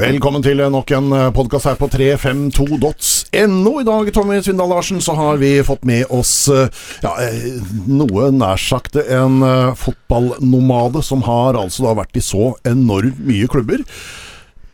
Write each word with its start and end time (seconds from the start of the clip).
Velkommen 0.00 0.40
til 0.40 0.56
nok 0.72 0.90
en 0.96 1.10
podkast 1.36 1.66
her 1.68 1.76
på 1.76 1.88
352.no. 1.92 3.72
I 3.80 3.84
dag, 3.84 4.08
Tommy 4.16 4.38
Svindal 4.40 4.70
Larsen, 4.72 5.00
så 5.04 5.12
har 5.18 5.36
vi 5.42 5.50
fått 5.66 5.84
med 5.88 6.08
oss 6.14 6.32
eh, 6.48 6.70
ja, 7.04 7.12
eh, 7.26 7.60
noe 7.90 8.30
nær 8.32 8.56
sagt 8.60 8.96
en 9.02 9.42
eh, 9.44 9.74
fotballnomade 9.76 11.02
som 11.04 11.20
har 11.28 11.58
altså 11.60 11.84
da 11.88 11.92
vært 12.00 12.16
i 12.16 12.24
så 12.24 12.54
enormt 12.68 13.20
mye 13.28 13.50
klubber. 13.52 13.84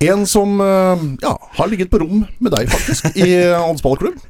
En 0.05 0.27
som 0.29 0.61
eh, 0.61 1.05
ja, 1.25 1.33
har 1.59 1.71
ligget 1.73 1.89
på 1.91 1.99
rom 2.05 2.23
med 2.39 2.53
deg, 2.53 2.69
faktisk, 2.71 3.11
i 3.19 3.31
hans 3.51 3.83
ballklubb. 3.85 4.21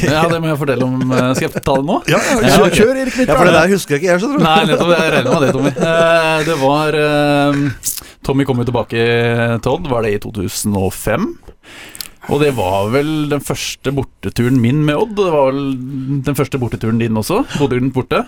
Ja, 0.00 0.22
det 0.30 0.38
må 0.40 0.46
jeg 0.48 0.56
fortelle 0.56 0.86
om. 0.86 1.10
eh, 1.12 1.32
Skal 1.36 1.50
jeg 1.50 1.60
ta 1.66 1.74
det 1.76 1.84
nå? 1.84 1.96
Ja, 2.08 2.20
ja, 2.24 2.36
Ja, 2.46 2.52
kjør, 2.54 2.70
kjør 2.78 3.00
Erik 3.02 3.16
Ja, 3.26 3.34
for 3.34 3.44
det 3.50 3.56
der 3.58 3.72
husker 3.74 3.96
jeg 3.96 4.00
ikke 4.00 4.12
jeg, 4.14 4.20
skjønner 4.22 4.38
jeg. 4.38 4.46
Nei, 4.46 4.62
nettopp. 4.70 4.92
Jeg 4.94 5.10
regner 5.12 5.32
med 5.34 5.42
det, 5.42 5.50
Tommy. 5.56 5.72
Eh, 5.90 6.38
Det 6.46 6.56
var 6.62 6.96
eh, 7.00 7.58
Tommy 8.26 8.44
kom 8.48 8.60
jo 8.60 8.66
tilbake 8.68 9.04
til 9.64 9.72
Odd, 9.72 9.88
var 9.90 10.04
det 10.04 10.14
i 10.16 10.20
2005? 10.22 11.30
Og 12.30 12.42
det 12.42 12.50
var 12.58 12.90
vel 12.92 13.14
den 13.30 13.40
første 13.42 13.92
borteturen 13.96 14.60
min 14.60 14.82
med 14.86 14.98
Odd. 15.00 15.16
Det 15.18 15.30
var 15.32 15.48
vel 15.50 15.62
den 16.26 16.36
første 16.38 16.60
borteturen 16.60 17.00
din 17.00 17.16
også. 17.18 17.42
Bodø-Glimt 17.56 17.96
borte. 17.96 18.26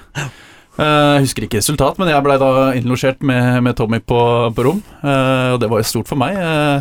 Eh, 0.81 1.21
Jeg 1.21 1.27
husker 1.27 1.45
ikke 1.45 1.61
resultat, 1.61 1.99
men 2.01 2.09
jeg 2.09 2.25
blei 2.25 2.39
da 2.41 2.49
innlosjert 2.79 3.21
med, 3.29 3.59
med 3.63 3.77
Tommy 3.77 3.99
på, 4.01 4.17
på 4.57 4.65
rom. 4.65 4.79
Eh, 5.05 5.51
og 5.53 5.59
det 5.61 5.69
var 5.69 5.83
jo 5.83 5.89
stort 5.91 6.09
for 6.09 6.17
meg. 6.19 6.33
Eh, 6.41 6.81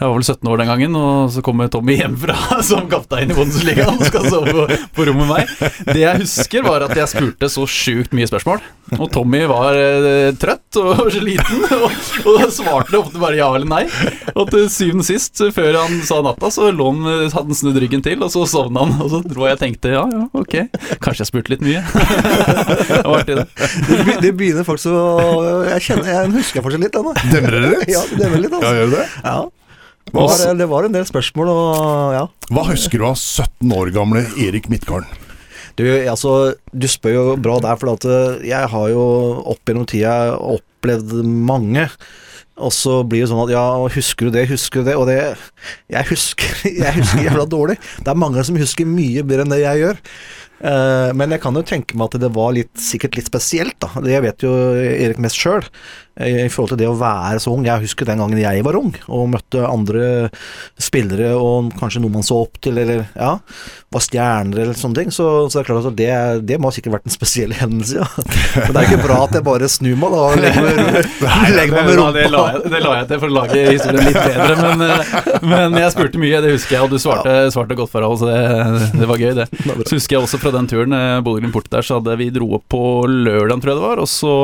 jeg 0.00 0.08
var 0.08 0.14
vel 0.16 0.24
17 0.24 0.48
år 0.54 0.62
den 0.62 0.70
gangen, 0.72 0.96
og 0.96 1.28
så 1.36 1.44
kommer 1.44 1.68
Tommy 1.70 1.98
hjemmefra 2.00 2.38
som 2.70 2.88
kaptein 2.88 3.30
i 3.30 3.36
Bundesligaen 3.36 4.00
og 4.00 4.08
skal 4.08 4.24
sove 4.32 4.56
på, 4.56 4.80
på 4.96 5.06
rom 5.10 5.20
med 5.22 5.34
meg. 5.34 5.52
Det 5.92 6.00
jeg 6.00 6.24
husker, 6.24 6.64
var 6.66 6.88
at 6.88 6.96
jeg 6.96 7.12
spurte 7.12 7.52
så 7.52 7.68
sjukt 7.68 8.16
mye 8.16 8.30
spørsmål. 8.32 8.64
Og 9.02 9.08
Tommy 9.10 9.40
var 9.50 9.74
eh, 9.74 10.28
trøtt 10.38 10.76
og 10.78 11.08
sliten, 11.14 11.64
og, 11.74 11.88
og 12.30 12.44
svarte 12.54 13.00
ofte 13.00 13.18
bare 13.18 13.38
ja 13.40 13.48
eller 13.50 13.66
nei. 13.66 13.82
Og 14.36 14.46
til 14.52 14.68
syvende 14.70 15.02
og 15.02 15.08
sist, 15.08 15.42
før 15.56 15.78
han 15.80 15.98
sa 16.06 16.20
natta, 16.22 16.50
så 16.54 16.68
lå 16.70 16.86
han, 16.92 17.02
hadde 17.32 17.42
han 17.50 17.58
snudd 17.58 17.80
ryggen 17.82 18.04
til, 18.06 18.22
og 18.22 18.30
så 18.30 18.44
sovna 18.50 18.84
han. 18.86 18.94
Og 19.02 19.10
så 19.10 19.22
dro 19.26 19.48
jeg 19.48 19.58
og 19.58 19.62
tenkte 19.64 19.94
ja, 19.96 20.04
ja, 20.12 20.22
ok, 20.38 20.56
kanskje 21.02 21.24
jeg 21.24 21.30
spurte 21.32 21.54
litt 21.56 21.66
mye. 21.66 21.82
det 22.86 23.02
var 23.02 23.18
artig, 23.24 23.40
det. 23.40 23.46
Det, 23.90 24.16
det 24.22 24.32
begynner 24.38 24.66
faktisk 24.66 24.94
å 24.94 25.04
Jeg 25.72 25.82
kjenner, 25.88 26.12
jeg 26.12 26.34
husker 26.38 26.66
fortsatt 26.66 26.86
litt 26.86 26.98
ennå. 27.02 27.14
Demrer 27.34 27.58
det 27.66 27.74
litt? 27.74 27.86
Ja, 27.96 28.06
det 28.12 28.22
demrer 28.22 28.44
litt, 28.46 28.54
Ja, 28.54 28.62
altså. 28.62 28.74
gjør 28.80 28.96
det? 28.96 29.06
Ja. 29.26 29.38
Det 30.06 30.22
var, 30.22 30.42
det 30.62 30.66
var 30.70 30.86
en 30.86 30.94
del 30.94 31.06
spørsmål, 31.08 31.48
og 31.50 32.12
ja. 32.14 32.24
Hva 32.54 32.68
husker 32.70 33.02
du 33.02 33.08
av 33.08 33.16
17 33.18 33.72
år 33.74 33.90
gamle 33.96 34.22
Erik 34.38 34.70
Midtgarden? 34.70 35.25
Du, 35.76 35.84
altså, 36.08 36.54
du 36.72 36.86
spør 36.88 37.16
jo 37.16 37.24
bra 37.40 37.58
der, 37.64 37.76
for 37.80 38.08
eh, 38.08 38.46
jeg 38.48 38.70
har 38.72 38.86
jo 38.92 39.02
opp 39.52 39.60
gjennom 39.68 39.88
tida 39.88 40.14
opplevd 40.40 41.20
mange. 41.24 41.88
Og 42.56 42.72
så 42.72 43.02
blir 43.04 43.20
det 43.20 43.28
sånn 43.28 43.42
at 43.42 43.52
ja, 43.52 43.64
husker 43.92 44.28
du 44.28 44.38
det, 44.38 44.46
husker 44.48 44.80
du 44.80 44.88
det? 44.88 44.96
Og 44.96 45.04
det 45.10 45.18
jeg 45.92 46.08
husker 46.08 46.62
jævla 47.26 47.44
dårlig. 47.44 47.76
Det 48.00 48.08
er 48.08 48.22
mange 48.22 48.44
som 48.48 48.56
husker 48.56 48.88
mye 48.88 49.24
bedre 49.26 49.44
enn 49.44 49.52
det 49.52 49.60
jeg 49.60 49.82
gjør. 49.84 50.00
Eh, 50.60 51.10
men 51.16 51.34
jeg 51.34 51.42
kan 51.44 51.56
jo 51.56 51.64
tenke 51.66 51.98
meg 51.98 52.08
at 52.10 52.20
det 52.22 52.32
var 52.36 52.54
litt, 52.56 52.72
sikkert 52.80 53.18
litt 53.18 53.30
spesielt, 53.30 53.76
da. 53.82 53.92
Det 54.04 54.22
vet 54.24 54.46
jo 54.46 54.52
Erik 54.76 55.20
mest 55.22 55.38
sjøl. 55.40 55.64
I 56.16 56.48
forhold 56.48 56.70
til 56.72 56.78
det 56.80 56.86
å 56.88 56.96
være 56.96 57.40
så 57.44 57.52
ung. 57.52 57.66
Jeg 57.68 57.82
husker 57.82 58.08
den 58.08 58.22
gangen 58.22 58.40
jeg 58.40 58.62
var 58.64 58.78
ung 58.78 58.94
og 59.12 59.26
møtte 59.34 59.66
andre 59.68 60.30
spillere 60.80 61.34
og 61.36 61.74
kanskje 61.76 62.00
noen 62.00 62.14
man 62.14 62.24
så 62.24 62.38
opp 62.46 62.56
til, 62.64 62.78
eller 62.80 63.02
ja, 63.10 63.34
var 63.92 64.04
stjerner 64.04 64.62
eller 64.62 64.78
sånne 64.80 65.02
ting. 65.02 65.12
Så, 65.12 65.26
så 65.50 65.58
det 65.58 65.62
er 65.62 65.68
klart 65.68 65.88
at 65.90 65.98
det, 65.98 66.08
det 66.48 66.58
må 66.62 66.70
sikkert 66.72 66.96
vært 66.96 67.10
en 67.10 67.14
spesiell 67.14 67.52
hendelse, 67.60 68.00
ja. 68.00 68.08
Men 68.62 68.72
det 68.72 68.80
er 68.80 68.88
ikke 68.88 69.02
bra 69.04 69.18
at 69.26 69.36
jeg 69.36 69.44
bare 69.44 69.68
snur 69.68 70.00
meg 70.00 70.16
da 70.16 70.22
og 70.30 70.40
legger 70.40 70.64
meg, 70.64 71.76
med 71.76 71.92
rumpa. 72.00 72.08
det, 72.16 72.24
la 72.32 72.46
jeg, 72.54 72.64
det 72.72 72.82
la 72.86 72.96
jeg 73.02 73.10
til 73.12 73.20
for 73.20 73.28
å 73.28 73.36
lage 73.36 73.66
historien 73.68 74.08
litt 74.08 74.18
bedre, 74.22 74.56
men, 74.62 74.86
eh, 74.88 75.14
men 75.52 75.78
jeg 75.82 75.94
spurte 75.98 76.24
mye, 76.24 76.40
det 76.46 76.56
husker 76.56 76.78
jeg, 76.78 76.86
og 76.88 76.96
du 76.96 77.02
svarte, 77.02 77.36
svarte 77.52 77.76
godt 77.76 77.92
for 77.92 78.06
deg, 78.06 78.16
så 78.22 78.32
det, 78.32 78.90
det 79.02 79.12
var 79.12 79.20
gøy, 79.20 79.34
det. 79.42 79.48
Så 79.84 79.98
husker 80.00 80.16
jeg 80.16 80.24
også 80.24 80.40
fra 80.46 80.54
den 80.54 80.68
turen, 80.70 80.94
eh, 80.94 81.20
Bodø-Glimt 81.26 81.54
borte 81.54 81.72
der, 81.72 81.82
så 81.82 81.98
hadde 81.98 82.14
vi 82.20 82.28
dro 82.30 82.46
opp 82.58 82.66
på 82.70 82.80
lørdagen, 83.10 83.62
tror 83.62 83.72
jeg 83.72 83.80
det 83.80 83.86
var, 83.86 84.02
og 84.02 84.10
så 84.10 84.34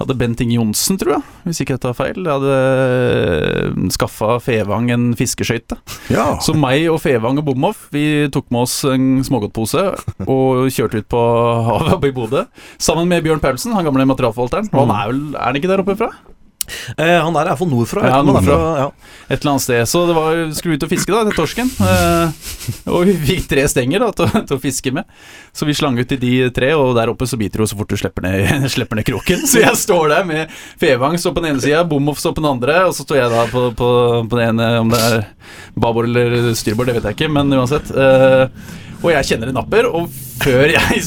hadde 0.00 0.16
Bent 0.18 0.42
Inge 0.42 0.56
Johnsen, 0.58 0.98
tror 0.98 1.16
jeg, 1.16 1.26
hvis 1.46 1.60
ikke 1.62 1.76
jeg 1.76 1.82
tar 1.84 1.96
feil, 1.98 2.26
hadde 2.26 3.92
skaffa 3.94 4.38
Fevang 4.42 4.90
en 4.94 5.10
fiskeskøyte. 5.18 5.78
Ja. 6.10 6.32
Så 6.42 6.56
meg 6.58 6.88
og 6.90 7.00
Fevang 7.04 7.38
og 7.38 7.46
Bomhoff, 7.46 7.86
vi 7.94 8.26
tok 8.34 8.50
med 8.54 8.66
oss 8.66 8.80
en 8.88 9.22
smågodtpose 9.26 9.84
og 10.26 10.66
kjørte 10.74 11.02
ut 11.04 11.10
på 11.14 11.22
havet 11.68 11.94
oppe 11.98 12.10
i 12.10 12.16
Bodø. 12.16 12.46
Sammen 12.82 13.10
med 13.10 13.22
Bjørn 13.26 13.42
Paulsen, 13.42 13.76
han 13.76 13.86
gamle 13.86 14.08
materialforvalteren. 14.10 14.72
Og 14.74 14.86
han 14.86 14.96
er 14.96 15.12
vel 15.12 15.22
Er 15.38 15.46
han 15.50 15.60
ikke 15.60 15.70
der 15.70 15.84
oppe 15.84 15.98
fra? 15.98 16.10
Eh, 16.96 17.16
han 17.22 17.32
der 17.36 17.46
er 17.46 17.52
iallfall 17.52 17.70
nordfra. 17.72 18.04
Ja, 18.08 18.22
nordfra. 18.22 18.56
fra- 18.58 18.78
Ja. 18.78 18.90
Et 19.28 19.40
eller 19.42 19.50
annet 19.52 19.62
sted. 19.66 19.82
Så 19.88 20.06
det 20.08 20.14
var 20.16 20.38
skulle 20.56 20.76
ut 20.78 20.82
og 20.86 20.90
fiske 20.92 21.12
da, 21.12 21.24
den 21.24 21.36
torsken. 21.36 21.70
Eh, 21.84 22.30
og 22.92 23.04
vi 23.08 23.14
fikk 23.28 23.48
tre 23.50 23.66
stenger 23.68 24.00
da, 24.00 24.10
til, 24.16 24.30
til 24.48 24.56
å 24.56 24.60
fiske 24.62 24.92
med. 24.96 25.04
Så 25.52 25.66
vi 25.68 25.74
slang 25.76 25.98
ut 25.98 26.12
i 26.12 26.16
de 26.20 26.32
tre, 26.54 26.72
og 26.78 26.94
der 26.96 27.10
oppe 27.12 27.26
så 27.28 27.36
biter 27.40 27.58
hun 27.64 27.68
så 27.70 27.76
fort 27.76 27.88
du 27.92 27.96
slipper 28.00 28.24
ned, 28.24 28.68
slipper 28.74 28.96
ned 29.00 29.08
kroken. 29.08 29.44
Så 29.48 29.60
jeg 29.64 29.76
står 29.76 30.08
der 30.14 30.24
med 30.28 30.54
Fevang 30.80 31.18
står 31.20 31.34
på 31.36 31.42
den 31.44 31.52
ene 31.54 31.60
sida, 31.64 31.84
Bomhoff 31.88 32.20
står 32.22 32.36
på 32.38 32.44
den 32.44 32.50
andre, 32.54 32.80
og 32.88 32.94
så 32.96 33.04
står 33.06 33.20
jeg 33.22 33.30
da 33.34 33.46
på, 33.52 33.64
på, 33.76 33.88
på 34.28 34.38
den 34.40 34.52
ene, 34.54 34.68
om 34.80 34.92
det 34.92 35.00
er 35.08 35.26
babord 35.78 36.08
eller 36.08 36.52
styrbord, 36.58 36.88
det 36.88 36.98
vet 36.98 37.10
jeg 37.10 37.18
ikke, 37.18 37.32
men 37.32 37.52
uansett. 37.58 37.90
Eh, 37.92 38.48
og 39.02 39.12
jeg 39.14 39.28
kjenner 39.32 39.50
det 39.50 39.56
napper, 39.56 39.86
og 39.88 40.08
før 40.38 40.70
jeg 40.70 41.00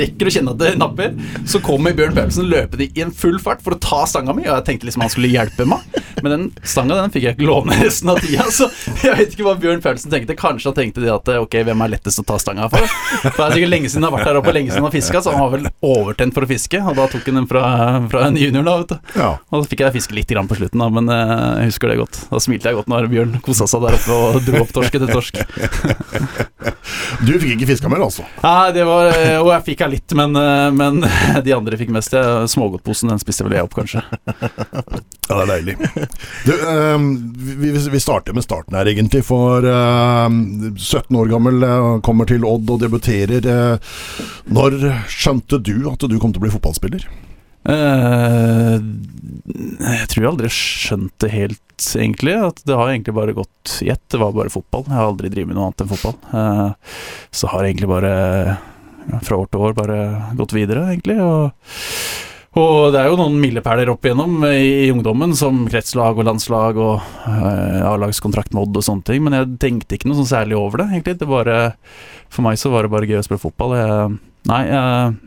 rekker 0.00 0.28
å 0.28 0.32
kjenne 0.32 0.52
at 0.54 0.60
det 0.60 0.70
napper, 0.80 1.12
så 1.48 1.60
kommer 1.64 1.92
Bjørn 1.96 2.14
Paulsen 2.16 2.46
løpende 2.48 2.86
i 2.88 3.02
en 3.04 3.12
full 3.12 3.36
fart 3.42 3.60
for 3.64 3.76
å 3.76 3.80
ta 3.80 4.02
stanga 4.08 4.32
mi, 4.36 4.46
og 4.46 4.54
jeg 4.54 4.66
tenkte 4.70 4.88
liksom 4.88 5.04
han 5.04 5.12
skulle 5.12 5.30
hjelpe 5.32 5.66
meg, 5.68 5.84
men 6.24 6.32
den 6.32 6.46
stanga 6.66 6.96
den 6.98 7.12
fikk 7.12 7.26
jeg 7.26 7.36
ikke 7.36 7.48
låne 7.48 7.76
resten 7.80 8.12
av 8.12 8.20
tida, 8.24 8.46
så 8.52 8.68
jeg 9.04 9.16
vet 9.18 9.34
ikke 9.36 9.46
hva 9.46 9.54
Bjørn 9.60 9.82
Paulsen 9.84 10.12
tenkte. 10.12 10.36
Kanskje 10.40 10.70
han 10.70 10.78
tenkte 10.78 11.04
det 11.04 11.12
at 11.12 11.28
ok, 11.40 11.58
hvem 11.68 11.84
er 11.84 11.92
lettest 11.94 12.22
å 12.22 12.26
ta 12.28 12.38
stanga 12.40 12.68
for? 12.72 12.84
For 13.24 13.36
det 13.36 13.46
er 13.46 13.56
sikkert 13.58 13.72
lenge 13.74 13.92
siden 13.92 14.06
han 14.06 14.10
har 14.10 14.16
vært 14.18 14.30
der 14.30 14.40
oppe, 14.40 14.54
lenge 14.56 14.72
siden 14.72 14.84
han 14.84 14.88
har 14.90 14.96
fiska, 14.96 15.22
så 15.24 15.34
han 15.34 15.44
var 15.44 15.54
vel 15.56 15.68
overtent 15.90 16.36
for 16.36 16.46
å 16.46 16.50
fiske, 16.50 16.80
og 16.80 16.96
da 16.98 17.08
tok 17.12 17.28
han 17.30 17.40
den 17.40 17.48
fra, 17.50 17.64
fra 18.12 18.24
en 18.28 18.40
junior, 18.40 18.64
da, 18.66 18.76
vet 18.82 18.94
du. 18.94 19.14
ja. 19.20 19.30
Og 19.50 19.64
så 19.64 19.72
fikk 19.72 19.84
jeg 19.84 19.96
fiske 19.98 20.16
litt 20.16 20.30
grann 20.32 20.48
på 20.50 20.56
slutten, 20.60 20.80
da, 20.80 20.88
men 20.92 21.12
eh, 21.12 21.36
jeg 21.64 21.74
husker 21.74 21.92
det 21.92 22.00
godt. 22.00 22.20
Da 22.32 22.40
smilte 22.42 22.70
jeg 22.70 22.80
godt 22.80 22.90
når 22.92 23.08
Bjørn 23.12 23.36
kosa 23.44 23.68
seg 23.70 23.84
der 23.84 23.96
oppe 23.98 24.18
og 24.30 24.40
dro 24.46 24.64
opp 24.64 24.74
torsken 24.76 25.04
til 25.04 25.14
torsk. 25.14 25.40
Du 27.30 27.36
fikk 27.38 27.52
ikke 27.54 27.68
fiska 27.68 27.90
mer, 27.90 28.02
altså? 28.02 28.24
Nei, 28.42 28.72
det 28.74 28.82
var 28.88 29.12
eh, 29.12 29.36
Og 29.38 29.52
jeg 29.52 29.66
fikk 29.68 29.84
her 29.84 29.92
litt, 29.92 30.14
men, 30.18 30.34
eh, 30.34 30.66
men 30.74 30.98
de 31.46 31.54
andre 31.54 31.78
fikk 31.78 31.92
mest. 31.94 32.16
Smågodtposen 32.50 33.12
den 33.12 33.22
spiste 33.22 33.46
vel 33.46 33.54
jeg 33.58 33.68
opp, 33.68 33.76
kanskje. 33.78 34.02
Ja, 35.30 35.36
det 35.36 35.42
er 35.44 35.50
deilig. 35.52 35.74
Du, 36.42 36.50
ehm, 36.66 37.04
vi, 37.60 37.68
vi 37.70 38.00
starter 38.02 38.34
med 38.34 38.42
starten 38.42 38.74
her, 38.74 38.88
egentlig. 38.90 39.20
For 39.28 39.62
ehm, 39.62 40.40
17 40.74 41.14
år 41.20 41.30
gammel 41.30 41.62
eh, 41.62 41.90
kommer 42.02 42.26
til 42.26 42.42
Odd 42.48 42.72
og 42.74 42.82
debuterer. 42.82 43.46
når 44.50 44.78
skjønte 45.06 45.62
du 45.62 45.86
at 45.92 46.02
du 46.02 46.18
kom 46.18 46.34
til 46.34 46.42
å 46.42 46.48
bli 46.48 46.54
fotballspiller? 46.56 47.06
Eh, 47.68 48.76
jeg 49.80 50.08
tror 50.10 50.22
jeg 50.22 50.30
aldri 50.30 50.50
skjønte 50.54 51.26
det 51.26 51.32
helt, 51.34 51.88
egentlig. 51.98 52.36
At 52.50 52.62
det 52.68 52.78
har 52.78 52.92
egentlig 52.92 53.16
bare 53.16 53.36
gått 53.36 53.76
i 53.84 53.90
ett. 53.92 54.02
Det 54.08 54.20
var 54.20 54.34
bare 54.36 54.52
fotball. 54.52 54.86
Jeg 54.88 54.96
har 54.96 55.10
aldri 55.10 55.32
drevet 55.32 55.52
med 55.52 55.58
noe 55.58 55.68
annet 55.68 55.84
enn 55.84 55.92
fotball. 55.92 56.16
Eh, 56.32 56.96
så 57.34 57.52
har 57.52 57.64
jeg 57.64 57.74
egentlig 57.74 57.92
bare 57.92 58.14
fra 59.26 59.38
år 59.40 59.48
til 59.50 59.64
år 59.66 59.76
bare 59.78 60.00
gått 60.38 60.54
videre, 60.54 60.86
egentlig. 60.92 61.16
Og, 61.24 61.50
og 62.60 62.92
det 62.94 63.00
er 63.00 63.10
jo 63.10 63.18
noen 63.20 63.38
milepæler 63.42 63.90
opp 63.92 64.06
igjennom 64.06 64.44
i, 64.48 64.90
ungdommen, 64.92 65.34
som 65.38 65.64
kretslag 65.70 66.20
og 66.20 66.28
landslag 66.28 66.78
og 66.80 67.00
eh, 67.30 67.80
A-lagskontrakt 67.90 68.54
med 68.54 68.68
Odd 68.68 68.80
og 68.80 68.86
sånne 68.86 69.08
ting. 69.08 69.24
Men 69.26 69.38
jeg 69.38 69.56
tenkte 69.62 69.98
ikke 69.98 70.10
noe 70.10 70.20
sånn 70.22 70.32
særlig 70.32 70.58
over 70.60 70.84
det, 70.84 70.90
egentlig. 70.94 71.18
Det 71.20 71.30
bare, 71.30 71.58
for 72.32 72.46
meg 72.46 72.60
så 72.60 72.72
var 72.72 72.86
det 72.86 72.94
bare 72.94 73.10
gøy 73.10 73.20
å 73.20 73.26
spille 73.26 73.42
fotball. 73.42 73.76
Jeg, 73.80 74.14
nei, 74.50 74.62
jeg 74.70 75.18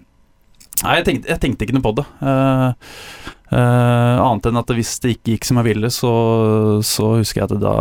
Nei, 0.82 0.98
jeg 1.00 1.06
tenkte, 1.08 1.30
jeg 1.30 1.40
tenkte 1.44 1.66
ikke 1.68 1.76
noe 1.78 1.86
på 1.86 1.92
det. 2.00 2.04
Uh, 2.20 2.74
uh, 3.54 4.16
annet 4.26 4.48
enn 4.50 4.60
at 4.60 4.72
hvis 4.76 4.96
det 5.04 5.14
ikke 5.16 5.36
gikk 5.36 5.46
som 5.48 5.60
jeg 5.62 5.68
ville, 5.70 5.92
så, 5.94 6.12
så 6.84 7.12
husker 7.20 7.44
jeg 7.44 7.52
at 7.52 7.62
da 7.62 7.74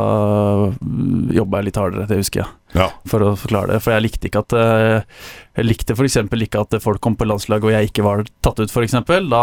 jobba 1.38 1.62
jeg 1.62 1.70
litt 1.70 1.81
hardere. 1.81 2.06
Det 2.11 2.20
husker 2.20 2.43
jeg, 2.44 2.52
Ja. 2.76 2.90
for 3.08 3.25
å 3.26 3.32
forklare 3.40 3.72
det. 3.75 3.81
For 3.82 3.94
jeg 3.96 4.05
likte 4.06 4.28
ikke 4.28 4.44
at 4.44 4.55
uh, 4.55 5.26
Jeg 5.58 5.67
likte 5.69 5.96
f.eks. 5.96 6.20
ikke 6.46 6.62
at 6.62 6.78
folk 6.84 7.02
kom 7.05 7.17
på 7.19 7.26
landslaget 7.28 7.67
og 7.69 7.75
jeg 7.75 7.90
ikke 7.90 8.06
var 8.06 8.22
tatt 8.44 8.61
ut, 8.62 8.70
f.eks. 8.70 8.99
Da 9.32 9.43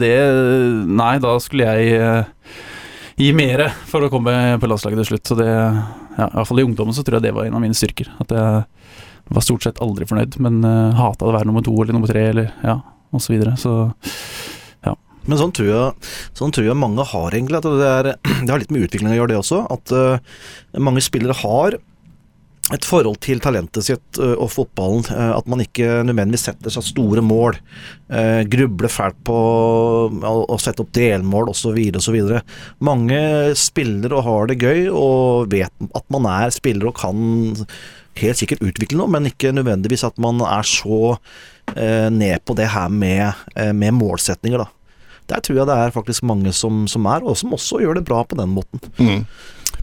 det 0.00 0.14
Nei, 0.86 1.14
da 1.24 1.34
skulle 1.42 1.72
jeg 1.72 2.22
gi 3.16 3.32
mere 3.32 3.70
for 3.88 4.04
å 4.04 4.12
komme 4.12 4.32
på 4.60 4.68
landslaget 4.68 5.00
til 5.02 5.10
slutt. 5.14 5.26
Så 5.32 5.40
det 5.40 5.48
ja, 5.50 6.26
I 6.28 6.32
hvert 6.36 6.48
fall 6.48 6.60
i 6.62 6.64
ungdommen 6.68 6.96
så 6.96 7.02
tror 7.04 7.18
jeg 7.18 7.26
det 7.28 7.34
var 7.36 7.48
en 7.48 7.56
av 7.58 7.64
mine 7.64 7.76
styrker. 7.76 8.08
At 8.22 8.32
jeg 8.32 8.64
var 9.32 9.44
stort 9.44 9.66
sett 9.66 9.80
aldri 9.82 10.06
fornøyd, 10.08 10.38
men 10.44 10.60
uh, 10.64 10.94
hata 10.98 11.26
å 11.26 11.34
være 11.34 11.48
nummer 11.48 11.64
to 11.66 11.74
eller 11.74 11.96
nummer 11.96 12.10
tre 12.10 12.28
eller 12.30 12.52
ja, 12.62 12.78
og 13.10 13.22
så 13.22 13.34
videre. 13.34 13.56
Så 13.60 13.74
Men 15.26 15.40
sånn 15.40 15.50
tror, 15.50 15.66
jeg, 15.66 16.10
sånn 16.38 16.52
tror 16.54 16.68
jeg 16.68 16.78
mange 16.78 17.02
har, 17.02 17.34
egentlig. 17.34 17.58
At 17.58 17.66
det, 17.66 17.90
er, 17.90 18.08
det 18.46 18.52
har 18.52 18.62
litt 18.62 18.70
med 18.70 18.86
utvikling 18.86 19.10
å 19.10 19.16
gjøre, 19.16 19.32
det 19.32 19.40
også. 19.40 19.64
At 19.74 19.90
uh, 19.90 20.38
mange 20.78 21.02
spillere 21.02 21.34
har 21.40 21.80
et 22.74 22.86
forhold 22.86 23.20
til 23.22 23.38
talentet 23.42 23.86
sitt 23.86 24.18
ø, 24.18 24.32
og 24.42 24.48
fotballen. 24.50 25.04
At 25.36 25.46
man 25.50 25.62
ikke 25.62 26.00
nødvendigvis 26.06 26.48
setter 26.48 26.72
seg 26.74 26.86
store 26.88 27.22
mål. 27.22 27.60
eh, 28.10 28.42
Grubler 28.50 28.90
fælt 28.90 29.20
på 29.26 29.36
å 30.26 30.58
sette 30.58 30.82
opp 30.82 30.90
delmål 30.96 31.52
osv. 31.52 31.78
osv. 32.00 32.18
Mange 32.82 33.20
spiller 33.58 34.16
og 34.16 34.26
har 34.26 34.50
det 34.50 34.58
gøy 34.58 34.88
og 34.90 35.52
vet 35.54 35.86
at 35.94 36.10
man 36.10 36.26
er 36.32 36.50
spiller 36.54 36.90
og 36.90 36.98
kan 36.98 37.54
helt 38.22 38.38
sikkert 38.40 38.62
utvikle 38.64 38.98
noe, 39.00 39.10
men 39.12 39.28
ikke 39.30 39.52
nødvendigvis 39.56 40.04
at 40.08 40.18
man 40.22 40.40
er 40.46 40.62
så 40.66 41.16
eh, 41.76 42.08
ned 42.12 42.42
på 42.46 42.56
det 42.58 42.68
her 42.72 42.88
med, 42.92 43.32
eh, 43.56 43.72
med 43.76 43.94
målsetninger, 43.98 44.64
da. 44.64 44.70
Der 45.26 45.40
tror 45.42 45.56
jeg 45.58 45.66
det 45.66 45.74
er 45.82 45.90
faktisk 45.90 46.22
mange 46.22 46.52
som, 46.54 46.84
som 46.86 47.06
er, 47.10 47.24
og 47.26 47.34
som 47.36 47.52
også 47.56 47.80
gjør 47.82 47.98
det 47.98 48.04
bra 48.06 48.20
på 48.22 48.36
den 48.38 48.52
måten. 48.54 48.78
Mm. 49.02 49.24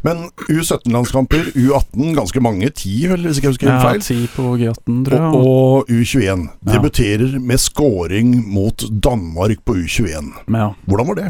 Men 0.04 0.26
U17-landskamper, 0.52 1.50
U18, 1.56 2.14
ganske 2.16 2.42
mange, 2.44 2.70
ti 2.76 2.94
vel, 3.08 3.24
hvis 3.28 3.38
ikke 3.40 3.50
jeg 3.50 3.54
husker 3.54 3.70
feil. 3.70 3.76
Ja, 3.76 3.92
feil. 3.92 4.02
ti 4.08 4.18
på 4.36 4.48
G18, 4.60 4.98
tror 5.08 5.16
jeg. 5.20 5.28
Og, 5.36 5.46
og 5.48 5.92
U21 5.92 6.24
Ja. 6.24 6.74
debuterer 6.74 7.38
med 7.40 7.60
scoring 7.64 8.34
mot 8.52 8.84
Danmark 9.04 9.64
på 9.68 9.76
U21. 9.80 10.32
Ja. 10.52 10.70
Hvordan 10.88 11.08
var 11.12 11.20
det? 11.22 11.30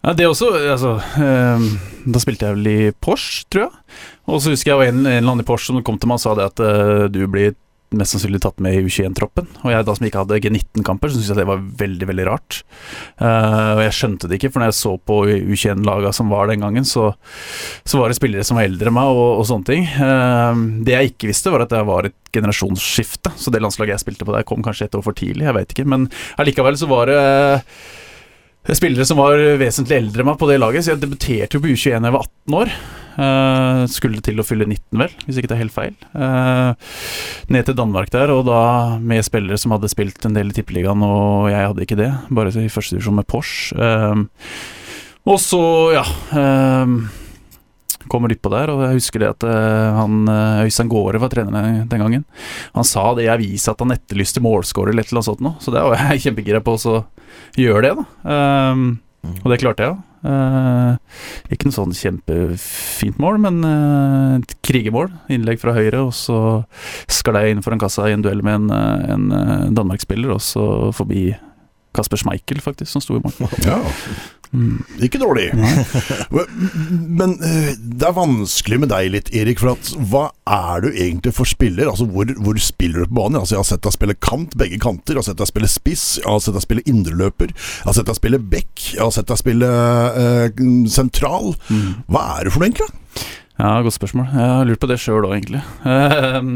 Ja, 0.00 0.14
det 0.16 0.26
også, 0.30 0.48
altså 0.72 0.94
eh, 1.20 1.64
Da 2.08 2.20
spilte 2.22 2.46
jeg 2.48 2.56
vel 2.56 2.68
i 2.70 2.90
Porsche, 3.04 3.44
tror 3.52 3.66
jeg. 3.66 3.98
Og 4.30 4.42
så 4.42 4.54
husker 4.54 4.72
jeg 4.72 4.80
var 4.80 4.92
en, 4.92 5.02
en 5.04 5.10
eller 5.18 5.32
annen 5.32 5.44
i 5.44 5.48
Porsche 5.48 5.72
som 5.72 5.82
kom 5.86 5.98
til 6.00 6.10
meg 6.10 6.20
og 6.20 6.24
sa 6.24 6.36
det 6.38 6.48
at 6.52 6.62
uh, 6.62 7.08
du 7.12 7.24
blir 7.30 7.56
mest 7.96 8.14
sannsynlig 8.14 8.38
tatt 8.42 8.60
med 8.62 8.76
i 8.76 8.82
U21-troppen. 8.86 9.48
Og 9.64 9.72
jeg 9.72 9.86
da 9.86 9.94
som 9.96 10.06
ikke 10.06 10.22
hadde 10.22 10.38
G19-kamper, 10.44 11.10
så 11.10 11.18
syntes 11.18 11.32
jeg 11.32 11.40
det 11.40 11.46
var 11.48 11.64
veldig, 11.80 12.06
veldig 12.10 12.26
rart. 12.28 12.60
Uh, 13.18 13.78
og 13.78 13.82
jeg 13.82 13.96
skjønte 13.98 14.30
det 14.30 14.38
ikke, 14.38 14.52
for 14.52 14.62
når 14.62 14.70
jeg 14.70 14.78
så 14.78 14.92
på 15.10 15.16
U21-laga 15.26 16.12
som 16.14 16.30
var 16.30 16.50
den 16.50 16.62
gangen, 16.62 16.86
så, 16.86 17.08
så 17.82 17.98
var 17.98 18.12
det 18.12 18.20
spillere 18.20 18.46
som 18.46 18.60
var 18.60 18.68
eldre 18.68 18.92
enn 18.92 18.98
meg, 19.00 19.10
og, 19.10 19.40
og 19.40 19.48
sånne 19.50 19.70
ting. 19.72 19.88
Uh, 19.98 20.84
det 20.86 20.94
jeg 20.94 21.14
ikke 21.14 21.32
visste, 21.32 21.54
var 21.54 21.66
at 21.66 21.74
det 21.74 21.82
var 21.88 22.06
et 22.06 22.18
generasjonsskifte. 22.30 23.34
Så 23.40 23.50
det 23.50 23.62
landslaget 23.64 23.96
jeg 23.96 24.04
spilte 24.04 24.28
på 24.28 24.36
der, 24.36 24.46
kom 24.46 24.62
kanskje 24.66 24.86
et 24.86 24.94
år 24.98 25.04
for 25.06 25.18
tidlig, 25.18 25.48
jeg 25.48 25.58
vet 25.58 25.74
ikke. 25.74 25.88
Men 25.90 26.06
allikevel 26.38 26.78
så 26.78 26.90
var 26.90 27.10
det 27.10 27.24
spillere 28.76 29.06
som 29.08 29.20
var 29.20 29.40
vesentlig 29.60 29.96
eldre 29.96 30.22
enn 30.22 30.30
meg 30.30 30.40
på 30.40 30.48
det 30.50 30.58
laget, 30.60 30.84
så 30.84 30.94
jeg 30.94 31.02
debuterte 31.02 31.56
jo 31.56 31.62
på 31.64 31.70
U21 31.72 32.02
da 32.02 32.10
jeg 32.10 32.16
var 32.16 32.26
18 32.26 32.58
år. 32.60 32.74
Uh, 33.20 33.84
skulle 33.90 34.22
til 34.24 34.38
å 34.40 34.44
fylle 34.46 34.64
19, 34.64 34.96
vel, 34.96 35.14
hvis 35.26 35.40
ikke 35.40 35.50
det 35.50 35.56
er 35.56 35.62
helt 35.64 35.74
feil. 35.74 35.94
Uh, 36.14 36.72
ned 37.52 37.66
til 37.66 37.76
Danmark 37.76 38.12
der, 38.14 38.32
og 38.32 38.46
da 38.48 38.60
med 39.02 39.26
spillere 39.26 39.58
som 39.60 39.74
hadde 39.74 39.90
spilt 39.92 40.24
en 40.24 40.36
del 40.36 40.52
i 40.52 40.56
Tippeligaen, 40.56 41.02
og 41.04 41.50
jeg 41.50 41.66
hadde 41.66 41.84
ikke 41.84 41.98
det, 42.00 42.12
bare 42.32 42.54
i 42.54 42.70
første 42.72 42.96
divisjon 42.96 43.18
med 43.18 43.28
Porsche. 43.28 43.76
Uh, 43.76 44.24
og 45.28 45.36
så, 45.42 45.62
ja 45.92 46.04
Kommer 48.10 48.32
utpå 48.32 48.50
der, 48.50 48.70
og 48.72 48.80
jeg 48.86 48.96
husker 48.96 49.20
det 49.22 49.28
at 49.28 49.44
han 49.94 50.24
Øystein 50.64 50.88
Gaare 50.90 51.20
var 51.20 51.30
trener 51.30 51.66
den, 51.84 52.00
gangen. 52.00 52.24
Han 52.72 52.86
sa 52.88 53.04
det 53.14 53.26
i 53.26 53.30
avisa 53.30 53.74
at 53.74 53.84
han 53.84 53.92
etterlyste 53.94 54.42
målscorer 54.42 54.90
eller 54.90 55.04
et 55.04 55.12
eller 55.12 55.20
annet 55.20 55.28
sånt 55.28 55.44
noe, 55.44 55.60
så 55.62 55.74
det 55.74 55.84
var 55.84 56.00
jeg 56.00 56.22
kjempegira 56.24 56.62
på 56.64 56.74
å 56.74 57.02
gjøre 57.58 57.82
det, 57.86 57.96
da. 57.98 58.06
Um, 58.76 58.86
og 59.42 59.50
det 59.52 59.60
klarte 59.62 59.84
jeg, 59.84 59.96
da. 59.96 60.06
Uh, 60.20 60.98
ikke 61.48 61.70
noe 61.70 61.76
sånn 61.78 61.94
kjempefint 61.96 63.20
mål, 63.22 63.38
men 63.40 63.60
uh, 63.64 64.34
et 64.36 64.52
krigermål. 64.66 65.08
Innlegg 65.32 65.62
fra 65.62 65.74
høyre, 65.76 66.02
og 66.08 66.12
så 66.16 66.40
sklei 67.10 67.46
jeg 67.46 67.56
inn 67.56 67.64
foran 67.64 67.80
kassa 67.80 68.08
i 68.08 68.16
en 68.16 68.24
duell 68.24 68.44
med 68.44 68.62
en, 68.62 68.74
eh, 68.74 69.06
en 69.14 69.30
eh, 69.36 69.70
Danmark-spiller, 69.76 70.34
og 70.34 70.42
så 70.44 70.64
forbi 70.96 71.30
Kasper 71.96 72.20
Schmeichel, 72.20 72.60
faktisk, 72.62 72.92
som 72.92 73.02
sto 73.04 73.16
i 73.18 73.24
mål. 73.24 73.56
Ja, 73.66 73.80
Mm. 74.50 74.80
ikke 75.06 75.20
dårlig. 75.22 75.50
Men 77.20 77.36
eh, 77.38 77.72
det 77.78 78.06
er 78.08 78.16
vanskelig 78.16 78.80
med 78.82 78.90
deg 78.90 79.10
litt, 79.14 79.30
Erik. 79.36 79.60
For 79.62 79.76
at 79.76 79.92
hva 80.10 80.24
er 80.50 80.84
du 80.84 80.88
egentlig 80.90 81.34
for 81.36 81.48
spiller? 81.48 81.90
Altså, 81.90 82.08
hvor, 82.10 82.30
hvor 82.40 82.58
spiller 82.62 83.04
du 83.04 83.10
på 83.12 83.18
banen? 83.20 83.38
Altså, 83.40 83.56
jeg 83.56 83.62
har 83.62 83.68
sett 83.70 83.84
deg 83.86 83.94
spille 83.94 84.16
kant, 84.18 84.56
begge 84.58 84.80
kanter. 84.82 85.14
Jeg 85.14 85.22
har 85.22 85.28
sett 85.30 85.42
deg 85.42 85.52
spille 85.52 85.70
spiss. 85.70 86.06
Jeg 86.18 86.28
har 86.28 86.42
sett 86.42 86.58
deg 86.58 86.66
spille 86.66 86.86
indreløper. 86.90 87.52
Jeg 87.54 87.86
har 87.88 87.98
sett 88.00 88.10
deg 88.10 88.18
spille 88.18 88.40
back. 88.56 88.72
Jeg 88.90 89.04
har 89.04 89.14
sett 89.14 89.30
deg 89.30 89.42
spille 89.42 89.70
eh, 90.24 90.64
sentral. 90.90 91.54
Mm. 91.70 91.92
Hva 92.10 92.24
er 92.38 92.48
du 92.48 92.54
for 92.54 92.62
noe, 92.62 92.72
egentlig? 92.72 92.90
Ja, 93.60 93.76
godt 93.84 93.98
spørsmål. 93.98 94.32
Jeg 94.32 94.50
har 94.56 94.66
lurt 94.66 94.80
på 94.82 94.88
det 94.88 94.96
sjøl 95.02 95.26
òg, 95.28 95.34
egentlig. 95.36 95.60
Ehm, 95.84 96.52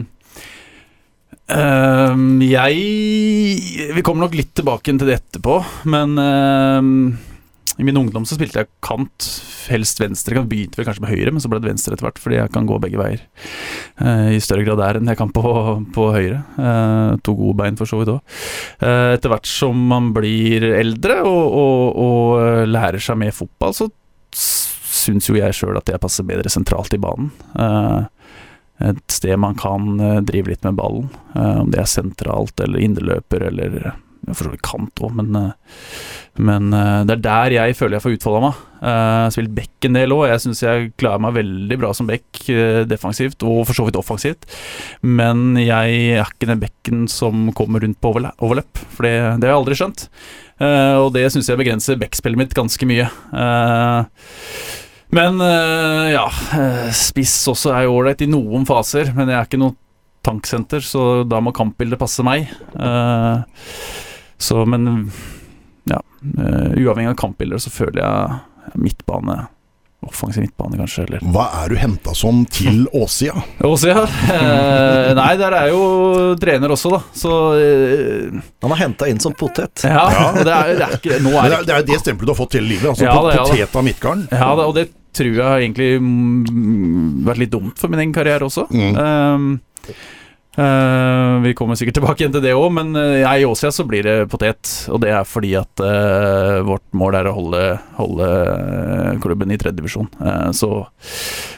ehm, 1.53 2.41
jeg 2.47 3.93
Vi 3.95 4.05
kommer 4.07 4.25
nok 4.25 4.37
litt 4.39 4.55
tilbake 4.57 4.89
til 4.89 5.05
det 5.05 5.19
etterpå, 5.19 5.59
men 5.93 6.17
ehm, 6.23 6.97
i 7.77 7.85
min 7.85 7.97
ungdom 7.99 8.23
så 8.27 8.37
spilte 8.37 8.61
jeg 8.61 8.71
kant, 8.85 9.27
helst 9.67 9.99
venstre. 9.99 10.37
Jeg 10.39 10.47
begynte 10.51 10.79
vel 10.79 10.87
kanskje 10.87 11.03
med 11.03 11.11
høyre, 11.11 11.33
men 11.35 11.43
så 11.43 11.51
ble 11.51 11.59
det 11.63 11.73
venstre 11.73 11.97
etter 11.97 12.07
hvert, 12.07 12.21
fordi 12.23 12.39
jeg 12.39 12.53
kan 12.55 12.69
gå 12.69 12.79
begge 12.83 13.01
veier. 13.01 13.25
Eh, 13.99 14.37
I 14.37 14.43
større 14.45 14.67
grad 14.67 14.79
der 14.79 15.01
enn 15.01 15.11
jeg 15.11 15.19
kan 15.19 15.33
på, 15.35 15.43
på 15.97 16.07
høyre. 16.15 16.45
Eh, 16.55 17.17
to 17.27 17.35
gode 17.39 17.59
bein 17.59 17.79
for 17.81 17.91
så 17.91 17.99
vidt 17.99 18.13
òg. 18.15 18.37
Eh, 18.79 19.17
etter 19.17 19.33
hvert 19.33 19.51
som 19.51 19.81
man 19.91 20.13
blir 20.15 20.69
eldre 20.71 21.19
og, 21.27 21.59
og, 21.65 21.99
og 22.05 22.71
lærer 22.71 23.03
seg 23.03 23.19
mer 23.25 23.35
fotball, 23.35 23.75
så 23.75 23.91
syns 24.35 25.27
jo 25.29 25.39
jeg 25.41 25.59
sjøl 25.59 25.81
at 25.81 25.91
jeg 25.91 26.03
passer 26.03 26.27
bedre 26.27 26.53
sentralt 26.53 26.95
i 26.95 27.03
banen. 27.03 27.33
Et 28.85 29.13
sted 29.13 29.35
man 29.39 29.59
kan 29.59 29.99
drive 30.27 30.51
litt 30.51 30.65
med 30.67 30.79
ballen. 30.79 31.11
Om 31.35 31.69
det 31.75 31.83
er 31.83 31.91
sentralt 31.91 32.63
eller 32.65 32.83
indreløper 32.83 33.45
eller 33.51 33.93
for 34.33 34.47
så 34.47 34.51
vidt 34.53 34.63
kant 34.65 35.01
òg, 35.05 35.13
men, 35.19 35.35
eh, 35.37 35.81
men 36.45 36.73
eh, 36.75 37.01
det 37.09 37.17
er 37.19 37.23
der 37.27 37.55
jeg 37.57 37.77
føler 37.79 37.97
jeg 37.99 38.05
får 38.05 38.15
utfolda 38.17 38.41
meg. 38.45 38.61
Eh, 38.85 38.89
Jeg 38.89 39.25
har 39.27 39.35
spilt 39.37 39.55
back 39.57 39.87
en 39.89 39.99
del 39.99 40.15
òg, 40.17 40.23
jeg 40.31 40.43
syns 40.45 40.63
jeg 40.65 40.93
klarer 41.01 41.23
meg 41.25 41.35
veldig 41.37 41.79
bra 41.81 41.93
som 41.97 42.09
back 42.09 42.41
defensivt, 42.91 43.43
og 43.47 43.63
for 43.69 43.75
så 43.79 43.87
vidt 43.87 43.97
offensivt. 44.01 44.47
Men 45.03 45.57
jeg 45.61 45.99
er 46.19 46.25
ikke 46.25 46.49
den 46.51 46.63
bekken 46.63 47.05
som 47.09 47.51
kommer 47.57 47.81
rundt 47.85 48.01
på 48.01 48.13
overla- 48.15 48.35
overlapp, 48.45 48.79
for 48.97 49.07
det, 49.09 49.15
det 49.41 49.49
har 49.49 49.55
jeg 49.55 49.61
aldri 49.63 49.79
skjønt. 49.81 50.07
Og 51.05 51.09
det 51.17 51.25
syns 51.35 51.49
jeg 51.51 51.59
begrenser 51.59 51.99
backspillet 51.99 52.39
mitt 52.39 52.55
ganske 52.55 52.87
mye. 52.87 53.09
Men 55.15 55.39
ja, 56.13 56.27
spiss 56.95 57.37
også 57.51 57.73
er 57.75 57.87
jo 57.87 57.97
ålreit 58.01 58.23
i 58.27 58.31
noen 58.31 58.67
faser, 58.69 59.13
men 59.17 59.31
jeg 59.31 59.39
er 59.41 59.49
ikke 59.49 59.61
noe 59.63 59.77
tanksenter, 60.25 60.81
så 60.85 61.23
da 61.29 61.41
må 61.45 61.53
kampbildet 61.55 62.01
passe 62.01 62.25
meg. 62.25 62.49
Eh, 62.81 63.43
så, 64.39 64.65
men 64.67 65.11
ja, 65.91 66.01
eh, 66.39 66.79
uavhengig 66.85 67.11
av 67.15 67.19
kampbilder 67.21 67.59
så 67.63 67.71
føler 67.73 68.01
jeg 68.03 68.79
midtbane, 68.81 69.45
offensiv 70.05 70.43
midtbane 70.45 70.77
kanskje, 70.77 71.05
eller 71.07 71.23
Hva 71.33 71.47
er 71.63 71.73
du 71.73 71.79
henta 71.81 72.13
som 72.17 72.43
til 72.53 72.83
åssida? 72.93 73.41
Åsia? 73.65 74.03
ja. 74.29 74.41
Eh, 74.41 75.13
nei, 75.17 75.31
der 75.41 75.57
er 75.57 75.71
jo 75.73 75.85
trener 76.41 76.75
også, 76.75 76.91
da, 76.93 77.01
så 77.17 77.37
eh, 77.61 78.35
Han 78.65 78.75
er 78.77 78.83
henta 78.83 79.09
inn 79.09 79.21
som 79.23 79.33
potet. 79.39 79.85
Ja, 79.87 80.05
det 80.37 80.45
er, 80.49 80.75
det 80.77 80.89
er 80.89 80.99
ikke 80.99 81.21
Nå 81.25 81.33
er 81.41 81.49
det 81.55 81.57
er, 81.61 81.65
det 81.71 81.77
er 81.79 81.89
det 81.93 82.01
stempelet 82.03 82.29
du 82.29 82.35
har 82.35 82.41
fått 82.43 82.59
hele 82.59 82.69
livet. 82.75 82.91
Altså 82.93 83.07
Ja, 83.09 83.15
det- 83.29 83.39
ja, 83.39 83.47
potet 83.49 83.81
av 83.81 83.89
Midtgarden. 83.89 84.27
Ja, 84.33 84.51
det, 84.61 84.69
og 84.69 84.77
det 84.81 84.87
tror 85.15 85.31
jeg 85.31 85.47
har 85.47 85.61
egentlig 85.63 85.91
mm, 86.03 87.25
vært 87.29 87.39
litt 87.45 87.53
dumt 87.55 87.79
for 87.79 87.93
min 87.93 88.01
egen 88.03 88.13
karriere 88.17 88.49
også. 88.49 88.65
Mm. 88.75 88.97
Ehm, 88.99 89.53
eh, 90.59 91.35
vi 91.45 91.55
kommer 91.59 91.79
sikkert 91.79 91.99
tilbake 91.99 92.23
igjen 92.23 92.35
til 92.35 92.45
det 92.45 92.55
òg, 92.57 92.69
men 92.77 92.95
eh, 93.01 93.21
jeg 93.23 93.45
i 93.45 93.49
Åsia 93.49 93.73
så 93.75 93.87
blir 93.89 94.07
det 94.07 94.17
potet. 94.33 94.71
Og 94.93 95.03
det 95.05 95.13
er 95.15 95.27
fordi 95.29 95.55
at 95.59 95.83
uh, 95.83 96.61
vårt 96.67 96.87
mål 96.97 97.19
er 97.21 97.31
å 97.31 97.35
holde, 97.37 97.63
holde 97.99 98.29
klubben 99.25 99.55
i 99.55 99.59
tredjedivisjon. 99.61 100.11
Uh, 100.21 100.51
så 100.57 100.71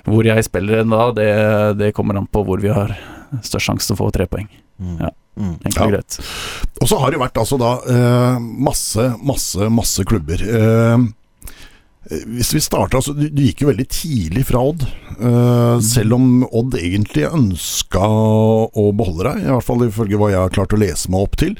hvor 0.06 0.26
jeg 0.26 0.46
spiller 0.46 0.82
en 0.82 0.94
da, 0.94 1.10
det, 1.16 1.30
det 1.80 1.94
kommer 1.96 2.18
an 2.18 2.30
på 2.30 2.44
hvor 2.46 2.62
vi 2.62 2.72
har 2.72 2.94
størst 3.42 3.70
sjanse 3.70 3.88
til 3.88 3.96
å 3.96 4.04
få 4.04 4.12
tre 4.14 4.28
poeng. 4.30 4.48
Mm. 4.78 4.98
Ja. 5.00 5.12
Mm. 5.36 5.56
Ja. 5.62 5.86
greit. 5.86 6.18
Og 6.80 6.88
så 6.88 6.98
har 7.00 7.12
det 7.12 7.20
vært 7.20 7.36
altså 7.40 7.58
da 7.60 7.74
eh, 7.92 8.38
masse, 8.40 9.10
masse, 9.20 9.68
masse 9.72 10.04
klubber. 10.08 10.40
Eh, 10.40 11.06
hvis 12.06 12.52
vi 12.54 12.62
starter, 12.62 13.00
altså, 13.00 13.14
du, 13.16 13.42
gikk 13.42 13.64
jo 13.64 13.70
veldig 13.72 13.88
tidlig 13.90 14.46
fra 14.50 14.62
Odd, 14.70 14.86
Uh, 15.16 15.78
selv 15.80 16.12
om 16.12 16.42
Odd 16.44 16.74
egentlig 16.76 17.22
ønska 17.24 18.04
å 18.04 18.82
beholde 18.92 19.30
deg, 19.30 19.46
i 19.46 19.54
hvert 19.54 19.64
fall 19.64 19.86
ifølge 19.86 20.18
hva 20.20 20.28
jeg 20.28 20.42
har 20.42 20.52
klart 20.52 20.74
å 20.76 20.80
lese 20.82 21.08
meg 21.08 21.24
opp 21.24 21.38
til. 21.40 21.54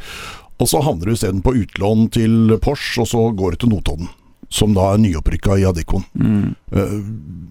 Og 0.61 0.69
så 0.69 0.83
havner 0.85 1.09
du 1.09 1.15
isteden 1.15 1.41
på 1.45 1.55
utlån 1.63 2.11
til 2.13 2.57
Porsche, 2.61 3.05
og 3.05 3.09
så 3.09 3.23
går 3.37 3.57
du 3.57 3.63
til 3.63 3.73
Notodden, 3.73 4.11
som 4.53 4.77
da 4.77 4.91
er 4.93 5.01
nyopprykka 5.01 5.57
i 5.61 5.65
Adikon. 5.69 6.05
Mm. 6.21 6.53
Uh, 6.69 7.01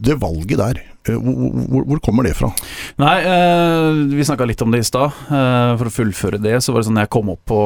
det 0.05 0.19
valget 0.21 0.61
der, 0.61 0.81
eh, 1.07 1.17
hvor, 1.17 1.83
hvor, 1.87 1.99
kommer 2.03 2.27
det 2.27 2.35
fra? 2.37 2.51
Nei, 3.01 3.17
eh, 3.25 4.05
vi 4.13 4.25
snakka 4.25 4.45
litt 4.45 4.61
om 4.61 4.73
det 4.73 4.83
i 4.83 4.87
stad. 4.87 5.13
Eh, 5.25 5.73
for 5.79 5.89
å 5.89 5.93
fullføre 5.93 6.41
det, 6.41 6.59
så 6.61 6.73
var 6.73 6.83
det 6.83 6.89
sånn 6.91 7.01
jeg 7.01 7.13
kom 7.13 7.31
opp 7.33 7.41
på, 7.49 7.61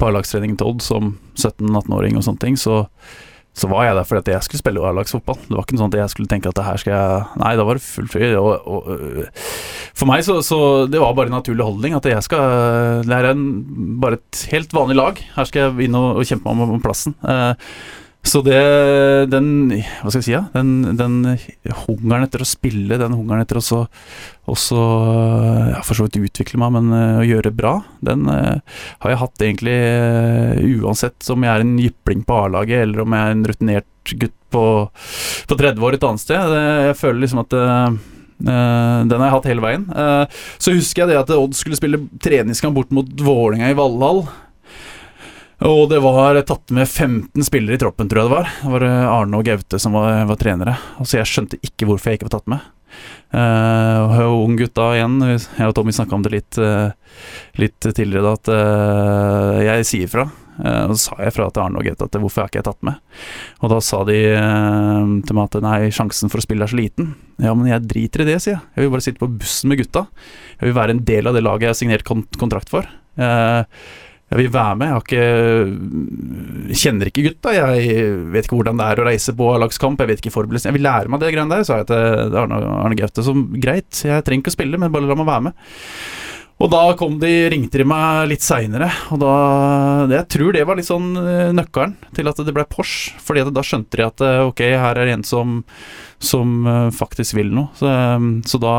på 0.00 0.12
til 0.26 0.66
Odd 0.66 0.82
som 0.82 1.14
17-18-åring 1.38 2.18
og 2.18 2.26
sånne 2.26 2.42
ting, 2.42 2.58
så, 2.58 2.82
så 3.56 3.68
var 3.68 3.84
jeg 3.84 3.96
der 3.98 4.06
fordi 4.06 4.22
at 4.22 4.28
jeg 4.36 4.46
skulle 4.46 4.62
spille 4.62 4.82
A-lagsfotball. 4.86 5.38
Det 5.42 5.56
var 5.56 5.64
ikke 5.66 5.80
sånn 5.80 5.90
at 5.90 5.98
jeg 5.98 6.12
skulle 6.12 6.30
tenke 6.30 6.50
at 6.50 6.56
det 6.56 6.64
her 6.64 6.80
skal 6.80 6.94
jeg 6.94 7.40
Nei, 7.42 7.54
da 7.58 7.66
var 7.66 7.78
det 7.78 7.84
full 7.84 8.06
fyr. 8.10 8.36
Øh, 8.38 9.24
for 9.98 10.08
meg 10.08 10.22
så, 10.24 10.38
så 10.46 10.60
det 10.90 11.00
var 11.02 11.16
bare 11.18 11.32
en 11.32 11.36
naturlig 11.40 11.66
holdning 11.66 11.96
at 11.98 12.06
jeg 12.08 12.22
skal 12.24 13.02
Det 13.04 13.10
her 13.10 13.32
er 13.32 13.34
en, 13.34 13.48
bare 14.00 14.20
et 14.20 14.44
helt 14.52 14.76
vanlig 14.76 15.00
lag. 15.00 15.24
Her 15.34 15.50
skal 15.50 15.66
jeg 15.66 15.88
inn 15.88 15.98
og, 15.98 16.22
og 16.22 16.30
kjempe 16.30 16.54
meg 16.56 16.76
om 16.78 16.84
plassen. 16.84 17.16
Eh, 17.26 17.74
Så 18.26 18.42
det, 18.44 18.58
den 19.32 19.46
Hva 19.72 20.10
skal 20.10 20.18
jeg 20.20 20.26
si, 20.26 20.34
ja? 20.34 20.42
Den, 20.52 20.96
den 20.98 21.22
hungeren 21.86 22.26
etter 22.26 22.44
å 22.44 22.48
spille, 22.48 22.98
den 23.00 23.16
hungeren 23.16 23.42
etter 23.42 23.60
å 23.60 23.64
så, 23.64 23.80
også 24.50 24.82
ja, 25.72 25.80
for 25.86 25.96
så 25.96 26.06
vidt 26.06 26.20
utvikle 26.20 26.60
meg, 26.60 26.74
men 26.76 26.92
eh, 26.96 27.22
å 27.22 27.26
gjøre 27.26 27.54
bra, 27.56 27.74
den 28.04 28.28
eh, 28.30 28.60
har 29.00 29.14
jeg 29.14 29.22
hatt 29.22 29.46
egentlig 29.46 29.78
eh, 29.78 30.60
uansett 30.82 31.32
om 31.32 31.46
jeg 31.46 31.52
er 31.54 31.64
en 31.64 31.74
jypling 31.80 32.22
på 32.28 32.38
A-laget, 32.44 32.84
eller 32.84 33.06
om 33.06 33.16
jeg 33.16 33.24
er 33.24 33.36
en 33.36 33.48
rutinert 33.48 34.14
gutt 34.20 34.36
på, 34.50 34.64
på 35.48 35.60
30 35.64 35.86
år 35.86 35.96
et 35.96 36.08
annet 36.10 36.22
sted. 36.22 36.56
Jeg 36.90 36.98
føler 37.00 37.22
liksom 37.24 37.44
at 37.46 37.60
Uh, 38.40 38.48
eh, 38.48 39.00
den 39.04 39.20
har 39.20 39.26
jeg 39.28 39.34
hatt 39.34 39.48
hele 39.50 39.64
veien. 39.64 39.82
Uh, 39.92 40.24
så 40.56 40.72
husker 40.72 41.04
jeg 41.04 41.12
det 41.12 41.18
at 41.20 41.32
Odd 41.34 41.56
skulle 41.58 41.78
spille 41.78 42.00
treningskamp 42.22 42.76
bort 42.76 42.94
mot 42.94 43.08
Vålinga 43.20 43.70
i 43.70 43.76
Valhall. 43.76 44.24
Og 45.60 45.90
det 45.90 45.98
var 46.00 46.38
tatt 46.48 46.72
med 46.72 46.88
15 46.88 47.44
spillere 47.44 47.76
i 47.76 47.80
troppen, 47.80 48.08
tror 48.08 48.22
jeg 48.22 48.30
det 48.30 48.36
var. 48.36 48.52
Det 48.62 48.74
var 48.74 48.84
eh, 48.86 49.08
Arne 49.12 49.40
og 49.40 49.44
Gaute 49.44 49.80
som 49.82 49.96
var, 49.96 50.22
var 50.30 50.38
trenere. 50.40 50.76
Altså 50.96 51.18
Jeg 51.18 51.28
skjønte 51.28 51.60
ikke 51.60 51.88
hvorfor 51.90 52.10
jeg 52.10 52.20
ikke 52.20 52.30
var 52.30 52.36
tatt 52.38 52.52
med. 52.52 52.68
Uh, 53.30 54.10
og 54.26 54.40
ung 54.48 54.56
gutta 54.58 54.88
igjen, 54.96 55.20
jeg 55.22 55.68
og 55.68 55.74
Tommy 55.76 55.92
snakka 55.94 56.16
om 56.16 56.24
det 56.24 56.32
litt, 56.32 56.56
uh, 56.58 56.90
litt 57.60 57.78
tidligere, 57.86 58.24
da, 58.24 58.32
at 58.34 58.50
uh, 58.50 59.60
jeg 59.62 59.86
sier 59.86 60.10
fra. 60.10 60.24
Uh, 60.58 60.90
og 60.90 60.96
så 60.96 60.98
sa 61.04 61.20
jeg 61.22 61.36
fra 61.36 61.46
til 61.52 61.62
Arne 61.62 61.78
og 61.78 61.86
Gaute 61.86 62.08
at 62.08 62.18
hvorfor 62.20 62.42
er 62.42 62.50
ikke 62.50 62.60
jeg 62.60 62.66
tatt 62.66 62.82
med? 62.88 62.98
Og 63.62 63.72
da 63.72 63.78
sa 63.84 64.02
de 64.08 64.18
eh, 64.32 65.14
til 65.28 65.36
meg 65.38 65.46
at 65.46 65.64
nei, 65.64 65.78
sjansen 65.94 66.32
for 66.32 66.40
å 66.40 66.44
spille 66.44 66.66
er 66.66 66.72
så 66.72 66.80
liten. 66.80 67.14
Ja, 67.40 67.54
men 67.56 67.70
jeg 67.70 67.86
driter 67.88 68.24
i 68.24 68.30
det, 68.32 68.40
sier 68.42 68.56
jeg. 68.56 68.66
Jeg 68.74 68.84
vil 68.84 68.94
bare 68.96 69.06
sitte 69.06 69.22
på 69.22 69.30
bussen 69.40 69.70
med 69.70 69.80
gutta. 69.80 70.06
Jeg 70.58 70.68
vil 70.68 70.78
være 70.80 70.96
en 70.96 71.04
del 71.08 71.30
av 71.30 71.36
det 71.36 71.44
laget 71.46 71.68
jeg 71.68 71.74
har 71.74 71.80
signert 71.80 72.06
kon 72.08 72.24
kontrakt 72.40 72.72
for. 72.72 72.88
Eh, 73.20 73.62
jeg 74.30 74.38
vil 74.38 74.52
være 74.54 74.78
med. 74.78 74.92
Jeg 74.92 75.00
ikke 75.04 76.76
Kjenner 76.80 77.10
ikke 77.10 77.24
gutta. 77.26 77.52
Jeg 77.56 78.06
vet 78.30 78.46
ikke 78.46 78.58
hvordan 78.60 78.78
det 78.78 78.86
er 78.86 79.02
å 79.02 79.06
reise 79.08 79.34
på 79.34 79.48
A-lagskamp. 79.56 79.98
Jeg 79.98 80.12
vet 80.12 80.22
ikke 80.22 80.34
forberedelsen. 80.36 80.70
Jeg 80.70 80.78
vil 80.78 80.86
lære 80.86 81.10
meg 81.10 81.22
det 81.22 81.32
greiene 81.34 81.56
der, 81.56 81.66
sa 81.66 81.80
jeg 81.80 81.88
til 81.90 82.38
Arne, 82.38 82.60
Arne 82.84 82.98
Gaute. 82.98 83.24
Som 83.26 83.48
greit, 83.58 83.90
jeg 84.06 84.26
trenger 84.26 84.44
ikke 84.44 84.54
å 84.54 84.58
spille, 84.58 84.78
men 84.78 84.94
bare 84.94 85.10
la 85.10 85.18
meg 85.18 85.30
være 85.32 85.46
med. 85.48 85.66
Og 86.60 86.68
da 86.68 86.82
kom 87.00 87.16
de, 87.18 87.32
ringte 87.50 87.80
de 87.80 87.86
meg 87.88 88.28
litt 88.28 88.44
seinere, 88.44 88.90
og 89.14 89.22
da 89.22 89.34
Jeg 90.12 90.26
tror 90.34 90.52
det 90.52 90.64
var 90.68 90.76
litt 90.76 90.88
sånn 90.90 91.14
eh, 91.16 91.52
nøkkelen 91.56 91.94
til 92.16 92.28
at 92.28 92.42
det 92.44 92.54
ble 92.54 92.66
Porsche. 92.68 93.16
Fordi 93.24 93.46
da 93.48 93.64
skjønte 93.64 93.96
de 93.96 94.06
at 94.06 94.24
eh, 94.26 94.42
ok, 94.44 94.60
her 94.76 95.00
er 95.00 95.08
det 95.08 95.16
en 95.16 95.26
som, 95.26 95.62
som 96.20 96.60
eh, 96.68 96.90
faktisk 96.94 97.38
vil 97.40 97.54
noe. 97.56 97.72
Så, 97.80 97.88
så 98.46 98.60
da 98.60 98.74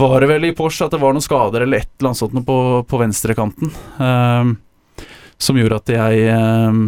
var 0.00 0.22
det 0.22 0.30
vel 0.30 0.48
i 0.48 0.54
Porsche 0.56 0.86
at 0.86 0.94
det 0.94 1.00
var 1.02 1.14
noen 1.14 1.24
skader 1.24 1.64
eller 1.64 1.82
et 1.82 1.92
eller 1.98 2.10
annet 2.10 2.20
sånt 2.20 2.42
på, 2.46 2.58
på 2.88 3.00
venstrekanten. 3.00 3.72
um, 4.00 4.56
som 5.40 5.56
gjorde 5.56 5.78
at 5.80 5.92
jeg 5.94 6.34
um, 6.36 6.82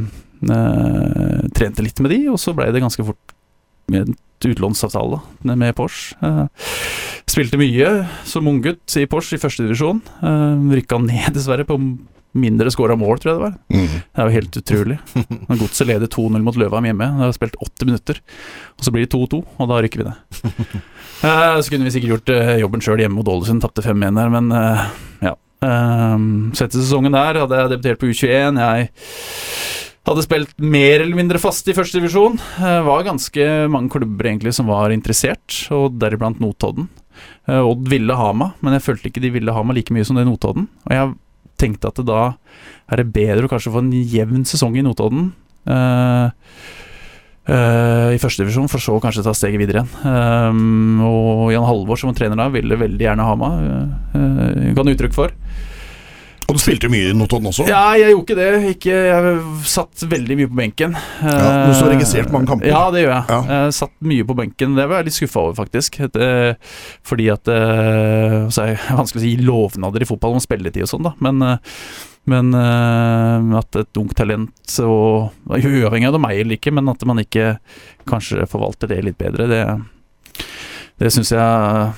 uh, 0.51 1.41
trente 1.57 1.85
litt 1.85 2.01
med 2.05 2.13
de, 2.13 2.21
og 2.33 2.41
så 2.41 2.53
ble 2.57 2.69
det 2.73 2.83
ganske 2.85 3.07
fort 3.07 3.37
med 3.93 4.13
utlånsavtale 4.43 5.21
med 5.49 5.73
Porsche. 5.79 6.19
Uh, 6.21 6.47
spilte 7.31 7.61
mye 7.61 7.93
som 8.29 8.49
unggutt 8.51 8.97
i 9.01 9.07
Porsche 9.09 9.39
i 9.39 9.43
førstedivisjon. 9.43 10.03
Uh, 10.21 10.73
Rykka 10.77 11.01
ned, 11.01 11.31
dessverre, 11.37 11.67
på 11.69 11.81
mindre 12.33 12.73
scora 12.73 12.97
mål, 12.97 13.19
tror 13.21 13.33
jeg 13.33 13.39
det 13.39 13.45
var. 13.47 13.57
Mm. 13.73 13.97
Det 13.97 14.21
er 14.21 14.29
jo 14.29 14.37
helt 14.39 14.61
utrolig. 14.63 14.99
Godset 15.63 15.89
leder 15.89 16.13
2-0 16.13 16.45
mot 16.45 16.57
Løvheim 16.61 16.89
hjemme. 16.89 17.09
Det 17.19 17.29
har 17.29 17.37
spilt 17.37 17.59
80 17.61 17.91
minutter. 17.91 18.23
Og 18.79 18.87
så 18.87 18.95
blir 18.95 19.05
det 19.05 19.13
2-2, 19.13 19.43
og 19.43 19.69
da 19.73 19.81
rykker 19.85 20.05
vi 20.05 20.09
ned. 20.09 20.81
Eh, 21.23 21.61
så 21.63 21.71
kunne 21.71 21.87
vi 21.87 21.93
sikkert 21.95 22.17
gjort 22.17 22.33
eh, 22.35 22.57
jobben 22.63 22.83
sjøl 22.83 23.03
hjemme 23.05 23.21
mot 23.21 23.29
Ålesund, 23.31 23.63
tapte 23.63 23.85
5-1 23.85 24.19
der, 24.19 24.33
men 24.33 24.51
eh, 24.59 24.87
ja. 25.29 25.37
Sette 26.59 26.81
sesongen 26.81 27.15
der 27.15 27.39
hadde 27.39 27.59
jeg 27.61 27.71
debutert 27.71 28.01
på 28.01 28.09
U21. 28.11 28.57
Jeg 28.59 28.89
hadde 30.09 30.25
spilt 30.27 30.57
mer 30.59 31.05
eller 31.05 31.15
mindre 31.15 31.39
fast 31.39 31.69
i 31.71 31.77
første 31.77 32.01
divisjon. 32.01 32.35
Var 32.59 33.05
ganske 33.07 33.47
mange 33.71 33.93
klubber 33.95 34.27
egentlig 34.27 34.57
som 34.57 34.67
var 34.67 34.91
interessert, 34.91 35.61
og 35.71 35.95
deriblant 36.03 36.43
Notodden. 36.43 36.89
Odd 37.47 37.87
ville 37.93 38.17
ha 38.19 38.33
meg, 38.35 38.59
men 38.59 38.75
jeg 38.75 38.83
følte 38.89 39.13
ikke 39.13 39.23
de 39.23 39.31
ville 39.37 39.55
ha 39.55 39.63
meg 39.63 39.79
like 39.79 39.95
mye 39.95 40.09
som 40.09 40.19
det 40.19 40.27
Notodden. 40.27 40.67
Og 40.89 40.97
jeg 40.97 41.15
tenkte 41.63 41.93
at 41.93 42.03
det 42.03 42.09
da 42.11 42.25
er 42.91 42.99
det 42.99 43.13
bedre 43.15 43.47
å 43.47 43.53
kanskje 43.55 43.71
få 43.77 43.85
en 43.85 43.95
jevn 43.95 44.43
sesong 44.49 44.75
i 44.81 44.83
Notodden. 44.83 45.31
eh, 45.71 46.35
eh, 47.49 48.15
I 48.15 48.21
første 48.23 48.45
divisjon, 48.45 48.71
for 48.71 48.83
så 48.83 48.99
kanskje 49.03 49.25
ta 49.27 49.35
steget 49.37 49.61
videre 49.63 49.83
igjen. 49.83 49.93
Um, 50.07 51.03
og 51.07 51.53
Jan 51.55 51.67
Halvor, 51.67 52.01
som 52.01 52.13
var 52.13 52.19
trener 52.19 52.39
da, 52.39 52.51
ville 52.53 52.79
veldig 52.81 53.07
gjerne 53.09 53.29
ha 53.29 53.37
meg. 53.41 53.69
Uh, 54.15 54.73
ga 54.73 54.83
han 54.83 54.93
uttrykk 54.95 55.17
for. 55.17 55.35
Og 56.51 56.59
du 56.59 56.61
spilte 56.61 56.89
mye 56.91 57.13
i 57.13 57.17
Notodden 57.17 57.49
også? 57.49 57.65
Ja, 57.71 57.95
jeg 57.97 58.13
gjorde 58.13 58.25
ikke 58.27 58.37
det. 58.37 58.49
Ikke, 58.75 58.97
jeg 59.09 59.67
satt 59.73 60.05
veldig 60.11 60.37
mye 60.37 60.51
på 60.51 60.59
benken. 60.59 60.97
Ja, 61.23 61.37
du 61.65 61.73
du 61.73 61.89
registrert 61.95 62.33
mange 62.35 62.51
kamper. 62.51 62.69
Ja, 62.69 62.83
det 62.93 63.05
gjør 63.05 63.13
jeg. 63.15 63.25
Ja. 63.31 63.41
Jeg 63.63 63.77
satt 63.79 63.95
mye 64.05 64.27
på 64.29 64.37
benken. 64.37 64.75
Det 64.77 64.85
var 64.91 65.01
jeg 65.01 65.09
litt 65.09 65.17
skuffa 65.17 65.47
over, 65.47 65.57
faktisk. 65.63 66.01
Fordi 67.09 67.31
at 67.33 67.47
Det 67.49 68.53
Så 68.53 68.67
er 68.67 68.75
det 68.75 68.99
vanskelig 68.99 69.23
å 69.23 69.25
si 69.25 69.33
lovnader 69.41 70.05
i 70.05 70.11
fotball 70.11 70.37
om 70.37 70.45
spilletid 70.45 70.85
og 70.85 70.93
sånn, 70.93 71.07
da. 71.09 71.15
Men, 71.25 71.41
eh, 71.47 71.79
men 72.31 72.55
uh, 72.55 73.59
at 73.59 73.81
et 73.81 73.99
ungt 73.99 74.15
talent, 74.19 74.77
og 74.85 75.33
uavhengig 75.49 76.09
av 76.09 76.17
det 76.17 76.23
meg 76.23 76.43
eller 76.43 76.59
ikke, 76.59 76.75
men 76.75 76.91
at 76.93 77.03
man 77.09 77.23
ikke 77.23 77.57
kanskje 78.09 78.47
forvalter 78.51 78.93
det 78.93 79.03
litt 79.09 79.19
bedre, 79.21 79.49
det 79.51 79.65
det 81.03 81.11
syns 81.11 81.33
jeg 81.35 81.43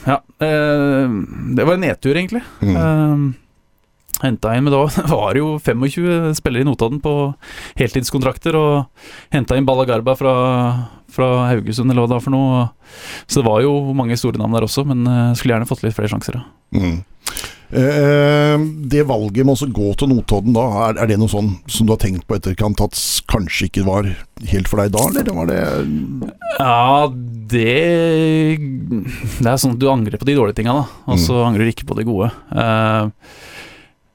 Ja. 0.08 0.20
Uh, 0.40 1.10
det 1.56 1.64
var 1.66 1.76
en 1.76 1.84
nedtur, 1.84 2.14
egentlig. 2.16 2.44
Mm. 2.64 2.76
Uh, 2.76 3.40
Henta 4.22 4.52
inn, 4.54 4.64
men 4.64 4.72
da 4.72 4.84
var 5.10 5.34
det 5.34 5.42
jo 5.42 5.56
25 5.58 6.36
spillere 6.38 6.64
i 6.64 6.68
Notodden 6.68 7.00
på 7.02 7.14
heltidskontrakter, 7.80 8.56
og 8.56 9.34
henta 9.34 9.58
inn 9.58 9.66
Balla 9.68 9.84
Garba 9.88 10.14
fra, 10.16 10.34
fra 11.12 11.30
Haugesund, 11.50 11.90
eller 11.90 12.04
hva 12.04 12.12
det 12.12 12.16
var 12.16 12.24
for 12.24 12.34
noe. 12.34 12.62
Så 13.26 13.42
det 13.42 13.48
var 13.48 13.64
jo 13.64 13.74
mange 13.96 14.16
store 14.20 14.40
navn 14.40 14.54
der 14.54 14.68
også, 14.68 14.86
men 14.88 15.02
eh, 15.10 15.34
skulle 15.34 15.56
gjerne 15.56 15.68
fått 15.68 15.82
litt 15.84 15.96
flere 15.98 16.12
sjanser. 16.14 16.38
Ja. 16.38 16.46
Mm. 16.78 17.02
Eh, 17.74 18.58
det 18.86 19.02
valget 19.08 19.46
med 19.46 19.58
å 19.58 19.66
gå 19.74 19.88
til 19.98 20.10
Notodden 20.12 20.54
da, 20.54 20.64
er, 20.92 21.08
det 21.10 21.16
noe 21.18 21.30
sånn 21.32 21.48
som 21.66 21.88
du 21.88 21.94
har 21.94 21.98
tenkt 22.04 22.22
på 22.28 22.36
etterkant 22.36 22.78
at 22.84 22.94
kanskje 23.30 23.66
ikke 23.66 23.86
var 23.88 24.06
helt 24.52 24.70
for 24.70 24.78
deg 24.78 24.92
da, 24.94 25.08
eller 25.10 25.34
var 25.40 25.50
det 25.50 25.62
Ja, 26.60 27.08
det 27.50 27.74
Det 28.60 29.48
er 29.50 29.58
sånn 29.58 29.74
at 29.74 29.82
du 29.82 29.88
angrer 29.90 30.20
på 30.20 30.28
de 30.28 30.36
dårlige 30.38 30.60
tinga, 30.60 30.76
da, 30.84 30.86
og 31.10 31.18
så 31.24 31.40
angrer 31.48 31.66
du 31.66 31.74
ikke 31.74 31.88
på 31.88 31.98
de 31.98 32.06
gode. 32.06 32.30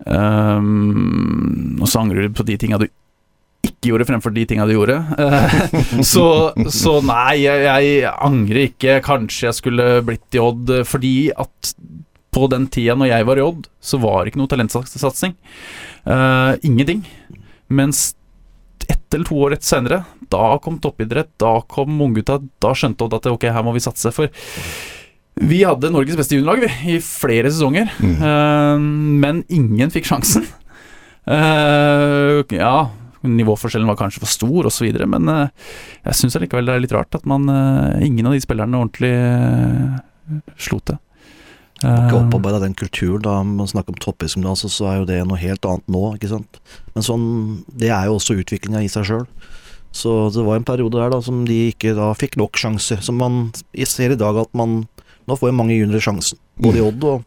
Ehm, 0.08 1.76
og 1.82 1.88
så 1.92 2.00
angrer 2.06 2.30
du 2.30 2.40
på 2.40 2.48
de 2.48 2.56
tinga 2.62 2.80
du 2.80 2.88
ikke 3.68 3.92
gjorde 3.92 4.08
fremfor 4.08 4.32
de 4.32 4.46
tinga 4.48 4.64
du 4.70 4.78
gjorde. 4.78 5.02
Så, 6.14 6.26
så 6.72 7.00
nei, 7.04 7.42
jeg, 7.44 7.66
jeg 7.68 8.14
angrer 8.16 8.62
ikke. 8.70 9.02
Kanskje 9.04 9.50
jeg 9.50 9.58
skulle 9.58 9.88
blitt 10.08 10.38
i 10.38 10.40
Odd, 10.44 10.72
fordi 10.88 11.16
at 11.36 11.74
på 12.36 12.46
den 12.52 12.68
tida 12.70 12.94
når 13.00 13.10
jeg 13.10 13.26
var 13.26 13.40
i 13.42 13.44
Odd, 13.46 13.68
så 13.82 13.98
var 14.02 14.22
det 14.22 14.32
ikke 14.34 14.42
noe 14.44 14.52
talentsatsing. 14.52 15.34
Uh, 16.06 16.54
ingenting. 16.62 17.04
Mens 17.70 18.14
ett 18.90 19.14
eller 19.14 19.26
to 19.26 19.36
år 19.42 19.52
rett 19.56 19.66
senere, 19.66 20.04
da 20.30 20.58
kom 20.62 20.78
toppidrett, 20.82 21.32
da 21.42 21.60
kom 21.70 21.98
unggutta, 22.06 22.40
da 22.62 22.72
skjønte 22.78 23.06
Odd 23.06 23.18
at 23.18 23.28
ok, 23.32 23.50
her 23.54 23.66
må 23.66 23.74
vi 23.76 23.84
satse. 23.84 24.14
For 24.14 24.30
vi 25.40 25.62
hadde 25.64 25.92
Norges 25.94 26.18
beste 26.20 26.36
juniorlag 26.38 26.66
i 26.90 27.00
flere 27.04 27.50
sesonger, 27.52 27.90
Mm. 28.02 28.16
uh, 28.22 28.78
men 29.26 29.44
ingen 29.50 29.94
fikk 29.94 30.10
sjansen. 30.10 30.46
Uh, 31.30 32.42
ja, 32.54 32.90
nivåforskjellen 33.22 33.90
var 33.90 33.98
kanskje 34.00 34.22
for 34.24 34.32
stor 34.32 34.70
osv., 34.70 34.90
men 35.06 35.30
uh, 35.30 35.48
jeg 36.06 36.18
syns 36.22 36.38
allikevel 36.40 36.66
det 36.70 36.76
er 36.78 36.86
litt 36.86 36.96
rart 36.96 37.18
at 37.18 37.26
man 37.30 37.46
ingen 38.02 38.26
av 38.30 38.34
de 38.34 38.42
spillerne 38.42 38.80
ordentlig 38.80 39.14
slo 40.62 40.80
til. 40.86 40.98
Ikke 41.80 42.12
Eh, 42.12 42.18
opparbeida 42.18 42.60
den 42.60 42.76
kulturen, 42.76 43.22
da 43.24 43.38
man 43.44 43.68
snakker 43.68 43.96
om 43.96 44.00
toppidrettsgymnaset, 44.04 44.72
så 44.74 44.90
er 44.90 44.98
jo 45.00 45.06
det 45.08 45.22
noe 45.28 45.40
helt 45.40 45.64
annet 45.64 45.88
nå, 45.88 46.02
ikke 46.18 46.32
sant. 46.34 46.60
Men 46.94 47.06
sånn, 47.08 47.26
det 47.72 47.92
er 47.96 48.10
jo 48.10 48.18
også 48.18 48.36
utviklinga 48.42 48.84
i 48.84 48.92
seg 48.92 49.08
sjøl. 49.08 49.26
Så 49.96 50.30
det 50.36 50.44
var 50.46 50.60
en 50.60 50.68
periode 50.68 51.00
der 51.00 51.10
da 51.10 51.22
som 51.24 51.46
de 51.48 51.72
ikke 51.72 51.96
da 51.98 52.12
fikk 52.14 52.36
nok 52.38 52.60
sjanser. 52.60 53.00
Som 53.02 53.18
man 53.18 53.52
ser 53.74 54.14
i 54.14 54.20
dag 54.20 54.38
at 54.38 54.52
man 54.54 54.88
Nå 55.30 55.36
får 55.38 55.52
jo 55.52 55.58
mange 55.60 55.76
juniorer 55.78 56.02
sjansen, 56.02 56.40
både 56.58 56.80
i 56.80 56.82
Odd 56.82 57.04
og 57.06 57.26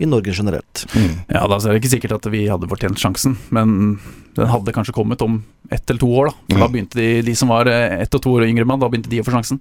i 0.00 0.08
Norge 0.08 0.34
generelt. 0.36 0.84
mm. 0.94 1.12
Ja, 1.28 1.44
da 1.46 1.58
er 1.60 1.70
det 1.74 1.80
ikke 1.82 1.94
sikkert 1.94 2.16
at 2.18 2.30
vi 2.32 2.46
hadde 2.50 2.68
fortjent 2.70 3.00
sjansen, 3.00 3.36
men 3.54 3.98
den 4.36 4.50
hadde 4.50 4.74
kanskje 4.74 4.94
kommet 4.96 5.22
om 5.24 5.40
ett 5.70 5.90
eller 5.90 6.00
to 6.02 6.10
år, 6.22 6.30
da. 6.30 6.58
Da 6.60 6.68
begynte 6.70 6.98
de, 6.98 7.08
de 7.26 7.34
som 7.38 7.50
var 7.52 7.68
eh, 7.70 8.00
ett 8.02 8.14
og 8.16 8.22
to 8.24 8.34
år 8.38 8.46
yngre 8.48 8.66
mann, 8.66 8.80
da 8.82 8.88
begynte 8.90 9.10
de 9.12 9.20
å 9.22 9.26
få 9.26 9.34
sjansen. 9.34 9.60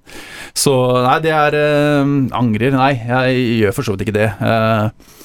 Så 0.58 0.74
nei, 1.06 1.18
det 1.26 1.34
er 1.36 1.58
eh, 1.60 2.14
Angrer? 2.40 2.74
Nei, 2.78 2.94
jeg 2.98 3.48
gjør 3.62 3.76
for 3.78 3.88
så 3.88 3.96
vidt 3.96 4.08
ikke 4.08 4.18
det. 4.18 4.30
Eh, 4.40 5.18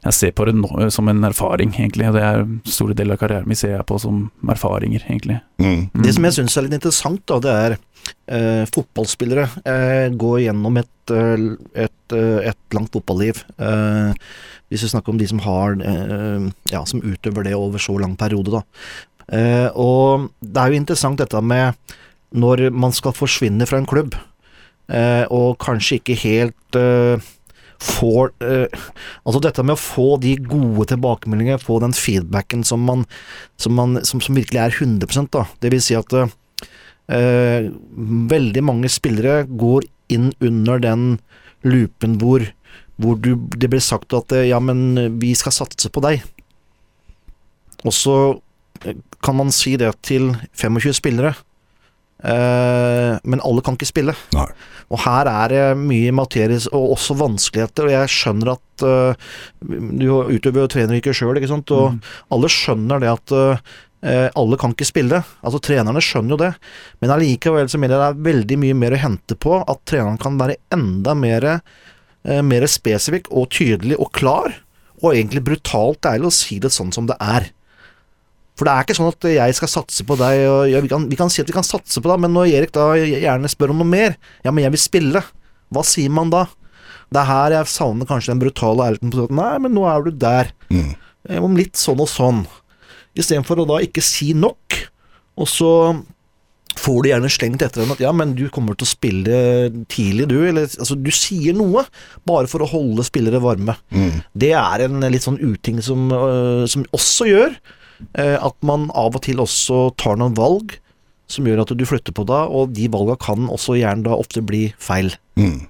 jeg 0.00 0.16
ser 0.16 0.30
på 0.32 0.46
det 0.48 0.54
nå, 0.56 0.88
som 0.94 1.08
en 1.12 1.26
erfaring, 1.28 1.74
egentlig. 1.76 2.06
Og 2.08 2.16
det 2.16 2.22
er 2.24 2.44
store 2.72 2.96
deler 2.96 3.18
av 3.18 3.20
karrieren 3.20 3.48
min 3.50 3.58
ser 3.58 3.74
jeg 3.74 3.86
på 3.88 3.98
som 4.00 4.22
erfaringer, 4.48 5.04
egentlig. 5.08 5.40
Mm. 5.60 5.90
Mm. 5.92 6.04
Det 6.06 6.14
som 6.16 6.26
jeg 6.26 6.36
syns 6.38 6.56
er 6.56 6.66
litt 6.66 6.76
interessant, 6.78 7.20
da, 7.28 7.36
det 7.44 7.56
er 7.66 7.74
eh, 7.76 8.62
fotballspillere 8.72 9.44
eh, 9.60 10.06
går 10.16 10.38
gjennom 10.46 10.80
et, 10.80 11.12
eh, 11.12 11.44
et, 11.84 12.16
eh, 12.16 12.48
et 12.48 12.76
langt 12.76 12.96
fotballiv. 12.96 13.42
Eh, 13.60 14.24
hvis 14.72 14.86
vi 14.86 14.92
snakker 14.94 15.12
om 15.12 15.20
de 15.20 15.28
som 15.28 15.42
har 15.44 15.76
eh, 15.82 16.48
Ja, 16.70 16.84
som 16.86 17.02
utøver 17.02 17.44
det 17.44 17.56
over 17.58 17.82
så 17.82 17.98
lang 18.00 18.16
periode, 18.16 18.54
da. 18.56 18.64
Eh, 19.30 19.68
og 19.78 20.30
det 20.40 20.62
er 20.62 20.72
jo 20.72 20.80
interessant 20.80 21.20
dette 21.20 21.42
med 21.44 21.76
når 22.30 22.70
man 22.72 22.94
skal 22.94 23.12
forsvinne 23.12 23.66
fra 23.66 23.80
en 23.82 23.90
klubb, 23.90 24.16
eh, 24.88 25.26
og 25.28 25.58
kanskje 25.62 25.98
ikke 25.98 26.18
helt 26.22 26.78
eh, 26.78 27.28
får 27.80 28.32
eh, 28.44 28.80
Altså 29.24 29.40
dette 29.44 29.64
med 29.64 29.76
å 29.76 29.80
få 29.80 30.08
de 30.22 30.34
gode 30.44 30.86
tilbakemeldingene, 30.92 31.62
få 31.62 31.80
den 31.82 31.94
feedbacken 31.96 32.64
som, 32.66 32.84
man, 32.86 33.06
som, 33.60 33.76
man, 33.76 34.00
som, 34.06 34.22
som 34.22 34.36
virkelig 34.36 34.60
er 34.60 34.76
100% 34.76 35.32
da. 35.34 35.46
Det 35.62 35.72
vil 35.72 35.82
si 35.84 35.96
at 35.98 36.14
eh, 36.20 37.70
veldig 38.34 38.64
mange 38.66 38.90
spillere 38.92 39.44
går 39.48 39.88
inn 40.12 40.30
under 40.44 40.82
den 40.82 41.06
loopen 41.66 42.18
hvor, 42.20 42.44
hvor 43.00 43.18
du, 43.20 43.34
det 43.56 43.70
blir 43.72 43.84
sagt 43.84 44.14
at 44.16 44.32
eh, 44.36 44.48
ja, 44.50 44.60
men 44.60 45.18
vi 45.22 45.34
skal 45.38 45.56
satse 45.56 45.92
på 45.92 46.04
deg. 46.04 46.24
Og 47.86 47.94
så 47.96 48.16
eh, 48.84 48.98
kan 49.24 49.38
man 49.40 49.52
si 49.54 49.76
det 49.80 49.92
til 50.06 50.34
25 50.52 51.00
spillere. 51.00 51.34
Eh, 52.20 53.18
men 53.24 53.40
alle 53.46 53.62
kan 53.64 53.76
ikke 53.78 53.88
spille. 53.88 54.14
Nei. 54.36 54.46
Og 54.90 54.98
her 55.04 55.28
er 55.30 55.52
det 55.52 55.64
mye 55.78 56.12
materie 56.12 56.58
og 56.74 56.96
også 56.96 57.14
vanskeligheter, 57.20 57.86
og 57.86 57.94
jeg 57.94 58.10
skjønner 58.10 58.48
at 58.56 58.82
uh, 58.82 59.28
Du 59.62 60.08
utøver 60.26 60.64
jo 60.64 60.70
treneryrket 60.72 61.14
sjøl, 61.14 61.38
ikke 61.38 61.52
sant, 61.52 61.70
og 61.70 61.92
Mm. 61.94 62.00
alle 62.34 62.50
skjønner 62.50 63.00
det 63.00 63.10
at 63.12 63.34
uh, 63.36 64.30
alle 64.34 64.58
kan 64.58 64.74
ikke 64.74 64.88
spille. 64.88 65.20
Altså 65.44 65.60
Trenerne 65.62 66.02
skjønner 66.02 66.34
jo 66.34 66.40
det, 66.40 66.50
men 67.00 67.12
allikevel 67.14 67.68
så 67.70 67.78
mener 67.78 67.94
jeg 67.94 68.02
det 68.02 68.08
er 68.10 68.26
veldig 68.32 68.58
mye 68.64 68.78
mer 68.82 68.96
å 68.96 69.00
hente 69.04 69.36
på 69.38 69.60
at 69.62 69.84
treneren 69.86 70.18
kan 70.18 70.38
være 70.40 70.58
enda 70.74 71.14
mer, 71.14 71.46
uh, 72.26 72.42
mer 72.42 72.66
spesifikk 72.66 73.30
og 73.30 73.46
tydelig 73.54 73.94
og 74.00 74.10
klar, 74.16 74.58
og 75.04 75.14
egentlig 75.14 75.44
brutalt 75.46 76.04
ærlig 76.10 76.28
å 76.32 76.34
si 76.34 76.58
det 76.58 76.72
sånn 76.74 76.90
som 76.92 77.06
det 77.06 77.16
er. 77.22 77.52
For 78.60 78.68
det 78.68 78.72
er 78.76 78.84
ikke 78.84 78.94
sånn 78.98 79.08
at 79.08 79.26
jeg 79.32 79.56
skal 79.56 79.70
satse 79.72 80.04
på 80.04 80.16
deg, 80.20 80.38
og 80.44 80.62
ja, 80.68 80.82
vi, 80.84 80.88
kan, 80.92 81.06
vi 81.08 81.16
kan 81.16 81.30
si 81.32 81.40
at 81.40 81.48
vi 81.48 81.54
kan 81.56 81.64
satse 81.64 81.96
på 81.96 82.10
deg, 82.10 82.20
men 82.20 82.34
når 82.36 82.50
Erik 82.58 82.74
da 82.76 82.90
gjerne 82.92 83.48
spør 83.48 83.72
om 83.72 83.80
noe 83.80 83.88
mer, 83.88 84.18
ja, 84.44 84.52
men 84.52 84.66
jeg 84.66 84.74
vil 84.74 84.82
spille, 84.82 85.22
hva 85.72 85.84
sier 85.88 86.12
man 86.12 86.28
da? 86.28 86.42
Det 87.08 87.22
er 87.22 87.30
her 87.30 87.54
jeg 87.56 87.70
savner 87.72 88.10
kanskje 88.10 88.34
den 88.34 88.42
brutale 88.42 88.90
ærligheten 88.90 89.14
på 89.14 89.24
at 89.24 89.32
nei, 89.38 89.54
men 89.64 89.72
nå 89.78 89.86
er 89.88 90.04
du 90.04 90.12
der. 90.12 90.52
Mm. 90.68 90.92
Om 91.40 91.56
litt 91.56 91.80
sånn 91.80 92.04
og 92.04 92.12
sånn. 92.12 92.44
Istedenfor 93.16 93.64
å 93.64 93.68
da 93.72 93.80
ikke 93.80 94.04
si 94.04 94.34
nok, 94.36 94.76
og 95.40 95.48
så 95.48 95.72
får 96.80 97.00
du 97.00 97.10
gjerne 97.14 97.32
slengt 97.32 97.64
etter 97.64 97.82
henne 97.82 97.96
at 97.96 98.04
ja, 98.04 98.12
men 98.12 98.36
du 98.36 98.44
kommer 98.52 98.76
til 98.76 98.84
å 98.84 98.92
spille 98.92 99.40
tidlig, 99.88 100.28
du. 100.28 100.36
Eller 100.44 100.68
altså, 100.68 101.00
du 101.00 101.10
sier 101.16 101.56
noe, 101.56 101.88
bare 102.28 102.52
for 102.52 102.60
å 102.60 102.68
holde 102.76 103.08
spillere 103.08 103.40
varme. 103.40 103.80
Mm. 103.88 104.20
Det 104.44 104.52
er 104.52 104.84
en 104.84 105.00
litt 105.08 105.24
sånn 105.24 105.40
uting 105.40 105.80
som, 105.80 106.10
uh, 106.12 106.68
som 106.68 106.84
også 106.92 107.32
gjør 107.32 107.56
at 108.14 108.56
man 108.66 108.88
av 108.96 109.14
og 109.18 109.22
til 109.26 109.42
også 109.42 109.90
tar 110.00 110.18
noen 110.20 110.34
valg 110.38 110.76
som 111.30 111.46
gjør 111.46 111.62
at 111.64 111.74
du 111.78 111.86
flytter 111.86 112.14
på 112.16 112.24
deg, 112.28 112.50
og 112.50 112.72
de 112.74 112.88
valga 112.90 113.14
kan 113.20 113.46
også 113.50 113.78
gjerne 113.78 114.06
da 114.08 114.16
ofte 114.18 114.42
bli 114.42 114.68
feil. 114.82 115.12
Mm. 115.38 115.62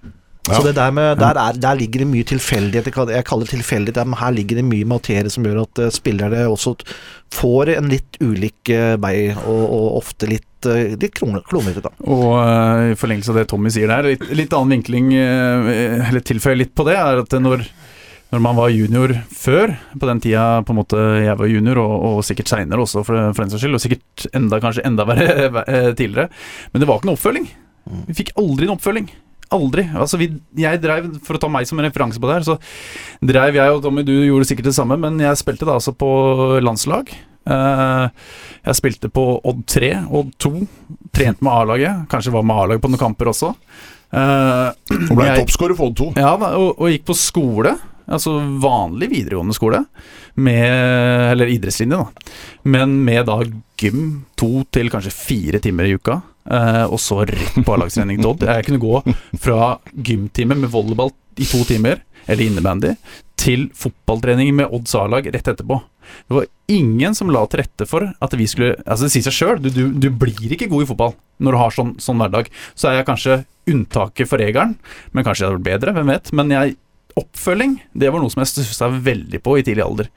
Ja. 0.48 0.56
Så 0.56 0.62
det 0.64 0.72
der 0.78 0.90
med, 0.90 1.18
der, 1.20 1.36
er, 1.36 1.58
der 1.60 1.76
ligger 1.78 2.02
det 2.02 2.08
mye 2.08 2.26
tilfeldighet. 2.26 2.86
Jeg 2.88 3.24
kaller- 3.26 3.44
det 3.44 3.52
tilfeldighet, 3.52 4.06
men 4.08 4.18
her 4.18 4.32
ligger 4.32 4.56
det 4.56 4.64
mye 4.64 4.88
materie 4.88 5.30
som 5.30 5.44
gjør 5.44 5.62
at 5.62 5.82
øh, 5.84 5.90
spillere 5.92 6.46
også 6.48 6.74
får 7.36 7.74
en 7.76 7.90
litt 7.92 8.16
ulik 8.24 8.72
øh, 8.72 8.96
vei, 9.02 9.30
og, 9.36 9.60
og 9.68 9.98
ofte 10.00 10.26
litt, 10.30 10.46
litt 10.64 11.14
klone- 11.14 11.44
klonete, 11.46 11.84
da. 11.84 11.92
Og 12.08 12.24
uh, 12.40 12.88
i 12.90 12.96
forlengelse 12.98 13.30
av 13.34 13.38
det 13.38 13.46
Tommy 13.52 13.70
sier 13.72 13.92
der, 13.92 14.08
litt, 14.14 14.24
litt 14.32 14.56
annen 14.56 14.78
vinkling, 14.78 15.12
uh, 15.12 16.08
eller 16.08 16.24
tilføye 16.24 16.58
litt 16.58 16.74
på 16.74 16.88
det, 16.88 16.96
er 16.96 17.20
at 17.22 17.36
når, 17.36 17.68
når 18.30 18.42
man 18.44 18.58
var 18.58 18.70
junior 18.70 19.12
før, 19.34 19.72
på 19.98 20.06
den 20.10 20.20
tida 20.22 20.44
på 20.66 20.74
en 20.74 20.78
måte 20.78 20.98
jeg 21.24 21.38
var 21.40 21.50
junior, 21.50 21.80
og, 21.82 21.94
og 22.10 22.20
sikkert 22.26 22.52
seinere 22.52 22.84
også 22.84 23.02
for, 23.06 23.18
for 23.34 23.42
den 23.42 23.50
saks 23.50 23.64
skyld, 23.64 23.78
og 23.78 23.82
sikkert 23.82 24.26
enda, 24.38 24.60
kanskje 24.62 24.84
enda 24.86 25.06
verre 25.08 25.48
eh, 25.66 25.90
tidligere, 25.98 26.28
men 26.70 26.82
det 26.84 26.88
var 26.90 27.00
ikke 27.00 27.10
noe 27.10 27.18
oppfølging. 27.18 27.48
Vi 28.06 28.16
fikk 28.20 28.30
aldri 28.38 28.68
noe 28.68 28.78
oppfølging. 28.78 29.08
Aldri. 29.50 29.82
Altså 29.98 30.14
vi, 30.20 30.28
jeg 30.62 30.78
drev, 30.78 31.08
For 31.26 31.34
å 31.34 31.40
ta 31.42 31.48
meg 31.50 31.66
som 31.66 31.80
en 31.80 31.88
referanse 31.88 32.20
på 32.22 32.28
det 32.30 32.36
her, 32.36 32.44
så 32.46 32.54
drev 33.26 33.56
jeg 33.58 33.72
og 33.74 33.80
Tommy, 33.82 34.04
du 34.06 34.12
gjorde 34.14 34.46
sikkert 34.46 34.68
det 34.70 34.76
samme, 34.76 34.94
men 35.02 35.18
jeg 35.18 35.40
spilte 35.40 35.66
da 35.66 35.74
altså 35.80 35.90
på 35.98 36.10
landslag. 36.62 37.10
Eh, 37.50 38.04
jeg 38.68 38.78
spilte 38.78 39.10
på 39.10 39.24
Odd 39.48 39.64
3, 39.74 39.88
Odd 40.06 40.30
2. 40.44 40.52
Trente 41.16 41.42
med 41.42 41.50
A-laget. 41.50 42.04
Kanskje 42.12 42.34
var 42.36 42.46
med 42.46 42.62
A-laget 42.62 42.84
på 42.84 42.92
noen 42.92 43.02
kamper 43.02 43.32
også. 43.32 43.50
Eh, 44.14 44.68
Og 45.08 45.16
ble 45.18 45.26
toppskårer 45.40 45.74
for 45.78 45.90
Odd 45.90 45.98
2. 45.98 46.08
ja, 46.20 46.30
og, 46.52 46.70
og 46.76 46.92
gikk 46.94 47.08
på 47.10 47.18
skole, 47.18 47.74
altså 48.10 48.36
vanlig 48.62 49.10
videregående 49.12 49.56
skole, 49.56 49.84
med, 50.40 51.32
eller 51.32 51.50
idrettslinje, 51.52 51.98
da, 51.98 52.34
men 52.70 52.98
med 53.06 53.26
da 53.28 53.40
gym 53.80 54.04
to 54.38 54.64
til 54.72 54.90
kanskje 54.92 55.14
fire 55.14 55.60
timer 55.62 55.88
i 55.88 55.96
uka, 55.98 56.20
eh, 56.50 56.84
og 56.86 57.00
så 57.02 57.22
rett 57.28 57.58
på 57.64 57.74
A-lagstrening 57.74 58.20
til 58.20 58.30
Odd. 58.32 58.46
Jeg 58.46 58.68
kunne 58.68 58.82
gå 58.82 59.00
fra 59.42 59.74
gymtime 59.94 60.58
med 60.60 60.72
volleyball 60.72 61.12
i 61.40 61.48
to 61.48 61.64
timer, 61.68 62.02
eller 62.26 62.46
innebandy, 62.46 62.94
til 63.40 63.70
fotballtrening 63.76 64.52
med 64.54 64.72
Odds 64.76 64.94
A-lag 64.98 65.26
rett 65.32 65.48
etterpå. 65.48 65.80
Det 66.28 66.36
var 66.36 66.46
ingen 66.70 67.14
som 67.14 67.30
la 67.32 67.42
til 67.46 67.62
rette 67.62 67.86
for 67.86 68.08
at 68.10 68.34
vi 68.36 68.46
skulle 68.50 68.74
Altså, 68.82 69.06
det 69.06 69.12
sier 69.14 69.26
seg 69.28 69.36
sjøl, 69.36 69.60
du, 69.62 69.70
du, 69.70 69.82
du 69.94 70.08
blir 70.10 70.54
ikke 70.56 70.68
god 70.70 70.84
i 70.84 70.88
fotball 70.90 71.14
når 71.40 71.54
du 71.54 71.60
har 71.60 71.74
sånn, 71.74 71.92
sånn 72.02 72.20
hverdag. 72.20 72.50
Så 72.74 72.90
er 72.90 72.98
jeg 72.98 73.08
kanskje 73.08 73.40
unntaket 73.70 74.28
for 74.28 74.42
regelen, 74.42 74.74
men 75.14 75.24
kanskje 75.24 75.44
jeg 75.44 75.50
hadde 75.50 75.60
vært 75.60 75.68
bedre, 75.70 75.94
hvem 75.96 76.12
vet. 76.12 76.32
Men 76.36 76.52
jeg 76.52 76.74
Oppfølging, 77.18 77.78
det 77.98 78.10
var 78.12 78.20
noe 78.22 78.30
som 78.32 78.42
jeg 78.44 78.50
stussa 78.52 78.88
veldig 78.92 79.40
på 79.42 79.56
i 79.58 79.64
tidlig 79.66 79.82
alder. 79.84 80.10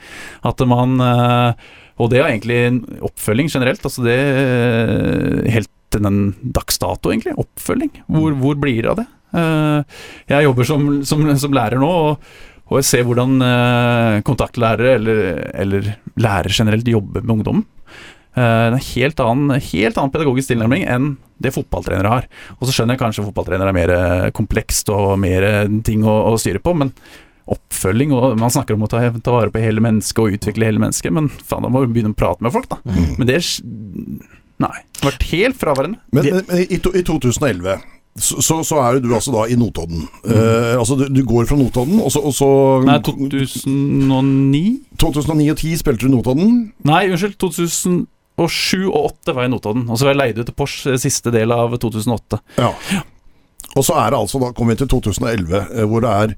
At 0.45 0.59
man 0.69 0.99
eh, 1.01 1.53
Og 2.01 2.09
det 2.11 2.19
er 2.21 2.29
egentlig 2.31 2.59
oppfølging 3.05 3.49
generelt. 3.53 3.83
Altså 3.85 4.05
det 4.05 4.17
eh, 4.19 5.51
Helt 5.57 5.69
til 5.93 6.01
den 6.01 6.21
dags 6.55 6.79
dato, 6.81 7.11
egentlig. 7.13 7.35
Oppfølging. 7.37 7.91
Hvor, 8.09 8.33
hvor 8.41 8.55
blir 8.57 8.81
det 8.81 8.89
av 8.93 8.97
det? 9.01 9.07
Eh, 9.37 9.99
Jeg 10.33 10.47
jobber 10.47 10.65
som, 10.69 10.87
som, 11.05 11.25
som 11.37 11.53
lærer 11.53 11.77
nå, 11.81 11.89
og, 11.89 12.33
og 12.71 12.79
jeg 12.79 12.87
ser 12.89 13.03
hvordan 13.05 13.37
kontaktlærere, 14.25 14.95
eller, 14.97 15.19
eller 15.61 15.91
lærere 16.17 16.53
generelt, 16.55 16.87
jobber 16.89 17.21
med 17.21 17.35
ungdommen. 17.37 17.65
Eh, 18.33 18.41
Det 18.41 18.47
er 18.65 18.73
en 18.73 18.87
helt 18.87 19.19
annen, 19.21 19.59
helt 19.61 19.97
annen 20.01 20.13
pedagogisk 20.15 20.49
tilnærming 20.53 20.87
enn 20.89 21.11
det 21.43 21.53
fotballtrenere 21.55 22.13
har. 22.13 22.29
Og 22.57 22.65
så 22.67 22.75
skjønner 22.75 22.97
jeg 22.97 23.03
kanskje 23.03 23.27
fotballtrenere 23.27 23.73
er 23.73 23.77
mer 23.77 23.93
eh, 23.97 24.31
komplekst 24.35 24.91
og 24.93 25.13
mer 25.21 25.45
eh, 25.47 25.77
ting 25.85 26.05
å, 26.07 26.15
å 26.31 26.39
styre 26.41 26.63
på, 26.63 26.75
men 26.79 26.93
oppfølging 27.53 28.13
og 28.15 28.37
Man 28.39 28.51
snakker 28.53 28.77
om 28.77 28.85
å 28.85 28.87
ta, 28.87 29.01
ta 29.19 29.33
vare 29.33 29.51
på 29.51 29.59
hele 29.59 29.83
mennesket 29.83 30.21
og 30.23 30.37
utvikle 30.37 30.69
hele 30.69 30.79
mennesket, 30.79 31.11
men 31.11 31.27
faen, 31.27 31.65
da 31.65 31.71
må 31.71 31.81
vi 31.83 31.97
begynne 31.97 32.13
å 32.15 32.19
prate 32.19 32.45
med 32.45 32.53
folk, 32.55 32.69
da. 32.71 32.79
Men 33.19 33.27
det 33.27 33.41
Nei. 34.63 34.77
Vært 35.01 35.25
helt 35.33 35.57
fraværende. 35.59 35.99
Men, 36.13 36.29
men, 36.29 36.45
men 36.47 36.61
i, 36.71 36.77
to, 36.79 36.93
i 36.95 37.01
2011 37.03 37.81
så, 38.13 38.59
så, 38.61 38.77
er 38.77 38.93
jo 38.93 38.99
du 39.01 39.13
altså 39.17 39.31
da 39.33 39.47
i 39.49 39.55
Notodden. 39.57 40.03
Eh, 40.29 40.75
altså 40.77 40.95
du, 40.99 41.07
du 41.09 41.23
går 41.25 41.47
fra 41.49 41.57
Notodden, 41.57 41.97
og 41.99 42.11
så, 42.13 42.21
og 42.21 42.35
så 42.37 42.49
Nei, 42.85 42.99
2009? 43.01 44.67
2009 45.01 45.49
og 45.49 45.57
2010 45.57 45.79
spilte 45.81 46.05
du 46.05 46.13
Notodden. 46.13 46.59
Nei, 46.85 47.07
unnskyld. 47.09 47.39
2007 47.41 48.05
og 48.33 48.49
2008 48.49 49.33
var 49.35 49.45
jeg 49.45 49.51
i 49.51 49.53
Notodden. 49.53 49.87
Og 49.89 49.97
så 49.97 50.07
var 50.07 50.15
jeg 50.15 50.21
leid 50.21 50.39
ut 50.41 50.47
til 50.49 50.57
Porsch 50.57 50.87
siste 51.01 51.33
del 51.33 51.53
av 51.53 51.75
2008. 51.77 52.39
Ja. 52.57 52.71
Og 53.73 53.85
så 53.85 53.97
er 53.97 54.13
det 54.13 54.21
altså, 54.21 54.41
da 54.41 54.51
kommer 54.53 54.73
vi 54.73 54.83
til 54.83 54.91
2011, 54.93 55.59
eh, 55.61 55.85
hvor 55.89 56.03
det 56.03 56.13
er 56.13 56.35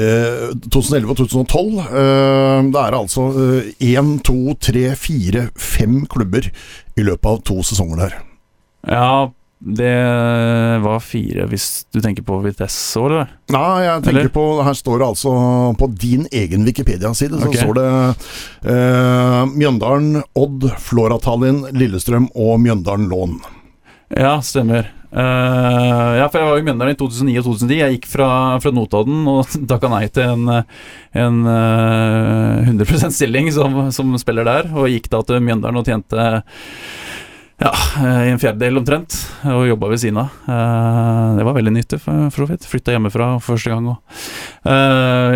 eh, 0.00 0.46
2011 0.68 1.12
og 1.12 1.20
2012. 1.22 1.80
Eh, 1.88 2.70
det 2.72 2.84
er 2.84 2.98
altså 3.00 3.26
én, 3.90 4.14
to, 4.26 4.38
tre, 4.60 4.86
fire, 4.96 5.48
fem 5.56 6.02
klubber 6.10 6.48
i 6.96 7.06
løpet 7.06 7.32
av 7.32 7.42
to 7.48 7.60
sesonger 7.66 8.04
der. 8.04 8.18
Ja, 8.88 9.28
det 9.60 10.78
var 10.80 11.02
fire, 11.04 11.44
hvis 11.50 11.84
du 11.92 11.98
tenker 12.00 12.24
på 12.24 12.38
Vitesse 12.40 12.96
òg, 12.96 13.10
eller? 13.10 13.32
Nei, 13.52 13.82
jeg 13.84 14.04
tenker 14.06 14.20
Eller? 14.22 14.30
på 14.32 14.44
Her 14.64 14.76
står 14.78 15.02
det 15.02 15.08
altså 15.10 15.32
På 15.76 15.88
din 15.92 16.22
egen 16.32 16.64
Wikipedia-side 16.64 17.36
Så 17.42 17.50
okay. 17.50 17.60
står 17.60 17.76
det 17.76 17.90
eh, 18.72 19.42
Mjøndalen, 19.52 20.22
Odd, 20.32 20.64
Flora 20.80 21.20
Tallinn, 21.20 21.66
Lillestrøm 21.76 22.30
og 22.32 22.56
Mjøndalen 22.64 23.10
Lån. 23.12 23.36
Ja, 24.16 24.38
stemmer. 24.42 24.88
Uh, 25.10 26.14
ja, 26.20 26.26
for 26.30 26.38
jeg 26.38 26.46
var 26.46 26.56
jo 26.56 26.62
i 26.62 26.66
Mjøndalen 26.66 26.94
i 26.94 26.98
2009 26.98 27.36
og 27.40 27.46
2010. 27.50 27.76
Jeg 27.80 27.96
gikk 27.96 28.08
fra, 28.12 28.30
fra 28.62 28.72
Notodden 28.74 29.24
og 29.30 29.54
takka 29.70 29.90
nei 29.92 30.04
til 30.14 30.36
en, 30.38 30.64
en 31.18 31.40
uh, 31.46 32.70
100% 32.70 33.16
stilling 33.16 33.50
som, 33.54 33.82
som 33.94 34.16
spiller 34.22 34.46
der, 34.46 34.70
og 34.72 34.90
gikk 34.92 35.10
da 35.12 35.22
til 35.26 35.42
Mjøndalen 35.44 35.82
og 35.82 35.88
tjente 35.88 36.28
ja, 37.60 37.72
i 38.24 38.32
en 38.32 38.40
fjerdedel 38.40 38.80
omtrent, 38.80 39.16
og 39.44 39.68
jobba 39.68 39.92
ved 39.92 40.02
siden 40.02 40.20
av. 40.22 40.34
Eh, 40.48 41.36
det 41.38 41.46
var 41.46 41.56
veldig 41.58 41.74
nyttig, 41.76 42.00
for, 42.02 42.32
så 42.34 42.48
vidt. 42.48 42.66
Flytta 42.70 42.96
hjemmefra 42.96 43.32
første 43.44 43.72
gang 43.72 43.92
òg. 43.92 44.18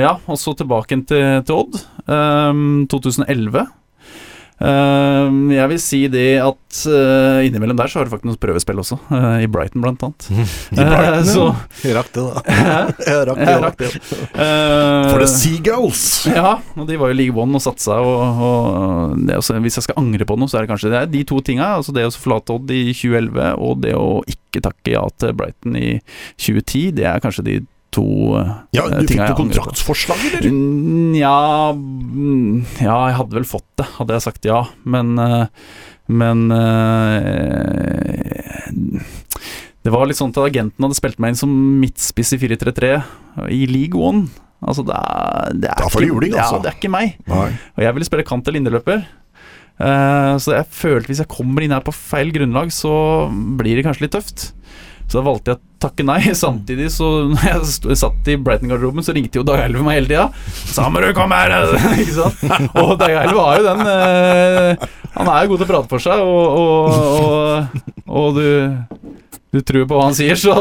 ja, 0.00 0.16
og 0.26 0.40
så 0.40 0.56
tilbake 0.58 1.00
til, 1.08 1.40
til 1.44 1.62
Odd. 1.62 1.80
Eh, 2.04 2.60
2011. 2.92 3.66
Eh, 4.62 5.32
jeg 5.56 5.70
vil 5.72 5.80
si 5.82 5.98
det 6.12 6.28
at 6.38 6.76
eh, 6.86 7.46
innimellom 7.48 7.78
der 7.78 7.90
så 7.90 7.98
har 7.98 8.06
du 8.06 8.12
faktisk 8.12 8.28
noen 8.28 8.38
prøvespill 8.38 8.78
også, 8.84 8.98
eh, 9.16 9.42
i 9.44 9.48
Brighton 9.50 9.82
blant 9.82 10.04
annet. 10.06 10.28
I 10.30 10.78
Brighton, 10.78 11.14
Eh, 11.14 11.26
så 11.26 11.46
Jeg 11.82 11.96
rakk 11.96 12.12
det, 12.14 12.22
da. 12.22 12.42
Jeg 13.08 13.26
rakk 13.28 13.40
det, 13.40 13.48
jeg 13.50 13.64
rakk 13.64 13.80
det. 13.82 13.90
For 15.10 15.18
the 15.24 15.28
Seagulls! 15.30 16.04
Ja, 16.34 16.56
og 16.78 16.86
de 16.88 16.96
var 17.00 17.10
jo 17.12 17.18
League 17.18 17.38
One 17.40 17.58
og 17.58 17.62
satsa, 17.64 17.98
og, 18.02 18.40
og 18.46 19.18
det 19.26 19.36
også, 19.38 19.58
hvis 19.64 19.78
jeg 19.78 19.88
skal 19.88 20.00
angre 20.00 20.26
på 20.28 20.36
noe, 20.38 20.50
så 20.50 20.58
er 20.58 20.64
det 20.64 20.72
kanskje 20.72 20.90
det 20.94 21.00
er 21.02 21.10
de 21.12 21.22
to 21.28 21.38
tinga. 21.44 21.74
Altså 21.78 21.94
det 21.94 22.06
å 22.08 22.14
forlate 22.14 22.54
Odd 22.54 22.70
i 22.74 22.82
2011, 22.94 23.52
og 23.58 23.82
det 23.84 23.94
å 23.98 24.08
ikke 24.30 24.62
takke 24.64 24.94
ja 24.94 25.04
til 25.20 25.34
Brighton 25.36 25.78
i 25.78 25.88
2010. 26.38 26.90
Det 26.98 27.06
er 27.10 27.22
kanskje 27.22 27.46
de 27.46 27.56
to 27.94 28.04
eh, 28.40 28.50
Ja, 28.76 28.82
du 28.90 29.06
fikk 29.06 29.22
jo 29.22 29.36
kontraktsforslag, 29.38 30.18
eller? 30.30 30.50
Nja 30.50 31.24
Ja, 31.24 31.72
mm, 31.72 32.64
ja, 32.82 32.96
jeg 33.10 33.16
hadde 33.20 33.36
vel 33.38 33.46
fått 33.48 33.66
det, 33.80 33.86
hadde 33.98 34.12
jeg 34.18 34.24
sagt 34.26 34.42
ja. 34.50 34.60
Men 34.84 35.06
eh, 35.22 35.46
Men 36.12 36.38
eh, 36.52 36.58
Det 39.84 39.92
var 39.92 40.06
litt 40.08 40.18
sånn 40.20 40.32
at 40.34 40.40
agenten 40.46 40.84
hadde 40.86 40.96
spilt 40.98 41.18
meg 41.20 41.28
inn 41.34 41.40
som 41.42 41.52
midtspiss 41.82 42.32
i 42.36 42.40
4-3-3 42.40 42.94
i 43.52 43.62
League 43.68 43.98
One. 44.00 44.22
Altså, 44.64 44.80
det 44.88 44.96
er, 44.96 45.52
det 45.60 45.68
er 45.68 45.76
det 45.76 45.84
er 45.84 45.90
ikke- 45.90 46.08
juling, 46.08 46.32
altså. 46.38 46.56
Ja, 46.56 46.62
det 46.64 46.70
er 46.70 46.76
ikke 46.78 46.92
meg. 46.94 47.08
Nei. 47.28 47.50
Og 47.76 47.80
jeg 47.84 47.92
ville 47.98 48.06
spille 48.08 48.24
kant 48.24 48.46
eller 48.48 48.60
indreløper. 48.62 48.98
Eh, 49.74 50.32
så 50.40 50.48
jeg 50.54 50.68
følte 50.70 51.10
hvis 51.10 51.18
jeg 51.20 51.28
kommer 51.28 51.60
inn 51.66 51.74
her 51.74 51.82
på 51.84 51.92
feil 51.92 52.30
grunnlag, 52.32 52.70
så 52.72 52.92
blir 53.58 53.74
det 53.76 53.84
kanskje 53.84 54.04
litt 54.06 54.14
tøft. 54.16 54.38
Så 55.08 55.20
da 55.20 55.24
valgte 55.26 55.52
jeg 55.52 55.60
å 55.60 55.84
takke 55.84 56.06
nei. 56.06 56.20
Samtidig 56.44 56.90
så 56.94 57.10
når 57.30 57.46
jeg 57.50 57.70
stod, 57.76 57.94
satt 58.00 58.30
i 58.32 58.38
Brighton-garderoben, 58.40 59.04
så 59.06 59.14
ringte 59.16 59.40
jo 59.40 59.46
Dag 59.46 59.64
Eilev 59.64 59.84
meg 59.86 60.00
hele 60.00 60.10
tida. 60.10 60.26
'Samerud, 60.74 61.14
kom 61.16 61.34
her!' 61.36 61.54
ikke 62.02 62.16
sant? 62.16 62.44
Og 62.80 62.94
Dag 63.00 63.14
Eilev 63.22 63.38
var 63.38 63.60
jo 63.60 63.66
den 63.68 63.84
eh, 63.94 64.88
Han 65.14 65.30
er 65.30 65.44
jo 65.44 65.52
god 65.54 65.62
til 65.62 65.68
å 65.68 65.72
prate 65.74 65.92
for 65.92 66.02
seg, 66.02 66.24
og, 66.24 66.46
og, 66.64 66.88
og, 67.20 67.84
og 68.08 68.40
du 68.40 68.48
du 69.54 69.60
tror 69.62 69.84
på 69.86 69.94
hva 69.94 70.08
han 70.08 70.16
sier, 70.18 70.34
så 70.34 70.54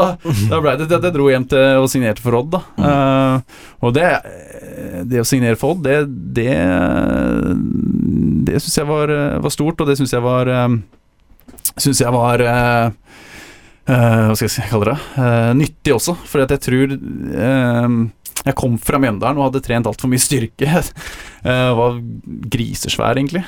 da 0.51 0.59
ble 0.61 0.75
det 0.77 0.85
til 0.85 0.99
at 0.99 1.05
jeg 1.07 1.15
dro 1.15 1.25
hjem 1.31 1.47
til 1.49 1.79
og 1.81 1.87
signerte 1.89 2.21
for 2.21 2.37
Odd. 2.37 2.51
da 2.53 2.59
Uh, 2.83 3.39
Og 3.81 3.93
det, 3.95 4.05
det 5.09 5.23
å 5.23 5.25
signere 5.25 5.57
for 5.57 5.73
Odd, 5.73 5.81
det 5.87 5.95
Det, 6.37 6.53
det 8.45 8.61
syns 8.61 8.77
jeg 8.77 8.89
var, 8.91 9.13
var 9.41 9.53
stort, 9.55 9.81
og 9.81 9.89
det 9.89 9.97
syns 9.97 10.13
jeg 10.13 10.21
var 10.21 10.51
uh, 10.51 10.75
Syns 11.81 12.03
jeg 12.03 12.13
var 12.13 12.43
eh, 12.45 12.91
eh, 13.89 14.25
Hva 14.29 14.35
skal 14.37 14.49
jeg 14.49 14.71
kalle 14.71 14.93
det? 14.93 14.97
Uh, 15.17 15.51
nyttig 15.59 15.95
også, 15.95 16.15
at 16.43 16.53
jeg 16.55 16.63
tror 16.63 16.93
eh, 16.93 17.97
jeg 18.43 18.57
kom 18.59 18.77
fra 18.81 18.99
Mjøndalen 18.99 19.39
og 19.39 19.47
hadde 19.49 19.63
trent 19.63 19.87
altfor 19.89 20.11
mye 20.11 20.23
styrke. 20.23 20.71
Eh, 21.43 21.69
var 21.75 21.97
grisesvær, 22.47 23.17
egentlig. 23.19 23.41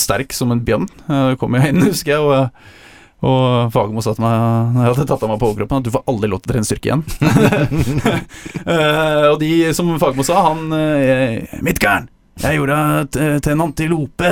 Sterk 0.00 0.32
som 0.32 0.54
en 0.54 0.62
bjørn. 0.64 0.86
Uh, 1.04 1.34
kom 1.36 1.52
jeg 1.58 1.68
inn, 1.68 1.82
husker 1.90 2.14
jeg. 2.14 2.22
Og, 2.24 3.26
og 3.28 3.68
Fagermo 3.74 4.00
sa 4.00 4.14
til 4.16 4.24
meg 4.24 4.72
når 4.72 4.80
jeg 4.80 4.94
hadde 4.94 5.06
tatt 5.10 5.26
av 5.26 5.32
meg 5.34 5.42
på 5.42 5.50
overkroppen, 5.50 5.82
at 5.82 5.84
du 5.84 5.92
får 5.92 6.06
aldri 6.08 6.30
lov 6.32 6.40
til 6.40 6.48
å 6.48 6.54
trene 6.54 6.70
styrke 6.70 6.88
igjen. 6.88 7.04
Og 9.34 9.36
de 9.44 9.52
som 9.76 9.92
Fagermo 10.00 10.24
sa, 10.24 10.46
han 10.48 10.72
uh, 10.72 11.60
Midtgarden! 11.60 12.08
Jeg 12.42 12.58
gjorde 12.58 12.74
deg 12.76 13.10
til- 13.16 13.38
til 13.40 13.52
en 13.54 13.62
antilope. 13.64 14.30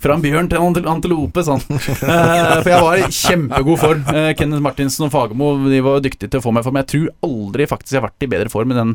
Fra 0.00 0.14
en 0.14 0.22
bjørn 0.22 0.48
til 0.48 0.58
en 0.60 0.86
antilope, 0.94 1.42
sånn. 1.42 1.62
Eh, 1.70 2.62
for 2.62 2.70
jeg 2.70 2.82
var 2.84 3.00
i 3.00 3.08
kjempegod 3.10 3.78
form. 3.80 4.04
Eh, 4.14 4.32
Kenneth 4.38 4.62
Martinsen 4.62 5.06
og 5.08 5.12
Fagermo 5.12 5.48
De 5.68 5.80
var 5.82 6.00
dyktige 6.04 6.30
til 6.30 6.38
å 6.40 6.44
få 6.44 6.52
meg 6.54 6.62
i 6.62 6.68
form. 6.68 6.78
Jeg 6.80 6.90
tror 6.92 7.08
aldri 7.26 7.66
faktisk 7.70 7.96
jeg 7.96 8.00
har 8.02 8.08
vært 8.08 8.26
i 8.26 8.30
bedre 8.30 8.52
form 8.52 8.70
enn 8.70 8.80
den, 8.80 8.92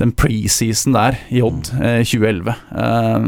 den 0.00 0.12
preseason 0.16 0.96
der 0.96 1.18
i 1.30 1.42
Odd 1.44 1.68
eh, 1.76 2.00
2011. 2.08 2.56
Eh, 2.72 3.20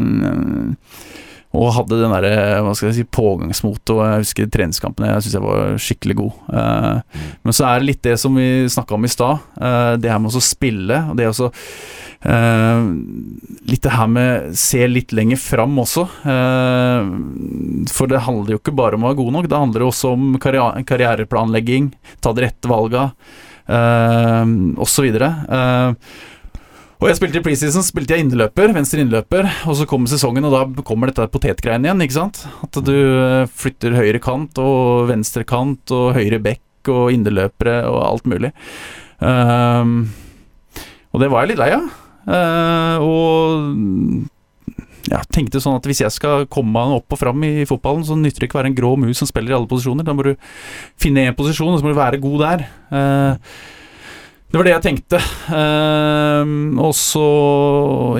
og 1.56 1.72
hadde 1.76 1.98
den 2.02 2.12
der, 2.12 2.60
hva 2.64 2.74
skal 2.76 2.90
jeg 2.90 2.98
si, 2.98 3.04
pågangsmotet. 3.16 3.92
Og 3.94 4.02
jeg 4.04 4.24
husker 4.24 4.50
treningskampene. 4.52 5.12
Jeg 5.14 5.24
syns 5.24 5.36
jeg 5.38 5.44
var 5.44 5.78
skikkelig 5.80 6.16
god. 6.18 6.40
Eh, 6.60 7.22
men 7.46 7.56
så 7.56 7.68
er 7.68 7.80
det 7.80 7.90
litt 7.90 8.02
det 8.04 8.16
som 8.20 8.36
vi 8.36 8.48
snakka 8.72 8.96
om 8.96 9.06
i 9.06 9.12
stad. 9.12 9.46
eh, 9.60 9.92
det 10.02 10.12
her 10.12 10.20
med 10.22 10.36
å 10.36 10.44
spille. 10.44 11.00
Og 11.10 11.16
det 11.16 11.30
også 11.30 11.50
uh, 12.26 12.84
Litt 13.70 13.82
det 13.84 13.94
her 13.94 14.08
med 14.10 14.52
se 14.58 14.84
litt 14.88 15.14
lenger 15.16 15.40
fram 15.40 15.78
også. 15.82 16.06
eh, 16.28 17.10
for 17.92 18.10
det 18.10 18.24
handler 18.26 18.56
jo 18.56 18.60
ikke 18.60 18.76
bare 18.76 18.98
om 18.98 19.06
å 19.06 19.10
være 19.10 19.20
god 19.22 19.34
nok. 19.38 19.50
Det 19.50 19.62
handler 19.64 19.86
også 19.88 20.14
om 20.16 20.38
karriere, 20.42 20.84
karriereplanlegging, 20.86 21.90
ta 22.20 22.32
de 22.36 22.46
rette 22.46 22.70
valga, 22.70 23.10
uh, 23.68 24.44
osv. 24.82 25.08
Uh, 26.96 27.06
og 27.06 27.10
jeg 27.10 27.18
spilte 27.18 27.40
i 27.40 27.44
preseason, 27.44 27.84
spilte 27.84 28.16
jeg 28.16 28.24
inneløper, 28.24 28.72
venstre 28.74 29.02
inneløper, 29.02 29.48
og 29.68 29.76
så 29.78 29.86
kommer 29.88 30.10
sesongen, 30.10 30.46
og 30.48 30.54
da 30.54 30.84
kommer 30.86 31.10
dette 31.10 31.28
potetgreiene 31.32 31.90
igjen, 31.90 32.04
ikke 32.06 32.16
sant? 32.16 32.40
At 32.64 32.78
du 32.86 32.94
eh, 32.96 33.50
flytter 33.52 33.94
høyre 33.98 34.20
kant 34.24 34.56
og 34.62 35.10
venstre 35.10 35.44
kant 35.46 35.92
og 35.94 36.16
høyre 36.16 36.40
bekk 36.42 36.90
og 36.92 37.12
inneløpere 37.12 37.82
og 37.90 38.00
alt 38.00 38.30
mulig. 38.30 38.52
Um, 39.20 40.08
og 41.12 41.22
det 41.22 41.28
var 41.32 41.44
jeg 41.44 41.52
litt 41.52 41.60
lei 41.60 41.70
av. 41.76 41.86
Uh, 42.26 42.96
og 43.04 44.26
ja, 45.12 45.20
tenkte 45.30 45.60
sånn 45.62 45.76
at 45.78 45.86
hvis 45.86 46.02
jeg 46.02 46.14
skal 46.14 46.48
komme 46.50 46.74
meg 46.74 46.96
opp 46.98 47.14
og 47.14 47.20
fram 47.20 47.44
i 47.46 47.66
fotballen, 47.68 48.04
så 48.06 48.16
nytter 48.18 48.42
det 48.42 48.48
ikke 48.48 48.58
å 48.58 48.62
være 48.62 48.72
en 48.72 48.78
grå 48.78 48.96
mus 49.04 49.20
som 49.20 49.28
spiller 49.30 49.54
i 49.54 49.58
alle 49.58 49.70
posisjoner. 49.70 50.06
Da 50.06 50.16
må 50.16 50.26
du 50.26 50.32
finne 51.00 51.28
én 51.28 51.36
posisjon, 51.38 51.74
og 51.74 51.80
så 51.80 51.86
må 51.86 51.92
du 51.92 52.00
være 52.00 52.22
god 52.22 52.42
der. 52.42 52.66
Eh, 52.90 53.54
det 54.46 54.60
var 54.60 54.66
det 54.66 54.72
jeg 54.76 54.84
tenkte. 54.84 55.18
Ehm, 55.50 56.76
og 56.78 56.92
så 56.94 57.22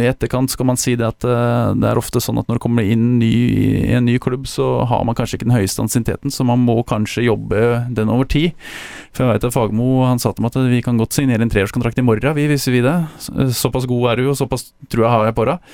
i 0.01 0.09
etterkant 0.11 0.51
skal 0.51 0.67
man 0.67 0.79
si 0.81 0.97
det 0.99 1.07
at 1.07 1.23
eh, 1.23 1.69
det 1.79 1.87
er 1.87 2.01
ofte 2.01 2.19
sånn 2.23 2.41
at 2.43 2.51
når 2.51 2.59
du 2.59 2.63
kommer 2.65 2.83
inn 2.87 3.05
ny, 3.21 3.31
i 3.87 3.93
en 3.95 4.09
ny 4.09 4.17
klubb, 4.23 4.49
så 4.51 4.83
har 4.91 5.05
man 5.07 5.15
kanskje 5.17 5.39
ikke 5.39 5.47
den 5.47 5.55
høyeste 5.55 5.85
ansienniteten, 5.85 6.35
så 6.35 6.47
man 6.49 6.65
må 6.67 6.81
kanskje 6.89 7.29
jobbe 7.29 7.61
den 7.95 8.11
over 8.11 8.27
tid. 8.27 8.59
For 9.15 9.23
jeg 9.23 9.37
vet 9.37 9.47
at 9.47 9.55
Fagermo 9.55 10.03
han 10.03 10.23
sa 10.23 10.35
til 10.35 10.43
meg 10.43 10.59
at 10.59 10.67
vi 10.73 10.83
kan 10.85 10.99
godt 10.99 11.15
signere 11.15 11.47
en 11.47 11.53
treårskontrakt 11.53 12.03
i 12.03 12.07
morgen, 12.07 12.35
vi, 12.37 12.49
hvis 12.51 12.67
vi 12.75 12.83
det. 12.83 12.97
Såpass 13.55 13.87
god 13.87 14.11
er 14.11 14.25
du, 14.25 14.33
og 14.33 14.41
såpass 14.41 14.73
tror 14.91 15.07
jeg 15.07 15.15
har 15.15 15.31
jeg 15.31 15.39
på 15.39 15.47
deg. 15.53 15.71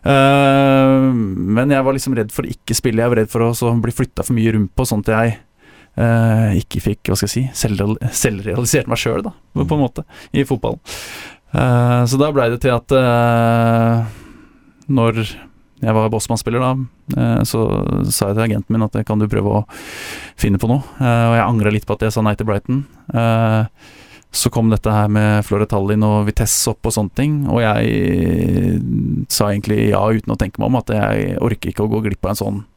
Uh, 0.00 1.12
men 1.12 1.76
jeg 1.76 1.84
var 1.84 1.92
liksom 1.92 2.14
redd 2.16 2.32
for 2.32 2.48
å 2.48 2.50
ikke 2.50 2.72
spille, 2.72 3.04
jeg 3.04 3.12
var 3.12 3.20
redd 3.20 3.28
for 3.28 3.44
å 3.52 3.74
bli 3.84 3.92
flytta 3.92 4.24
for 4.24 4.32
mye 4.32 4.56
rundt 4.56 4.72
på, 4.72 4.88
sånn 4.88 5.04
at 5.04 5.12
jeg 5.12 5.38
ikke 6.60 6.80
fikk, 6.84 7.02
hva 7.10 7.16
skal 7.18 7.28
jeg 7.28 7.34
si, 7.34 7.42
selvreal- 7.66 7.98
selvrealisert 8.14 8.88
meg 8.90 9.00
sjøl, 9.02 9.22
da, 9.26 9.34
på 9.58 9.66
en 9.76 9.82
måte, 9.84 10.04
i 10.32 10.44
fotballen. 10.48 10.80
Eh, 11.52 12.02
så 12.06 12.18
da 12.20 12.32
blei 12.34 12.48
det 12.52 12.60
til 12.62 12.74
at 12.76 12.92
eh, 12.94 14.04
når 14.90 15.22
jeg 15.80 15.94
var 15.96 16.10
Bossmann-spiller 16.12 16.60
da, 16.60 16.72
eh, 17.16 17.40
så 17.48 17.62
sa 18.12 18.28
jeg 18.30 18.36
til 18.36 18.44
agenten 18.44 18.74
min 18.76 18.84
at 18.84 18.98
kan 19.08 19.18
du 19.22 19.26
prøve 19.32 19.60
å 19.60 19.64
finne 20.40 20.60
på 20.60 20.68
noe. 20.70 20.82
Eh, 21.00 21.24
og 21.30 21.34
jeg 21.38 21.46
angra 21.46 21.72
litt 21.74 21.86
på 21.88 21.96
at 21.96 22.04
jeg 22.06 22.12
sa 22.16 22.22
nei 22.26 22.34
til 22.38 22.46
Brighton. 22.50 22.82
Eh, 23.14 23.64
så 24.30 24.46
kom 24.54 24.68
dette 24.70 24.92
her 24.94 25.08
med 25.10 25.40
Flore 25.42 25.66
Tallinn 25.66 26.04
og 26.06 26.28
Vitesse 26.28 26.70
opp 26.70 26.86
og 26.86 26.92
sånne 26.94 27.16
ting, 27.18 27.32
og 27.50 27.58
jeg 27.64 28.76
sa 29.32 29.48
egentlig 29.50 29.88
ja 29.90 30.04
uten 30.06 30.30
å 30.30 30.38
tenke 30.38 30.62
meg 30.62 30.68
om, 30.70 30.76
at 30.78 30.92
jeg 30.94 31.32
orker 31.42 31.72
ikke 31.72 31.82
å 31.88 31.90
gå 31.90 32.04
glipp 32.04 32.28
av 32.28 32.30
en 32.36 32.38
sånn 32.38 32.60
eh, 32.60 32.69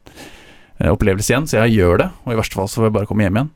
opplevelse 0.80 1.30
igjen, 1.30 1.46
så 1.50 1.60
jeg 1.64 1.78
gjør 1.78 2.00
det, 2.02 2.08
og 2.24 2.32
i 2.34 2.38
verste 2.38 2.58
fall 2.58 2.70
så 2.70 2.80
får 2.82 2.88
jeg 2.90 2.96
bare 2.96 3.06
komme 3.10 3.26
hjem 3.26 3.38
igjen. 3.38 3.52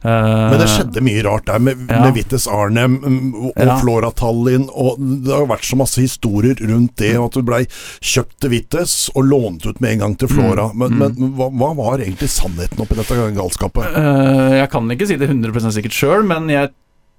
Eh, 0.00 0.50
Men 0.50 0.56
det 0.56 0.68
skjedde 0.72 1.02
mye 1.04 1.22
rart 1.26 1.44
der 1.44 1.58
med, 1.60 1.80
Ja. 1.90 2.00
med 2.04 2.14
Vittes 2.16 2.46
Arnem 2.48 2.98
mm, 3.00 3.34
og 3.34 3.52
Ja. 3.56 3.76
Flora 3.82 4.10
Tallinn. 4.10 4.68
Og 4.72 4.96
det 4.98 5.32
har 5.34 5.46
vært 5.46 5.66
så 5.68 5.76
masse 5.76 6.00
historier 6.00 6.56
rundt 6.56 6.96
det, 6.96 7.16
og 7.18 7.26
at 7.26 7.32
du 7.36 7.42
blei 7.42 7.66
kjøpt 8.00 8.38
til 8.40 8.50
Vittes 8.50 9.10
og 9.14 9.24
lånt 9.28 9.66
ut 9.66 9.80
med 9.80 9.92
en 9.92 9.98
gang 9.98 10.16
til 10.16 10.28
Flora. 10.28 10.70
Mm, 10.72 10.78
Men, 10.78 10.90
mm. 10.90 10.98
men 10.98 11.34
hva, 11.36 11.50
hva 11.52 11.76
var 11.76 11.98
egentlig 11.98 12.30
sannheten 12.32 12.80
oppi 12.80 12.96
dette 12.96 13.34
galskapet? 13.36 13.92
Eh, 13.96 14.56
jeg 14.60 14.70
kan 14.70 14.88
ikke 14.88 15.06
si 15.06 15.16
det 15.16 15.28
100% 15.28 15.76
sikkert 15.76 15.92
sjøl, 15.92 16.24
men 16.26 16.48
jeg, 16.48 16.72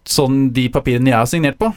sånn 0.05 0.51
de 0.51 0.67
papirene 0.69 1.13
jeg 1.13 1.19
har 1.21 1.29
signert 1.29 1.59
på, 1.61 1.69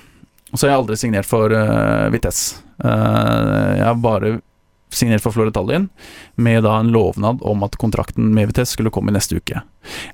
så 0.55 0.67
har 0.67 0.73
jeg 0.73 0.81
aldri 0.85 0.97
signert 0.97 1.27
for 1.27 1.51
uh, 1.53 2.09
Vitesse. 2.15 2.63
Uh, 2.79 3.75
jeg 3.77 3.85
har 3.85 3.97
bare 4.01 4.41
signert 4.97 5.25
for 5.25 5.35
Flore 5.35 5.53
Tallinn 5.55 5.89
med 6.37 6.65
da 6.67 6.79
en 6.81 6.93
lovnad 6.95 7.43
om 7.47 7.67
at 7.67 7.79
kontrakten 7.81 8.33
med 8.37 8.51
Vitesse 8.51 8.77
skulle 8.77 8.93
komme 8.95 9.13
i 9.13 9.17
neste 9.17 9.39
uke. 9.41 9.63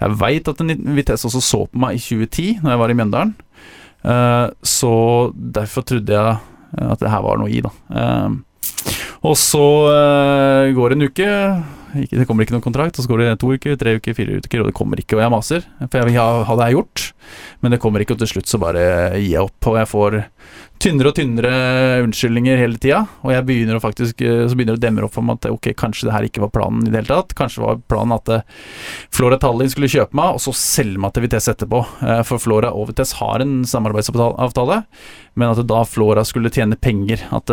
Jeg 0.01 0.19
veit 0.21 0.49
at 0.51 0.65
Vitesse 0.67 1.29
også 1.29 1.45
så 1.45 1.63
på 1.69 1.85
meg 1.85 2.01
i 2.01 2.03
2010, 2.03 2.49
når 2.65 2.75
jeg 2.75 2.83
var 2.83 2.93
i 2.93 2.99
Mjøndalen, 2.99 3.37
Eh, 4.03 4.47
så 4.63 4.95
derfor 5.35 5.85
trodde 5.85 6.15
jeg 6.15 6.37
at 6.71 7.03
det 7.03 7.11
her 7.13 7.25
var 7.25 7.41
noe 7.41 7.51
i, 7.53 7.61
da. 7.65 7.73
Eh, 7.93 8.31
og 9.29 9.37
så 9.37 9.67
eh, 9.93 10.73
går 10.77 10.97
en 10.97 11.09
uke, 11.11 11.31
ikke, 11.97 12.19
det 12.21 12.27
kommer 12.29 12.47
ikke 12.47 12.55
noen 12.57 12.65
kontrakt, 12.65 12.99
så 12.99 13.09
går 13.11 13.23
det 13.25 13.29
to 13.43 13.53
uker, 13.55 13.77
tre 13.81 13.97
uker, 13.99 14.17
fire 14.17 14.41
uker, 14.41 14.63
og 14.63 14.71
det 14.71 14.77
kommer 14.77 15.01
ikke, 15.03 15.19
og 15.19 15.25
jeg 15.25 15.35
maser. 15.35 15.69
For 15.83 16.01
jeg 16.01 16.09
vil 16.11 16.19
ha, 16.21 16.29
ha 16.47 16.57
det 16.59 16.67
har 16.69 16.77
gjort, 16.77 17.07
men 17.63 17.75
det 17.75 17.81
kommer 17.83 18.05
ikke, 18.05 18.17
og 18.17 18.23
til 18.23 18.35
slutt 18.35 18.51
så 18.51 18.61
bare 18.63 18.85
gir 19.19 19.33
jeg 19.35 19.47
opp. 19.47 19.71
Og 19.71 19.79
jeg 19.81 19.91
får 19.91 20.19
tynnere 20.81 21.11
og 21.11 21.17
tynnere 21.19 21.51
unnskyldninger 22.07 22.57
hele 22.63 22.79
tida, 22.81 23.03
og 23.21 23.35
jeg 23.35 23.47
begynner 23.49 23.77
å 23.77 23.83
faktisk 23.83 24.23
eh, 24.25 24.47
så 24.49 24.57
begynner 24.57 24.79
det 24.79 24.81
å 24.81 24.87
demre 24.87 25.09
opp 25.09 25.17
for 25.19 25.27
meg 25.27 25.37
at 25.41 25.51
ok, 25.53 25.71
kanskje 25.77 26.09
det 26.09 26.15
her 26.15 26.29
ikke 26.31 26.45
var 26.47 26.53
planen 26.55 26.87
i 26.87 26.93
det 26.93 27.03
hele 27.03 27.11
tatt. 27.11 27.35
Kanskje 27.37 27.65
var 27.67 27.83
planen 27.91 28.17
at 28.17 28.33
eh, 28.33 28.57
Flora 29.13 29.37
Tallinn 29.43 29.73
skulle 29.73 29.91
kjøpe 29.93 30.17
meg, 30.17 30.39
og 30.39 30.45
så 30.47 30.55
selge 30.57 31.03
meg 31.03 31.13
til 31.15 31.27
Vitesse 31.27 31.53
etterpå. 31.53 31.83
Eh, 32.07 32.23
For 32.29 32.41
Flora 32.43 32.73
og 32.73 32.89
Vitesse 32.93 33.21
har 33.21 33.45
en 33.45 33.61
samarbeidsavtale, 33.69 34.83
men 35.37 35.53
at 35.53 35.63
da 35.69 35.85
Flora 35.89 36.25
skulle 36.29 36.53
tjene 36.55 36.81
penger. 36.81 37.27
At 37.37 37.53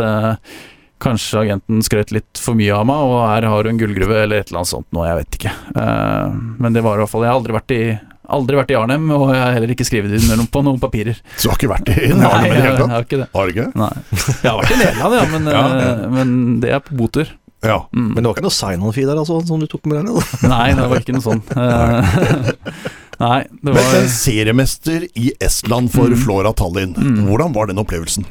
Kanskje 0.98 1.38
agenten 1.44 1.82
skrøt 1.86 2.10
litt 2.10 2.40
for 2.42 2.58
mye 2.58 2.74
av 2.74 2.86
meg, 2.88 2.96
og 3.06 3.20
her 3.30 3.44
har 3.46 3.62
du 3.62 3.70
en 3.70 3.78
gullgruve 3.78 4.16
eller 4.24 4.40
et 4.42 4.48
eller 4.50 4.64
annet 4.64 4.70
sånt 4.72 4.88
noe, 4.96 5.06
jeg 5.06 5.18
vet 5.20 5.36
ikke. 5.38 5.52
Eh, 5.78 6.38
men 6.58 6.74
det 6.74 6.82
var 6.82 6.98
i 6.98 7.04
hvert 7.04 7.12
fall 7.12 7.22
Jeg 7.26 7.30
har 7.32 7.38
aldri 7.38 7.54
vært 7.58 7.74
i 7.76 7.82
Aldri 8.28 8.58
vært 8.58 8.72
i 8.74 8.76
Arnhem, 8.76 9.06
og 9.16 9.30
jeg 9.32 9.40
har 9.40 9.54
heller 9.56 9.70
ikke 9.72 9.86
skrevet 9.88 10.12
under 10.18 10.42
på 10.52 10.60
noen 10.60 10.76
papirer. 10.82 11.16
Så 11.38 11.46
du 11.46 11.48
har 11.48 11.56
ikke 11.56 11.70
vært 11.70 11.88
i 11.94 12.10
Arnhem 12.12 12.50
i 12.50 12.58
det 12.58 12.64
hele 12.66 12.74
tatt? 12.76 12.90
har 12.92 13.06
ikke 13.06 13.20
det. 13.22 13.28
Har 13.32 13.52
ikke? 13.54 13.64
Nei. 13.80 13.88
Jeg 14.12 14.50
har 14.50 14.58
vært 14.58 14.74
i 14.74 14.80
Nederland, 14.82 15.14
ja, 15.16 15.22
men, 15.32 15.48
Ja, 15.48 15.62
ja. 15.62 15.86
eh, 15.94 16.02
men 16.12 16.34
det 16.60 16.74
er 16.76 16.82
på 16.84 16.98
botur. 16.98 17.30
Ja. 17.64 17.78
Mm. 17.96 18.10
Men 18.12 18.20
det 18.20 18.26
var 18.28 18.36
ikke 18.36 18.44
noe 18.44 18.56
sign-on-fee 18.58 19.08
der, 19.08 19.16
altså, 19.22 19.40
som 19.48 19.64
du 19.64 19.66
tok 19.72 19.88
med 19.88 20.02
deg 20.02 20.10
ned? 20.10 20.36
Nei, 20.44 20.66
det 20.76 20.90
var 20.92 21.00
ikke 21.00 21.16
noe 21.16 21.24
sånn. 21.24 21.40
Nei, 23.18 23.40
det 23.50 23.72
var 23.74 23.86
men 23.92 24.08
seriemester 24.14 25.08
i 25.18 25.32
Estland 25.42 25.90
for 25.90 26.06
Mm. 26.12 26.18
Flora 26.22 26.52
Tallinn, 26.54 26.92
Mm. 26.94 27.24
hvordan 27.26 27.52
var 27.54 27.66
den 27.66 27.80
opplevelsen? 27.82 28.24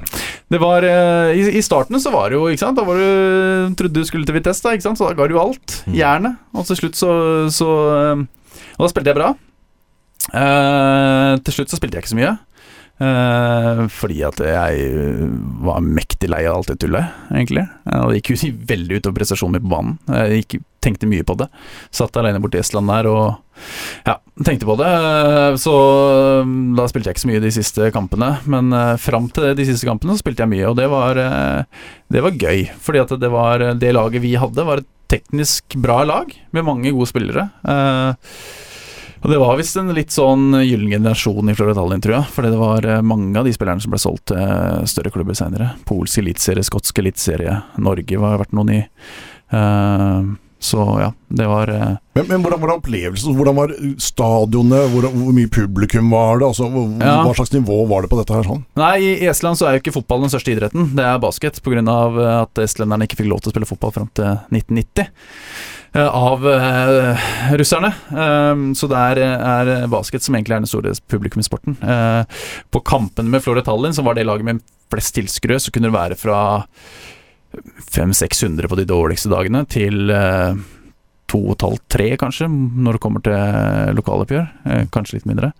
Det 0.49 0.59
var 0.63 0.83
eh, 0.87 1.35
i, 1.35 1.57
I 1.59 1.61
starten 1.65 1.99
så 1.99 2.11
var 2.13 2.29
det 2.29 2.37
jo, 2.39 2.45
ikke 2.47 2.59
sant 2.63 2.77
Da 2.79 2.85
var 2.87 2.95
du, 2.95 3.73
trodde 3.75 3.93
du 3.99 4.05
skulle 4.07 4.25
til 4.25 4.37
Vitesse, 4.37 4.63
da, 4.63 4.71
ikke 4.77 4.87
sant? 4.87 4.97
så 4.97 5.09
da 5.09 5.13
ga 5.19 5.27
du 5.27 5.33
jo 5.35 5.41
alt. 5.43 5.83
Mm. 5.87 5.93
Jernet. 5.99 6.37
Og 6.55 6.65
til 6.69 6.79
slutt 6.79 6.95
så, 6.95 7.11
så 7.51 7.67
eh, 7.97 8.23
Og 8.77 8.85
da 8.85 8.89
spilte 8.93 9.11
jeg 9.11 9.19
bra. 9.19 9.33
Uh, 10.27 11.37
til 11.45 11.53
slutt 11.55 11.71
så 11.71 11.77
spilte 11.79 11.95
jeg 11.97 12.03
ikke 12.03 12.11
så 12.15 12.17
mye. 12.19 12.33
Eh, 12.97 13.81
fordi 13.93 14.23
at 14.25 14.39
jeg 14.41 15.27
var 15.65 15.83
mektig 15.85 16.29
lei 16.31 16.43
av 16.49 16.57
alt 16.59 16.71
det 16.71 16.79
tullet, 16.81 17.11
egentlig. 17.29 17.67
Eh, 17.85 17.99
Og 18.01 18.09
det 18.13 18.21
gikk 18.23 18.31
jo 18.33 18.53
veldig 18.73 18.97
utover 19.01 19.19
prestasjonen 19.19 19.57
min 19.59 19.67
på 19.67 19.73
banen. 19.75 19.99
Jeg 20.09 20.41
gikk, 20.43 20.57
tenkte 20.87 21.09
mye 21.09 21.25
på 21.27 21.35
det. 21.37 21.49
Satt 21.93 22.15
alene 22.17 22.39
borti 22.41 22.59
Estland 22.61 22.87
der 22.89 23.09
og 23.11 23.35
ja, 24.07 24.15
tenkte 24.45 24.67
på 24.69 24.77
det. 24.79 24.89
Eh, 24.89 25.55
Så 25.61 25.73
mm, 26.47 26.75
da 26.77 26.87
spilte 26.89 27.11
jeg 27.11 27.17
ikke 27.17 27.25
så 27.27 27.31
mye 27.33 27.43
de 27.45 27.53
siste 27.53 27.91
kampene. 27.95 28.31
Men 28.49 28.73
eh, 28.73 28.93
fram 29.01 29.29
til 29.35 29.53
de 29.57 29.67
siste 29.69 29.89
kampene 29.89 30.15
så 30.17 30.23
spilte 30.23 30.45
jeg 30.45 30.53
mye, 30.55 30.67
og 30.71 30.77
det 30.81 30.89
var, 30.93 31.21
eh, 31.21 31.89
det 32.13 32.23
var 32.25 32.37
gøy. 32.39 32.65
Fordi 32.81 33.03
at 33.05 33.17
det 33.21 33.33
var 33.33 33.67
det 33.77 33.93
laget 33.97 34.23
vi 34.25 34.33
hadde, 34.41 34.65
var 34.67 34.81
et 34.83 34.89
teknisk 35.07 35.77
bra 35.79 36.01
lag 36.03 36.33
med 36.51 36.65
mange 36.67 36.91
gode 36.91 37.07
spillere. 37.13 37.45
Eh, 37.63 38.31
og 39.21 39.31
det 39.31 39.39
var 39.41 39.57
visst 39.57 39.77
en 39.79 39.93
litt 39.95 40.13
sånn 40.13 40.51
gyllen 40.61 40.91
generasjon 40.91 41.49
i 41.49 41.55
Floridalien, 41.57 42.01
tror 42.03 42.19
jeg. 42.19 42.31
Fordi 42.35 42.51
det 42.53 42.61
var 42.61 42.87
eh, 42.87 43.05
mange 43.05 43.37
av 43.39 43.47
de 43.47 43.53
spillerne 43.55 43.83
som 43.83 43.93
ble 43.93 44.01
solgt 44.01 44.27
til 44.31 44.41
eh, 44.41 44.83
større 44.89 45.13
klubber 45.13 45.37
senere. 45.37 45.73
Polsk 45.89 46.21
eliteserie, 46.21 46.65
skotsk 46.65 47.01
eliteserie, 47.01 47.61
Norge 47.81 48.19
har 48.21 48.43
vært 48.43 48.53
noen 48.57 48.75
i. 48.77 48.81
Uh, 49.47 50.35
så 50.59 50.81
ja, 50.99 51.11
det 51.31 51.45
var 51.47 51.69
Men, 51.71 52.25
men 52.27 52.41
hvordan 52.43 52.59
var 52.59 52.71
opplevelsen? 52.73 53.35
Hvordan 53.37 53.55
var 53.55 53.71
stadionet? 54.01 54.89
Hvor, 54.91 55.05
hvor 55.13 55.35
mye 55.37 55.51
publikum 55.53 56.09
var 56.11 56.41
det? 56.41 56.49
Altså, 56.49 56.67
hvor, 56.73 56.89
Ja. 56.99 57.19
Hva 57.23 57.35
slags 57.37 57.53
nivå 57.53 57.77
var 57.87 58.03
det 58.03 58.11
på 58.11 58.19
dette 58.19 58.35
her? 58.35 58.49
sånn? 58.49 58.65
Nei, 58.81 58.95
i 59.05 59.29
Estland 59.29 59.59
så 59.59 59.69
er 59.69 59.77
jo 59.77 59.83
ikke 59.85 59.95
fotball 59.99 60.25
den 60.25 60.33
største 60.33 60.51
idretten. 60.55 60.91
Det 60.97 61.05
er 61.05 61.21
basket, 61.23 61.61
pga. 61.63 61.85
at 62.41 62.63
estlenderne 62.65 63.07
ikke 63.07 63.21
fikk 63.21 63.31
lov 63.31 63.45
til 63.45 63.53
å 63.53 63.55
spille 63.55 63.69
fotball 63.69 63.95
fram 63.95 64.11
til 64.17 64.33
1990. 64.49 65.13
eh, 65.97 66.07
Av 66.07 66.47
eh, 66.53 67.27
russerne. 67.59 67.91
Eh, 68.11 68.63
så 68.77 68.89
der 68.91 69.21
er, 69.25 69.73
er 69.73 69.91
basket 69.91 70.25
som 70.25 70.37
egentlig 70.37 70.57
er 70.57 70.63
den 70.63 70.71
store 70.71 70.95
publikumssporten. 71.09 71.77
Eh, 71.81 72.41
på 72.71 72.83
kampene 72.85 73.33
med 73.33 73.45
Flora 73.45 73.65
Tallinn, 73.65 73.97
som 73.97 74.07
var 74.07 74.17
det 74.17 74.27
laget 74.29 74.47
med 74.47 74.63
flest 74.91 75.17
tilskuere, 75.17 75.59
så 75.59 75.73
kunne 75.73 75.89
det 75.89 75.97
være 75.97 76.17
fra 76.19 76.39
500-600 77.91 78.69
på 78.69 78.77
de 78.79 78.87
dårligste 78.87 79.31
dagene 79.31 79.63
til 79.71 80.11
eh, 80.13 80.65
2,5-3 81.31 82.11
kanskje, 82.21 82.47
når 82.47 82.97
det 82.97 83.03
kommer 83.03 83.23
til 83.25 83.97
lokaloppgjør. 83.97 84.45
Eh, 84.67 84.85
kanskje 84.93 85.19
litt 85.19 85.29
mindre. 85.29 85.51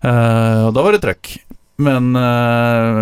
Eh, 0.00 0.62
og 0.68 0.72
da 0.76 0.84
var 0.84 0.96
det 0.96 1.02
trøkk. 1.04 1.32
Men 1.82 2.16
eh, 2.16 3.00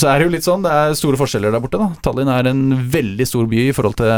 så 0.00 0.08
er 0.08 0.18
det 0.18 0.26
jo 0.26 0.32
litt 0.32 0.46
sånn, 0.46 0.62
det 0.64 0.72
er 0.72 0.96
store 0.96 1.18
forskjeller 1.20 1.52
der 1.52 1.60
borte. 1.60 1.80
da 1.80 1.90
Tallinn 2.04 2.30
er 2.32 2.48
en 2.48 2.62
veldig 2.92 3.26
stor 3.28 3.48
by 3.50 3.60
i 3.66 3.74
forhold 3.76 3.98
til 3.98 4.08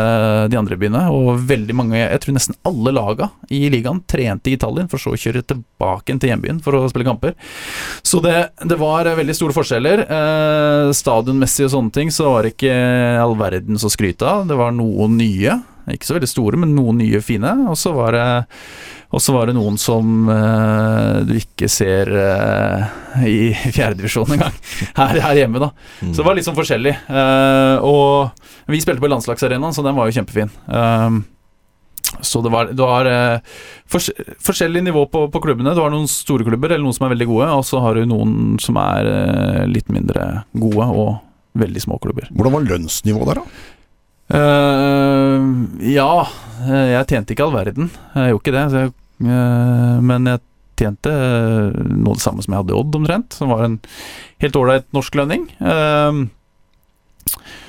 de 0.53 0.61
andre 0.61 0.79
byene. 0.79 1.03
Og 1.15 1.43
veldig 1.49 1.77
mange, 1.77 1.99
jeg 1.99 2.23
tror 2.23 2.37
nesten 2.37 2.59
alle 2.69 2.95
laga 2.95 3.31
i 3.51 3.65
ligaen 3.73 4.03
trente 4.07 4.53
i 4.53 4.59
Tallinn, 4.63 4.91
for 4.93 5.03
så 5.03 5.15
å 5.15 5.21
kjøre 5.21 5.43
tilbake 5.43 6.15
til 6.17 6.31
hjembyen 6.33 6.63
for 6.63 6.79
å 6.79 6.87
spille 6.93 7.09
kamper. 7.09 7.35
Så 8.07 8.23
det, 8.25 8.37
det 8.63 8.79
var 8.81 9.11
veldig 9.19 9.37
store 9.37 9.57
forskjeller. 9.57 10.07
Eh, 10.07 10.95
stadionmessig 10.97 11.67
og 11.67 11.75
sånne 11.75 11.97
ting 11.99 12.15
så 12.15 12.31
var 12.31 12.47
det 12.47 12.55
ikke 12.55 12.77
all 13.23 13.35
verden 13.39 13.81
så 13.81 13.91
skryte 13.93 14.27
av. 14.27 14.47
Det 14.47 14.59
var 14.59 14.75
noen 14.77 15.19
nye. 15.19 15.59
Ikke 15.93 16.09
så 16.09 16.17
veldig 16.17 16.29
store, 16.31 16.59
men 16.59 16.75
noen 16.75 16.99
nye 16.99 17.21
fine. 17.23 17.53
Og 17.71 17.79
så 17.79 17.93
var 17.95 18.17
var 19.37 19.47
det 19.47 19.55
noen 19.57 19.79
som 19.79 20.27
uh, 20.29 21.23
du 21.27 21.37
ikke 21.39 21.69
ser 21.71 22.11
uh, 22.11 23.23
i 23.23 23.53
fjerdedivisjon 23.55 24.35
engang, 24.35 24.57
her, 24.99 25.21
her 25.23 25.41
hjemme, 25.43 25.63
da. 25.63 25.71
Så 26.01 26.21
det 26.21 26.27
var 26.27 26.39
litt 26.39 26.49
sånn 26.49 26.59
forskjellig. 26.59 26.97
Uh, 27.07 27.79
og 27.87 28.73
vi 28.73 28.83
spilte 28.83 29.05
på 29.05 29.11
landslagsarenaen, 29.13 29.77
så 29.77 29.85
den 29.87 29.97
var 29.97 30.11
jo 30.11 30.19
kjempefin. 30.19 30.51
Um, 30.67 31.23
så 32.23 32.41
det 32.43 32.51
var, 32.51 32.71
det 32.71 32.81
var 32.81 33.09
fors 33.91 34.07
forskjellig 34.47 34.85
nivå 34.87 35.05
på, 35.11 35.25
på 35.31 35.43
klubbene. 35.43 35.75
Du 35.77 35.83
har 35.83 35.91
noen 35.93 36.09
store 36.11 36.47
klubber, 36.47 36.73
eller 36.73 36.87
noen 36.87 36.97
som 36.97 37.07
er 37.07 37.15
veldig 37.15 37.29
gode, 37.29 37.49
og 37.61 37.65
så 37.67 37.83
har 37.85 37.99
du 37.99 38.07
noen 38.09 38.57
som 38.63 38.79
er 38.81 39.09
litt 39.69 39.91
mindre 39.93 40.47
gode, 40.55 40.87
og 40.87 41.11
veldig 41.61 41.83
små 41.83 41.99
klubber. 42.03 42.29
Hvordan 42.31 42.55
var 42.55 42.69
lønnsnivået 42.71 43.33
der, 43.33 43.43
da? 43.43 43.76
Eh, 44.27 45.41
ja, 45.93 46.13
eh, 46.67 46.87
jeg 46.97 47.09
tjente 47.11 47.35
ikke 47.35 47.47
all 47.47 47.55
verden. 47.55 47.91
Jeg 48.15 48.33
gjorde 48.33 48.43
ikke 48.43 48.57
det. 48.57 48.65
Jeg, 48.81 48.95
uh, 49.27 49.99
men 50.05 50.31
jeg 50.33 50.43
tjente 50.77 51.13
uh, 51.13 51.77
noe 51.95 52.19
det 52.19 52.25
samme 52.25 52.43
som 52.45 52.53
jeg 52.53 52.65
hadde 52.65 52.75
i 52.75 52.79
Odd, 52.81 52.99
omtrent. 52.99 53.37
Som 53.37 53.53
var 53.55 53.67
en 53.67 53.79
helt 54.43 54.59
ålreit 54.59 54.89
norsk 54.97 55.21
lønning. 55.21 55.47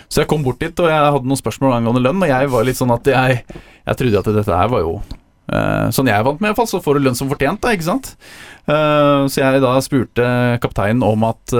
Så 0.08 0.22
jeg 0.22 0.30
kom 0.32 0.43
bort 0.46 0.62
dit, 0.63 0.80
og 0.80 0.88
jeg 0.88 1.13
hadde 1.13 1.28
noen 1.28 1.39
spørsmål 1.39 1.78
angående 1.78 2.04
lønn, 2.06 2.22
og 2.24 2.30
jeg 2.32 2.50
var 2.54 2.67
litt 2.67 2.80
sånn 2.80 2.93
at 2.96 3.08
jeg, 3.12 3.41
jeg 3.84 4.00
trodde 4.00 4.22
at 4.22 4.30
dette 4.38 4.60
her 4.62 4.70
var 4.72 4.86
jo 4.86 5.00
Sånn 5.96 6.10
jeg 6.10 6.24
vant 6.28 6.41
med, 6.43 6.50
iallfall, 6.50 6.67
så 6.67 6.82
får 6.84 6.98
du 6.98 7.06
lønn 7.06 7.15
som 7.15 7.30
fortjent, 7.32 7.62
da, 7.63 7.72
ikke 7.72 7.86
sant? 7.86 8.10
Så 8.67 9.39
jeg 9.39 9.62
da 9.63 9.70
spurte 9.80 10.26
kapteinen 10.60 11.06
om 11.08 11.24
at 11.24 11.54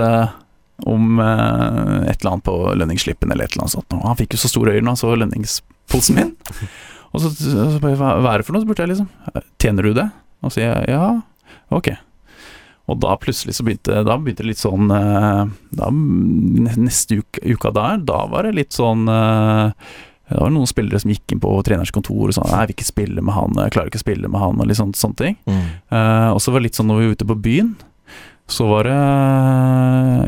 om 0.86 1.18
eh, 1.22 2.10
et 2.10 2.20
eller 2.20 2.34
annet 2.34 2.46
på 2.46 2.56
lønningsslippen 2.78 3.32
eller 3.32 3.48
et 3.48 3.56
eller 3.56 3.66
annet 3.66 3.76
sånt. 3.78 3.96
Og 3.96 4.06
han 4.06 4.18
fikk 4.20 4.36
jo 4.36 4.42
så 4.44 4.52
store 4.52 4.76
øyne, 4.76 4.90
han 4.90 5.00
så 5.00 5.14
lønningsposen 5.18 6.18
min. 6.18 6.34
Og 7.16 7.22
så, 7.24 7.30
så 7.40 7.78
bare, 7.80 7.96
hva 7.96 8.34
er 8.34 8.42
det 8.42 8.44
for 8.44 8.52
noe, 8.52 8.66
spurte 8.66 8.84
jeg 8.84 8.92
liksom. 8.92 9.08
Tjener 9.56 9.86
du 9.86 9.94
det? 9.96 10.10
Og 10.44 10.52
så 10.52 10.58
sier 10.58 10.74
jeg 10.74 10.92
ja, 10.92 11.06
ok. 11.72 11.88
Og 12.88 12.98
da 13.02 13.14
plutselig 13.20 13.56
så 13.56 13.64
begynte 13.66 14.02
Da 14.06 14.16
begynte 14.16 14.44
det 14.44 14.52
litt 14.52 14.62
sånn 14.62 14.92
eh, 14.94 15.42
da, 15.76 15.88
Neste 15.92 17.20
uke, 17.20 17.42
uka 17.44 17.72
der, 17.76 18.04
da 18.08 18.22
var 18.32 18.48
det 18.48 18.54
litt 18.56 18.76
sånn 18.76 19.08
eh, 19.12 19.90
Det 20.30 20.38
var 20.40 20.54
noen 20.54 20.70
spillere 20.70 21.00
som 21.02 21.12
gikk 21.12 21.34
inn 21.34 21.42
på 21.42 21.52
trenerens 21.66 21.92
kontor 21.94 22.30
og 22.30 22.36
sa 22.36 22.46
Nei, 22.46 22.62
jeg 22.62 22.70
vil 22.70 22.76
ikke 22.78 22.90
spille 22.92 23.24
med 23.24 23.36
han, 23.36 23.60
jeg 23.60 23.74
klarer 23.76 23.92
ikke 23.92 24.00
å 24.00 24.06
spille 24.06 24.32
med 24.32 24.44
han, 24.44 24.60
og 24.60 24.68
litt 24.68 24.80
sånn, 24.80 24.96
sånne 24.96 25.20
ting. 25.20 25.36
Mm. 25.48 25.62
Eh, 25.96 26.30
og 26.32 26.40
så 26.44 26.52
var 26.52 26.60
det 26.60 26.68
litt 26.68 26.80
sånn 26.80 26.90
når 26.90 27.00
vi 27.00 27.06
var 27.08 27.18
ute 27.18 27.28
på 27.28 27.38
byen, 27.48 27.70
så 28.48 28.66
var 28.70 28.88
det 28.88 28.96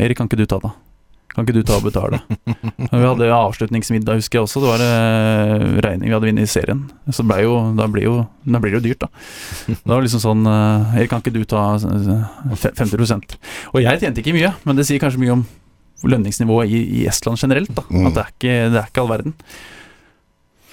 Erik, 0.05 0.17
kan 0.21 0.29
ikke 0.31 0.39
du 0.41 0.47
ta 0.49 0.59
det? 0.63 0.71
Kan 1.31 1.47
ikke 1.47 1.55
du 1.61 1.63
ta 1.63 1.77
og 1.79 1.85
betale? 1.87 2.19
Vi 2.91 3.01
hadde 3.05 3.29
avslutningsmiddag, 3.31 4.19
husker 4.19 4.41
jeg 4.41 4.47
også. 4.49 4.61
Det 4.65 4.71
var 4.73 4.83
eh, 4.83 5.63
regning 5.87 6.09
vi 6.11 6.15
hadde 6.17 6.27
vunnet 6.27 6.49
i 6.49 6.51
serien. 6.51 6.81
Så 7.15 7.23
ble 7.23 7.37
jo, 7.45 7.53
da, 7.79 7.87
blir 7.93 8.09
jo, 8.09 8.15
da 8.51 8.59
blir 8.63 8.75
det 8.75 8.81
jo 8.81 8.85
dyrt, 8.89 9.05
da. 9.07 9.11
Da 9.87 9.93
var 9.95 10.01
det 10.03 10.09
liksom 10.09 10.25
sånn 10.25 10.43
eh, 10.51 10.97
Erik, 10.99 11.13
kan 11.13 11.23
ikke 11.23 11.35
du 11.37 11.45
ta 11.49 11.63
eh, 11.79 12.55
fe- 12.59 12.75
50 12.75 13.39
Og 13.71 13.79
jeg 13.85 14.03
tjente 14.03 14.25
ikke 14.25 14.35
mye, 14.35 14.51
men 14.67 14.81
det 14.81 14.89
sier 14.91 14.99
kanskje 15.03 15.23
mye 15.23 15.37
om 15.39 15.47
lønningsnivået 16.11 16.73
i, 16.75 16.81
i 17.03 17.07
Estland 17.13 17.39
generelt. 17.39 17.71
da 17.79 17.87
Mm. 17.91 18.07
At 18.11 18.17
det 18.19 18.23
er, 18.27 18.35
ikke, 18.35 18.57
det 18.75 18.81
er 18.83 18.91
ikke 18.91 19.03
all 19.05 19.13
verden. 19.15 19.37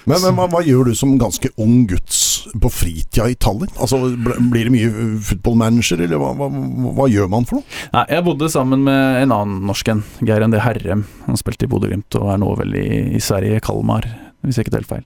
Men, 0.07 0.21
men 0.23 0.37
hva, 0.37 0.47
hva 0.51 0.61
gjør 0.63 0.87
du 0.87 0.95
som 0.95 1.17
ganske 1.19 1.49
ung 1.59 1.81
guds 1.89 2.21
på 2.55 2.69
fritida 2.71 3.27
i 3.27 3.35
Tallinn? 3.35 3.73
Altså, 3.75 3.99
Blir 4.15 4.69
det 4.69 4.73
mye 4.73 4.91
footballmanager, 5.27 5.99
eller 6.05 6.21
hva, 6.21 6.31
hva, 6.39 6.47
hva 6.95 7.07
gjør 7.11 7.27
man 7.33 7.47
for 7.49 7.59
noe? 7.59 7.79
Nei, 7.95 8.05
jeg 8.15 8.25
bodde 8.27 8.51
sammen 8.53 8.85
med 8.87 9.23
en 9.23 9.35
annen 9.35 9.65
norsk 9.67 9.91
en, 9.91 10.05
Geir 10.23 10.45
Ende 10.45 10.61
Herrem. 10.63 11.03
Han 11.25 11.39
spilte 11.39 11.67
i 11.67 11.71
Bodø-Glimt 11.71 12.15
og 12.19 12.31
er 12.31 12.39
nå 12.39 12.53
vel 12.61 12.77
i, 12.79 12.87
i 13.19 13.23
Sverige, 13.23 13.59
Kalmar, 13.65 14.07
hvis 14.45 14.59
jeg 14.59 14.67
ikke 14.67 14.77
tar 14.77 14.85
helt 14.85 14.93
feil. 14.93 15.05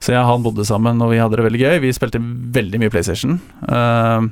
Så 0.00 0.14
jeg 0.14 0.22
og 0.22 0.30
han 0.30 0.46
bodde 0.46 0.68
sammen, 0.68 1.04
og 1.04 1.12
vi 1.12 1.20
hadde 1.20 1.36
det 1.36 1.46
veldig 1.50 1.62
gøy. 1.66 1.76
Vi 1.84 1.92
spilte 1.96 2.22
veldig 2.56 2.80
mye 2.80 2.94
PlayStation. 2.94 3.36
Uh, 3.68 4.24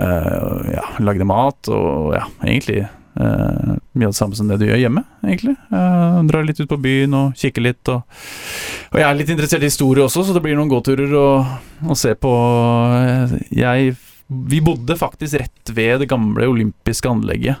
uh, 0.00 0.58
ja, 0.72 0.88
lagde 1.04 1.28
mat 1.28 1.68
og 1.72 2.16
ja, 2.16 2.24
egentlig 2.46 2.86
uh, 3.20 3.74
mye 3.92 4.08
av 4.08 4.14
det 4.14 4.18
samme 4.18 4.38
som 4.38 4.48
det 4.50 4.60
du 4.60 4.66
gjør 4.68 4.80
hjemme, 4.84 5.04
egentlig. 5.24 5.56
Uh, 5.72 6.22
drar 6.28 6.46
litt 6.46 6.60
ut 6.62 6.70
på 6.70 6.80
byen 6.82 7.18
og 7.18 7.36
kikker 7.38 7.66
litt. 7.66 7.82
Og, 7.92 8.22
og 8.92 9.00
jeg 9.00 9.08
er 9.08 9.18
litt 9.18 9.34
interessert 9.34 9.64
i 9.64 9.70
historie 9.72 10.06
også, 10.06 10.24
så 10.26 10.36
det 10.36 10.44
blir 10.44 10.58
noen 10.58 10.72
gåturer 10.72 11.12
å, 11.18 11.28
å 11.88 11.98
se 11.98 12.14
på 12.18 12.32
eh, 13.02 13.36
Jeg 13.56 13.94
vi 14.32 14.62
bodde 14.64 14.96
faktisk 14.96 15.40
rett 15.40 15.72
ved 15.74 16.02
det 16.02 16.08
gamle 16.10 16.46
olympiske 16.48 17.08
anlegget 17.10 17.60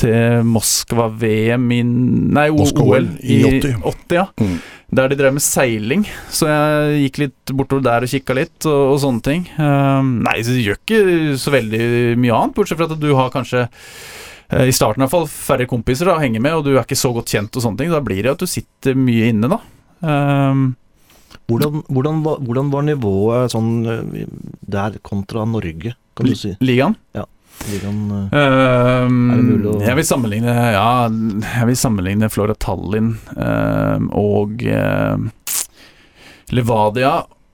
til 0.00 0.44
Moskva-VM 0.48 1.66
i 1.76 1.80
Nei, 1.84 2.46
Moskva 2.56 2.86
OL 2.86 3.08
i 3.20 3.40
80. 3.44 3.82
80 3.84 4.16
ja. 4.16 4.26
Mm. 4.40 4.54
Der 4.96 5.10
de 5.10 5.18
drev 5.20 5.36
med 5.36 5.44
seiling. 5.44 6.06
Så 6.32 6.48
jeg 6.48 7.02
gikk 7.04 7.20
litt 7.24 7.52
bortover 7.54 7.84
der 7.86 8.06
og 8.06 8.10
kikka 8.10 8.36
litt, 8.38 8.56
og, 8.64 8.94
og 8.94 8.96
sånne 9.04 9.26
ting. 9.26 9.44
Um, 9.60 10.16
nei, 10.26 10.40
så 10.42 10.56
det 10.56 10.64
gjør 10.64 10.80
ikke 10.80 11.36
så 11.42 11.54
veldig 11.54 11.84
mye 12.22 12.38
annet, 12.38 12.56
bortsett 12.56 12.80
fra 12.80 12.88
at 12.90 13.02
du 13.02 13.10
har 13.18 13.30
kanskje 13.34 13.66
eh, 13.66 13.70
I 14.50 14.72
starten 14.74 14.98
i 15.00 15.04
hvert 15.06 15.12
fall 15.14 15.26
færre 15.30 15.66
kompiser 15.70 16.08
da, 16.10 16.16
å 16.18 16.22
henge 16.22 16.40
med, 16.42 16.52
og 16.58 16.64
du 16.66 16.72
er 16.74 16.82
ikke 16.82 16.98
så 16.98 17.12
godt 17.14 17.30
kjent 17.30 17.54
og 17.54 17.62
sånne 17.62 17.78
ting. 17.78 17.90
Da 17.94 18.00
blir 18.02 18.22
det 18.26 18.32
at 18.32 18.38
du 18.42 18.46
sitter 18.50 18.96
mye 18.98 19.28
inne, 19.30 19.48
da. 19.52 19.60
Um, 20.02 20.76
Hvordan, 21.50 21.82
hvordan, 21.90 22.22
var- 22.24 22.38
hvordan 22.46 22.70
var 22.70 22.82
nivået 22.86 23.50
sånn 23.52 23.68
eh, 23.86 24.24
der 24.70 24.96
kontra 25.06 25.44
Norge, 25.46 25.94
kan 26.16 26.26
du 26.26 26.34
si? 26.38 26.52
ligaen. 26.62 26.94
Ja. 27.14 27.24
Ligaen, 27.70 28.00
eh, 28.32 29.04
Um, 29.04 29.30
Er 29.30 29.36
det 29.36 29.44
mulig 29.44 29.66
å- 29.70 29.80
Jeg 29.86 29.96
vil 29.96 30.04
sammenligne 30.04 30.54
Ja, 30.72 31.08
jeg 31.08 31.66
vil 31.66 31.76
sammenligne 31.76 32.30
Flora 32.30 32.54
Tallinn 32.54 33.18
um, 33.36 34.10
og 34.14 34.62
Levadia 36.50 37.12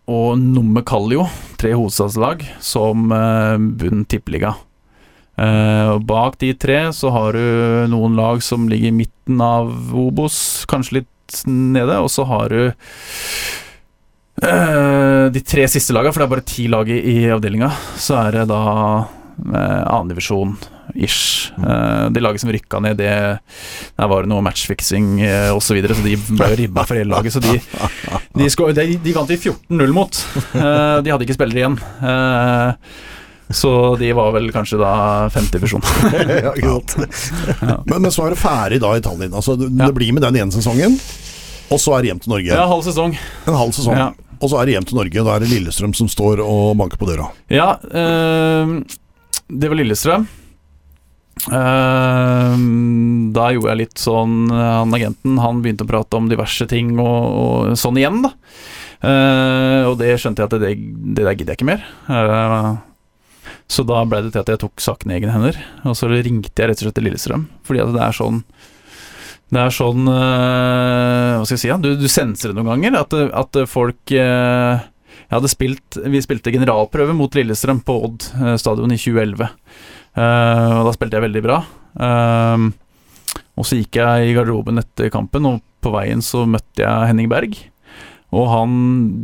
og 0.08 0.38
Numme 0.38 0.82
Kallio, 0.86 1.26
tre 1.58 1.72
hovedstadslag, 1.74 2.44
som 2.62 3.08
bunn 3.10 4.04
tippeliga. 4.06 4.54
Uh, 5.36 5.98
bak 6.00 6.38
de 6.40 6.54
tre 6.56 6.78
så 6.96 7.10
har 7.12 7.36
du 7.36 7.86
noen 7.92 8.16
lag 8.16 8.40
som 8.44 8.68
ligger 8.70 8.88
i 8.88 8.98
midten 9.04 9.40
av 9.44 9.68
Obos, 9.92 10.64
kanskje 10.70 11.02
litt 11.02 11.42
nede, 11.44 11.98
og 12.00 12.08
så 12.12 12.24
har 12.30 12.48
du 12.54 12.60
uh, 14.44 15.26
de 15.32 15.42
tre 15.44 15.66
siste 15.68 15.92
laga, 15.96 16.12
for 16.12 16.22
det 16.22 16.26
er 16.28 16.34
bare 16.36 16.46
ti 16.48 16.66
lag 16.72 16.88
i, 16.88 17.00
i 17.16 17.18
avdelinga. 17.34 17.68
Så 18.00 18.16
er 18.20 18.40
det 18.40 18.46
da 18.52 18.62
uh, 19.04 19.82
annendivisjon 19.92 20.56
ish. 20.94 21.50
Uh, 21.58 22.06
de 22.14 22.22
laget 22.22 22.40
som 22.40 22.52
rykka 22.54 22.80
ned, 22.84 22.96
det 23.00 23.10
der 23.96 24.08
var 24.08 24.24
det 24.24 24.30
noe 24.32 24.44
matchfixing 24.46 25.18
uh, 25.24 25.50
osv., 25.56 25.66
så, 25.68 25.76
videre, 25.76 25.98
så 25.98 26.06
de 26.06 26.16
ble 26.30 26.52
ribba 26.62 26.86
for 26.88 26.96
hele 27.00 27.12
laget. 27.12 27.36
Så 27.36 27.42
de, 27.44 27.58
de, 28.40 28.48
sko- 28.52 28.70
de, 28.76 28.86
de 29.02 29.16
vant 29.16 29.28
vi 29.34 29.36
14-0 29.40 29.94
mot. 29.96 30.22
Uh, 30.54 31.02
de 31.04 31.12
hadde 31.12 31.28
ikke 31.28 31.36
spillere 31.36 31.60
igjen. 31.64 31.78
Uh, 32.00 33.04
så 33.50 33.70
de 34.00 34.08
var 34.16 34.32
vel 34.34 34.48
kanskje 34.54 34.78
da 34.80 34.92
femte 35.30 35.58
divisjon. 35.58 35.84
ja, 36.12 36.52
ikke 36.56 36.72
sant. 36.74 36.96
Men, 37.86 38.00
men 38.02 38.10
så 38.14 38.26
er 38.26 38.34
det 38.34 38.40
ferdig 38.42 38.80
da 38.82 38.90
i 38.98 39.02
Tallinn. 39.04 39.34
Altså, 39.36 39.54
det, 39.60 39.70
Ja. 39.70 39.86
det 39.86 39.94
blir 39.98 40.12
med 40.16 40.24
den 40.26 40.40
ene 40.42 40.54
sesongen, 40.54 40.96
og 41.70 41.78
så 41.82 41.94
er 41.96 42.02
det 42.02 42.10
hjem 42.12 42.22
til 42.24 42.32
Norge. 42.34 42.50
Ja, 42.50 42.66
halv 42.70 42.82
sesong. 42.86 43.14
En 43.46 43.58
halv 43.58 43.74
sesong. 43.76 43.98
Ja. 43.98 44.08
Og 44.36 44.50
så 44.52 44.58
er 44.60 44.66
det 44.68 44.74
hjem 44.76 44.88
til 44.88 44.98
Norge. 44.98 45.22
Da 45.24 45.36
er 45.36 45.44
det 45.44 45.52
Lillestrøm 45.52 45.94
som 45.96 46.08
står 46.12 46.42
og 46.44 46.74
banker 46.80 46.98
på 47.00 47.06
døra. 47.08 47.30
Ja, 47.50 47.70
øh, 47.86 48.74
det 49.48 49.70
var 49.70 49.78
Lillestrøm. 49.78 50.26
Uh, 51.46 52.54
da 53.36 53.50
gjorde 53.52 53.68
jeg 53.74 53.78
litt 53.82 54.00
sånn 54.00 54.48
Han 54.48 54.94
agenten 54.96 55.36
han 55.38 55.58
begynte 55.62 55.84
å 55.84 55.90
prate 55.90 56.16
om 56.16 56.30
diverse 56.30 56.64
ting 56.70 56.94
og, 56.96 57.18
og 57.36 57.76
sånn 57.78 58.00
igjen, 58.00 58.22
da. 58.24 58.32
Uh, 59.04 59.82
og 59.92 59.98
det 60.00 60.14
skjønte 60.18 60.42
jeg 60.42 60.48
at 60.48 60.56
det, 60.62 60.70
det 61.14 61.26
der 61.26 61.36
gidder 61.36 61.52
jeg 61.52 61.60
ikke 61.60 61.68
mer. 61.68 61.84
Eh, 62.08 62.70
så 63.66 63.82
da 63.86 64.04
ble 64.06 64.22
det 64.24 64.32
til 64.34 64.44
at 64.44 64.50
jeg 64.52 64.62
tok 64.62 64.82
saken 64.82 65.10
i 65.10 65.16
egne 65.18 65.34
hender. 65.34 65.58
Og 65.88 65.96
så 65.98 66.08
ringte 66.10 66.54
jeg 66.54 66.70
rett 66.70 66.80
og 66.80 66.86
slett 66.86 66.98
til 66.98 67.06
Lillestrøm. 67.08 67.46
Fordi 67.66 67.82
at 67.82 67.94
det 67.96 68.02
er 68.04 68.14
sånn 68.14 68.42
Det 69.50 69.62
er 69.62 69.74
sånn 69.74 70.10
eh, 70.10 71.32
Hva 71.38 71.42
skal 71.46 71.56
jeg 71.56 71.62
si? 71.64 71.70
Ja? 71.72 71.78
Du, 71.82 71.90
du 71.98 72.06
senser 72.10 72.52
det 72.52 72.58
noen 72.58 72.70
ganger. 72.76 73.00
At, 73.02 73.16
at 73.42 73.60
folk 73.70 74.14
eh, 74.14 74.86
jeg 75.26 75.34
hadde 75.34 75.50
spilt, 75.50 76.00
Vi 76.14 76.22
spilte 76.22 76.54
generalprøve 76.54 77.16
mot 77.18 77.34
Lillestrøm 77.34 77.82
på 77.86 77.98
Odd 78.06 78.30
eh, 78.38 78.56
stadion 78.62 78.94
i 78.94 79.00
2011. 79.00 79.50
Eh, 80.16 80.74
og 80.78 80.86
da 80.86 80.94
spilte 80.94 81.18
jeg 81.18 81.26
veldig 81.26 81.44
bra. 81.46 81.60
Og 83.56 83.64
så 83.66 83.78
gikk 83.80 83.98
jeg 83.98 84.28
i 84.28 84.34
garderoben 84.36 84.78
etter 84.82 85.10
kampen, 85.12 85.48
og 85.48 85.62
på 85.82 85.90
veien 85.94 86.22
så 86.24 86.44
møtte 86.48 86.84
jeg 86.84 87.10
Henning 87.10 87.30
Berg. 87.32 87.56
Og 88.34 88.46
han 88.50 88.72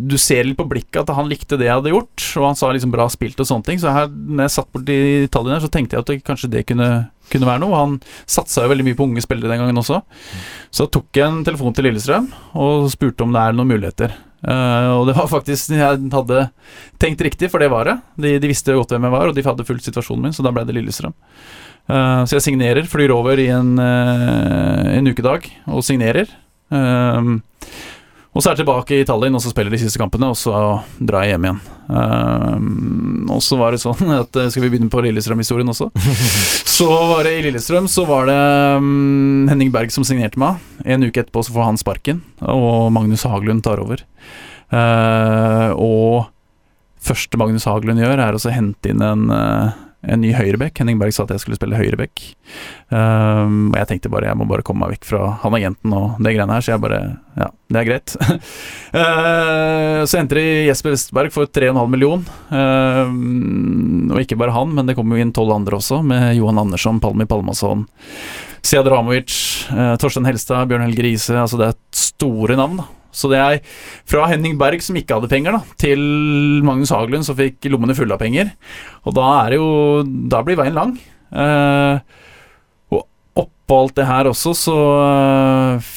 Du 0.08 0.14
ser 0.20 0.46
litt 0.46 0.58
på 0.58 0.68
blikket 0.68 1.02
at 1.02 1.16
han 1.16 1.30
likte 1.30 1.58
det 1.58 1.66
jeg 1.66 1.74
hadde 1.80 1.92
gjort, 1.92 2.26
og 2.38 2.46
han 2.50 2.58
sa 2.58 2.70
liksom 2.70 2.92
bra 2.94 3.08
spilt 3.10 3.40
og 3.42 3.48
sånne 3.48 3.66
ting. 3.66 3.80
Så 3.82 3.94
her, 3.94 4.08
når 4.08 4.46
jeg 4.46 4.54
satt 4.56 4.72
borti 4.74 4.98
Italien 5.26 5.56
her, 5.56 5.64
så 5.64 5.70
tenkte 5.72 5.96
jeg 5.96 6.04
at 6.04 6.10
det, 6.12 6.18
kanskje 6.26 6.50
det 6.52 6.66
kunne, 6.68 6.90
kunne 7.32 7.48
være 7.48 7.62
noe. 7.64 7.78
Han 7.78 7.96
satsa 8.30 8.66
jo 8.66 8.72
veldig 8.72 8.86
mye 8.86 8.98
på 8.98 9.08
unge 9.08 9.24
spillere 9.24 9.50
den 9.50 9.64
gangen 9.64 9.82
også. 9.82 10.02
Så 10.74 10.86
tok 10.92 11.10
jeg 11.18 11.26
en 11.26 11.42
telefon 11.46 11.74
til 11.74 11.88
Lillestrøm 11.88 12.28
og 12.58 12.92
spurte 12.92 13.26
om 13.26 13.34
det 13.34 13.42
er 13.42 13.56
noen 13.58 13.72
muligheter. 13.74 14.14
Uh, 14.42 14.98
og 14.98 15.04
det 15.06 15.14
var 15.14 15.28
faktisk 15.30 15.68
Jeg 15.70 16.00
hadde 16.10 16.38
tenkt 16.98 17.20
riktig, 17.22 17.46
for 17.50 17.62
det 17.62 17.68
var 17.70 17.86
det. 17.86 17.96
De, 18.18 18.32
de 18.42 18.50
visste 18.50 18.74
godt 18.74 18.94
hvem 18.94 19.06
jeg 19.06 19.14
var, 19.14 19.30
og 19.30 19.36
de 19.36 19.44
hadde 19.46 19.66
fulgt 19.66 19.86
situasjonen 19.86 20.28
min, 20.28 20.34
så 20.34 20.46
da 20.46 20.54
ble 20.54 20.66
det 20.66 20.78
Lillestrøm. 20.78 21.14
Uh, 21.90 22.22
så 22.26 22.38
jeg 22.38 22.46
signerer, 22.46 22.86
flyr 22.90 23.14
over 23.14 23.38
i 23.38 23.48
en, 23.54 23.74
uh, 23.78 24.94
en 24.94 25.10
ukedag 25.10 25.50
og 25.66 25.82
signerer. 25.86 26.30
Eh, 26.72 27.20
og 28.32 28.40
så 28.40 28.48
er 28.48 28.54
jeg 28.54 28.62
tilbake 28.62 28.96
i 28.96 29.04
Tallinn, 29.08 29.36
og 29.36 29.42
så 29.44 29.52
spiller 29.52 29.74
de 29.74 29.80
siste 29.82 30.00
kampene, 30.00 30.30
og 30.32 30.38
så 30.40 30.54
drar 30.96 31.26
jeg 31.26 31.34
hjem 31.34 31.46
igjen. 31.48 31.62
Eh, 31.92 32.56
og 33.34 33.42
så 33.44 33.58
var 33.60 33.74
det 33.74 33.82
sånn 33.82 34.12
at 34.22 34.38
eh, 34.40 34.48
Skal 34.48 34.64
vi 34.64 34.70
begynne 34.72 34.88
på 34.92 35.02
Lillestrøm-historien 35.04 35.68
også? 35.68 35.90
så 36.78 36.88
var 37.10 37.28
det 37.28 37.34
i 37.36 37.42
Lillestrøm 37.44 37.90
så 37.92 38.06
var 38.08 38.30
det 38.30 38.38
um, 38.80 39.50
Henning 39.50 39.72
Berg 39.74 39.92
som 39.92 40.06
signerte 40.08 40.40
meg. 40.40 40.62
En 40.86 41.04
uke 41.04 41.20
etterpå 41.20 41.44
så 41.44 41.52
får 41.52 41.68
han 41.68 41.80
sparken, 41.80 42.22
og 42.40 42.88
Magnus 42.96 43.26
Haglund 43.28 43.66
tar 43.66 43.82
over. 43.84 44.00
Uh, 44.72 45.76
og 45.76 46.32
første 47.02 47.38
Magnus 47.40 47.66
Haglund 47.68 48.00
gjør, 48.00 48.16
er 48.16 48.36
å 48.38 48.54
hente 48.54 48.92
inn 48.92 49.02
en, 49.04 49.26
eh, 49.34 49.80
en 50.02 50.22
ny 50.22 50.32
høyreback. 50.34 50.74
Henning 50.80 50.98
Berg 51.00 51.14
sa 51.14 51.24
at 51.24 51.32
jeg 51.34 51.42
skulle 51.44 51.58
spille 51.58 51.78
høyreback. 51.78 52.22
Um, 52.90 53.70
og 53.70 53.78
jeg 53.78 53.88
tenkte 53.92 54.10
bare 54.12 54.28
jeg 54.28 54.38
må 54.38 54.46
bare 54.50 54.64
komme 54.66 54.82
meg 54.84 54.96
vekk 54.96 55.06
fra 55.08 55.20
han 55.44 55.56
agenten 55.56 55.94
og 55.96 56.18
det 56.22 56.34
greiene 56.34 56.56
her, 56.56 56.64
så 56.64 56.74
jeg 56.74 56.82
bare 56.82 57.00
Ja, 57.38 57.48
det 57.72 57.80
er 57.80 57.88
greit. 57.88 58.14
uh, 58.20 60.02
så 60.08 60.18
henter 60.18 60.40
de 60.40 60.46
Jesper 60.68 60.92
Westberg 60.96 61.34
for 61.34 61.48
3,5 61.48 61.92
million. 61.94 62.24
Uh, 62.50 63.08
og 64.12 64.22
ikke 64.24 64.38
bare 64.40 64.56
han, 64.56 64.74
men 64.74 64.90
det 64.90 64.96
kommer 64.98 65.16
jo 65.16 65.26
inn 65.26 65.34
tolv 65.34 65.54
andre 65.54 65.78
også, 65.78 66.02
med 66.06 66.34
Johan 66.36 66.60
Andersson, 66.64 67.00
Palmi 67.02 67.28
Palmason, 67.30 67.86
Sead 68.62 68.90
Ramovic, 68.90 69.36
uh, 69.70 69.94
Torstein 70.02 70.28
Helstad, 70.28 70.66
Bjørn 70.70 70.84
Helge 70.88 71.06
Riise. 71.06 71.38
Altså 71.38 71.60
det 71.60 71.70
er 71.70 71.78
store 71.96 72.58
navn, 72.58 72.82
da. 72.82 72.90
Så 73.12 73.28
det 73.32 73.38
er 73.38 73.60
fra 74.08 74.26
Henning 74.30 74.56
Berg, 74.60 74.82
som 74.84 74.96
ikke 74.98 75.18
hadde 75.18 75.30
penger, 75.30 75.56
da, 75.58 75.76
til 75.80 76.02
Magnus 76.64 76.92
Haglund, 76.94 77.26
som 77.28 77.38
fikk 77.38 77.68
lommene 77.70 77.96
fulle 77.96 78.16
av 78.16 78.22
penger. 78.22 78.54
Og 79.06 79.16
da 79.16 79.26
er 79.42 79.52
det 79.52 79.58
jo 79.60 79.70
Da 80.32 80.40
blir 80.46 80.58
veien 80.60 80.76
lang. 80.76 80.94
Eh, 81.32 82.22
og 82.92 83.04
oppå 83.44 83.82
alt 83.82 83.98
det 84.00 84.08
her 84.08 84.30
også, 84.30 84.54
så 84.56 84.78
eh, 85.02 85.92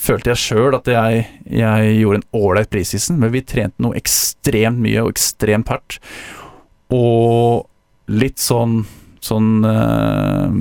følte 0.00 0.32
jeg 0.32 0.42
sjøl 0.44 0.78
at 0.78 0.88
jeg, 0.90 1.26
jeg 1.60 1.96
gjorde 2.00 2.22
en 2.22 2.28
ålreit 2.40 2.70
preseason, 2.72 3.18
men 3.20 3.34
vi 3.34 3.44
trente 3.46 3.82
noe 3.82 3.98
ekstremt 3.98 4.80
mye 4.82 5.04
og 5.04 5.12
ekstremt 5.14 5.70
hardt. 5.70 6.00
Og 6.94 7.66
litt 8.10 8.40
sånn 8.42 8.82
Sånn 9.20 9.60
eh, 9.68 10.52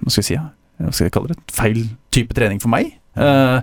Hva 0.00 0.08
skal 0.08 0.22
jeg 0.22 0.28
si? 0.30 0.36
Hva 0.80 0.92
skal 0.92 1.04
jeg 1.04 1.12
kalle 1.12 1.34
det? 1.34 1.42
Feil 1.52 1.82
type 2.16 2.32
trening 2.36 2.62
for 2.62 2.72
meg. 2.72 2.94
Eh, 3.12 3.58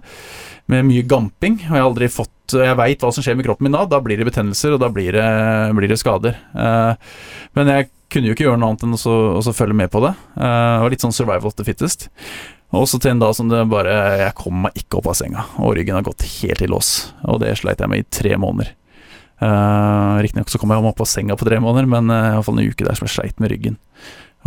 med 0.71 0.88
mye 0.88 1.04
gamping, 1.08 1.58
og 1.65 1.73
jeg 1.73 1.82
har 1.82 1.89
aldri 1.89 2.08
fått 2.12 2.30
Jeg 2.54 2.78
veit 2.78 3.02
hva 3.02 3.10
som 3.15 3.23
skjer 3.23 3.38
med 3.39 3.47
kroppen 3.47 3.65
min 3.65 3.76
da. 3.76 3.86
Da 3.89 3.99
blir 4.04 4.19
det 4.19 4.28
betennelser, 4.28 4.76
og 4.76 4.82
da 4.84 4.89
blir 4.93 5.15
det, 5.15 5.28
blir 5.78 5.89
det 5.89 5.97
skader. 5.97 6.36
Eh, 6.54 7.13
men 7.58 7.71
jeg 7.71 7.89
kunne 8.13 8.30
jo 8.30 8.36
ikke 8.36 8.45
gjøre 8.45 8.60
noe 8.62 8.73
annet 8.73 8.84
enn 8.86 8.97
å 8.99 9.56
følge 9.56 9.78
med 9.78 9.89
på 9.93 10.04
det. 10.04 10.12
det 10.38 10.52
og 10.84 10.91
litt 10.93 11.02
sånn 11.02 11.15
survival 11.15 11.49
of 11.49 11.58
the 11.58 11.65
fittest. 11.65 12.10
Og 12.73 12.88
så 12.89 12.99
til 13.02 13.13
en 13.13 13.21
dag 13.21 13.36
som 13.38 13.49
det 13.52 13.62
bare 13.69 13.93
Jeg 14.21 14.36
kom 14.38 14.63
meg 14.65 14.78
ikke 14.78 14.99
opp 14.99 15.12
av 15.12 15.17
senga, 15.17 15.45
og 15.62 15.76
ryggen 15.78 15.97
har 15.97 16.06
gått 16.06 16.26
helt 16.41 16.62
i 16.62 16.69
lås. 16.69 17.13
Og 17.30 17.41
det 17.43 17.56
sleit 17.60 17.82
jeg 17.82 17.89
med 17.89 18.04
i 18.04 18.10
tre 18.10 18.38
måneder. 18.41 18.73
Uh, 19.43 20.21
Riktignok 20.23 20.52
så 20.52 20.60
kom 20.62 20.71
jeg 20.71 20.84
meg 20.84 20.93
opp 20.93 21.02
av 21.04 21.10
senga 21.10 21.36
på 21.38 21.47
tre 21.47 21.58
måneder, 21.63 21.89
men 21.89 22.12
uh, 22.13 22.36
iallfall 22.36 22.60
en 22.60 22.69
uke 22.69 22.86
der 22.86 22.95
som 22.97 23.10
jeg 23.10 23.15
sleit 23.17 23.41
med 23.43 23.52
ryggen. 23.52 23.80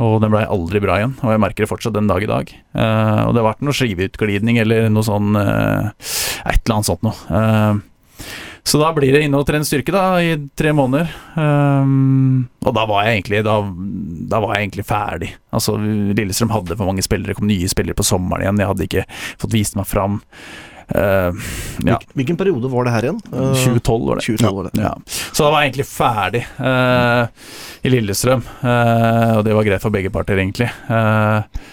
Og 0.02 0.18
den 0.20 0.32
blei 0.32 0.44
aldri 0.44 0.80
bra 0.84 0.98
igjen, 1.00 1.14
og 1.24 1.32
jeg 1.32 1.40
merker 1.40 1.64
det 1.64 1.70
fortsatt 1.70 1.94
den 1.96 2.10
dag 2.10 2.24
i 2.24 2.28
dag. 2.28 2.50
Eh, 2.52 3.20
og 3.24 3.32
det 3.32 3.40
har 3.40 3.50
vært 3.50 3.62
noe 3.64 3.76
skiveutglidning 3.76 4.60
eller 4.60 4.90
noe 4.92 5.06
sånn 5.06 5.38
eh, 5.40 6.10
Et 6.44 6.60
eller 6.60 6.74
annet 6.76 6.90
sånt 6.90 7.06
noe. 7.06 7.16
Eh, 7.32 8.26
så 8.66 8.80
da 8.82 8.88
blir 8.90 9.14
det 9.14 9.22
inne 9.22 9.38
og 9.38 9.46
trene 9.46 9.64
styrke 9.64 9.94
da 9.94 10.18
i 10.20 10.34
tre 10.58 10.72
måneder. 10.74 11.08
Eh, 11.38 11.90
og 12.66 12.76
da 12.76 12.86
var 12.90 13.06
jeg 13.06 13.20
egentlig 13.20 13.42
da, 13.46 13.56
da 14.32 14.40
var 14.42 14.56
jeg 14.56 14.66
egentlig 14.66 14.86
ferdig. 14.88 15.32
Altså 15.54 15.78
Lillestrøm 15.80 16.52
hadde 16.52 16.76
for 16.76 16.90
mange 16.90 17.04
spillere, 17.06 17.32
det 17.32 17.38
kom 17.38 17.48
nye 17.48 17.70
spillere 17.70 17.96
på 17.96 18.04
sommeren 18.06 18.44
igjen. 18.44 18.60
Jeg 18.60 18.72
hadde 18.72 18.88
ikke 18.90 19.06
fått 19.40 19.54
vist 19.56 19.78
meg 19.78 19.88
fram. 19.88 20.20
Eh, 20.88 21.32
ja, 21.86 21.98
Hvilken 22.14 22.36
periode 22.38 22.70
var 22.70 22.86
det 22.86 22.92
her 22.94 23.06
igjen? 23.08 23.20
Eh, 23.32 23.54
2012 23.64 24.06
var 24.06 24.20
det. 24.20 24.26
2012 24.28 24.56
var 24.56 24.68
det. 24.68 24.82
Ja. 24.82 24.92
Så 25.32 25.44
da 25.44 25.50
var 25.50 25.62
jeg 25.64 25.72
egentlig 25.72 25.88
ferdig 25.90 26.44
eh, 26.70 27.48
i 27.82 27.94
Lillestrøm, 27.94 28.44
eh, 28.62 29.32
og 29.38 29.42
det 29.46 29.56
var 29.56 29.66
greit 29.66 29.82
for 29.82 29.94
begge 29.94 30.12
parter, 30.14 30.38
egentlig. 30.42 30.70
Eh, 30.88 31.64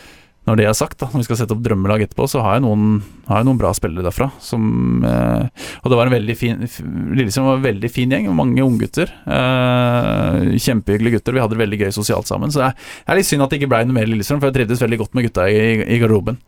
når 0.43 0.59
det 0.59 0.65
er 0.67 0.75
sagt, 0.75 0.97
da, 0.99 1.07
når 1.07 1.21
vi 1.21 1.27
skal 1.29 1.37
sette 1.39 1.55
opp 1.55 1.61
drømmelag 1.63 2.01
etterpå, 2.03 2.25
så 2.27 2.41
har 2.43 2.57
jeg 2.57 2.65
noen, 2.65 2.97
har 3.29 3.39
jeg 3.39 3.47
noen 3.47 3.59
bra 3.61 3.69
spillere 3.77 4.03
derfra. 4.03 4.27
Som, 4.43 4.65
eh, 5.07 5.69
og 5.79 5.87
det 5.87 5.99
var 5.99 6.09
en 6.09 6.15
veldig 6.17 6.35
fin 6.35 6.59
Lillesund 7.15 7.47
var 7.47 7.61
en 7.61 7.67
veldig 7.67 7.91
fin 7.93 8.11
gjeng, 8.11 8.27
mange 8.35 8.65
unggutter. 8.65 9.07
Eh, 9.23 10.51
kjempehyggelige 10.59 11.15
gutter. 11.17 11.37
Vi 11.37 11.43
hadde 11.45 11.55
det 11.55 11.63
veldig 11.63 11.79
gøy 11.85 11.95
sosialt 11.95 12.27
sammen. 12.27 12.51
Så 12.51 12.59
det 12.59 12.67
er, 12.67 12.75
det 12.75 13.15
er 13.15 13.21
litt 13.21 13.29
synd 13.29 13.45
at 13.45 13.55
det 13.55 13.61
ikke 13.61 13.71
ble 13.71 13.81
noe 13.87 13.95
mer 13.95 14.11
Lillestrøm, 14.11 14.43
for 14.43 14.51
jeg 14.51 14.57
trivdes 14.59 14.83
veldig 14.83 14.99
godt 15.05 15.15
med 15.15 15.29
gutta 15.29 15.47
i, 15.47 15.63
i 15.79 16.01
garderoben. 16.03 16.41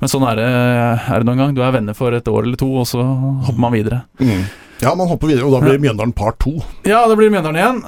Men 0.00 0.14
sånn 0.14 0.24
er 0.30 0.40
det, 0.40 0.48
er 0.48 1.20
det 1.20 1.28
noen 1.28 1.44
gang. 1.44 1.52
Du 1.56 1.60
er 1.60 1.76
venner 1.76 2.00
for 2.00 2.16
et 2.16 2.32
år 2.32 2.48
eller 2.48 2.60
to, 2.64 2.70
og 2.80 2.88
så 2.88 3.04
hopper 3.04 3.60
man 3.60 3.76
videre. 3.76 4.06
Mm. 4.24 4.48
Ja, 4.80 4.96
man 4.96 5.08
hopper 5.12 5.28
videre, 5.28 5.44
og 5.44 5.52
da 5.54 5.60
blir 5.62 5.78
Mjøndalen 5.84 6.16
part 6.16 6.40
to. 6.42 6.56
Ja, 6.88 7.04
det 7.08 7.20
blir 7.20 7.28
Mjøndalen 7.32 7.60
igjen. 7.60 7.84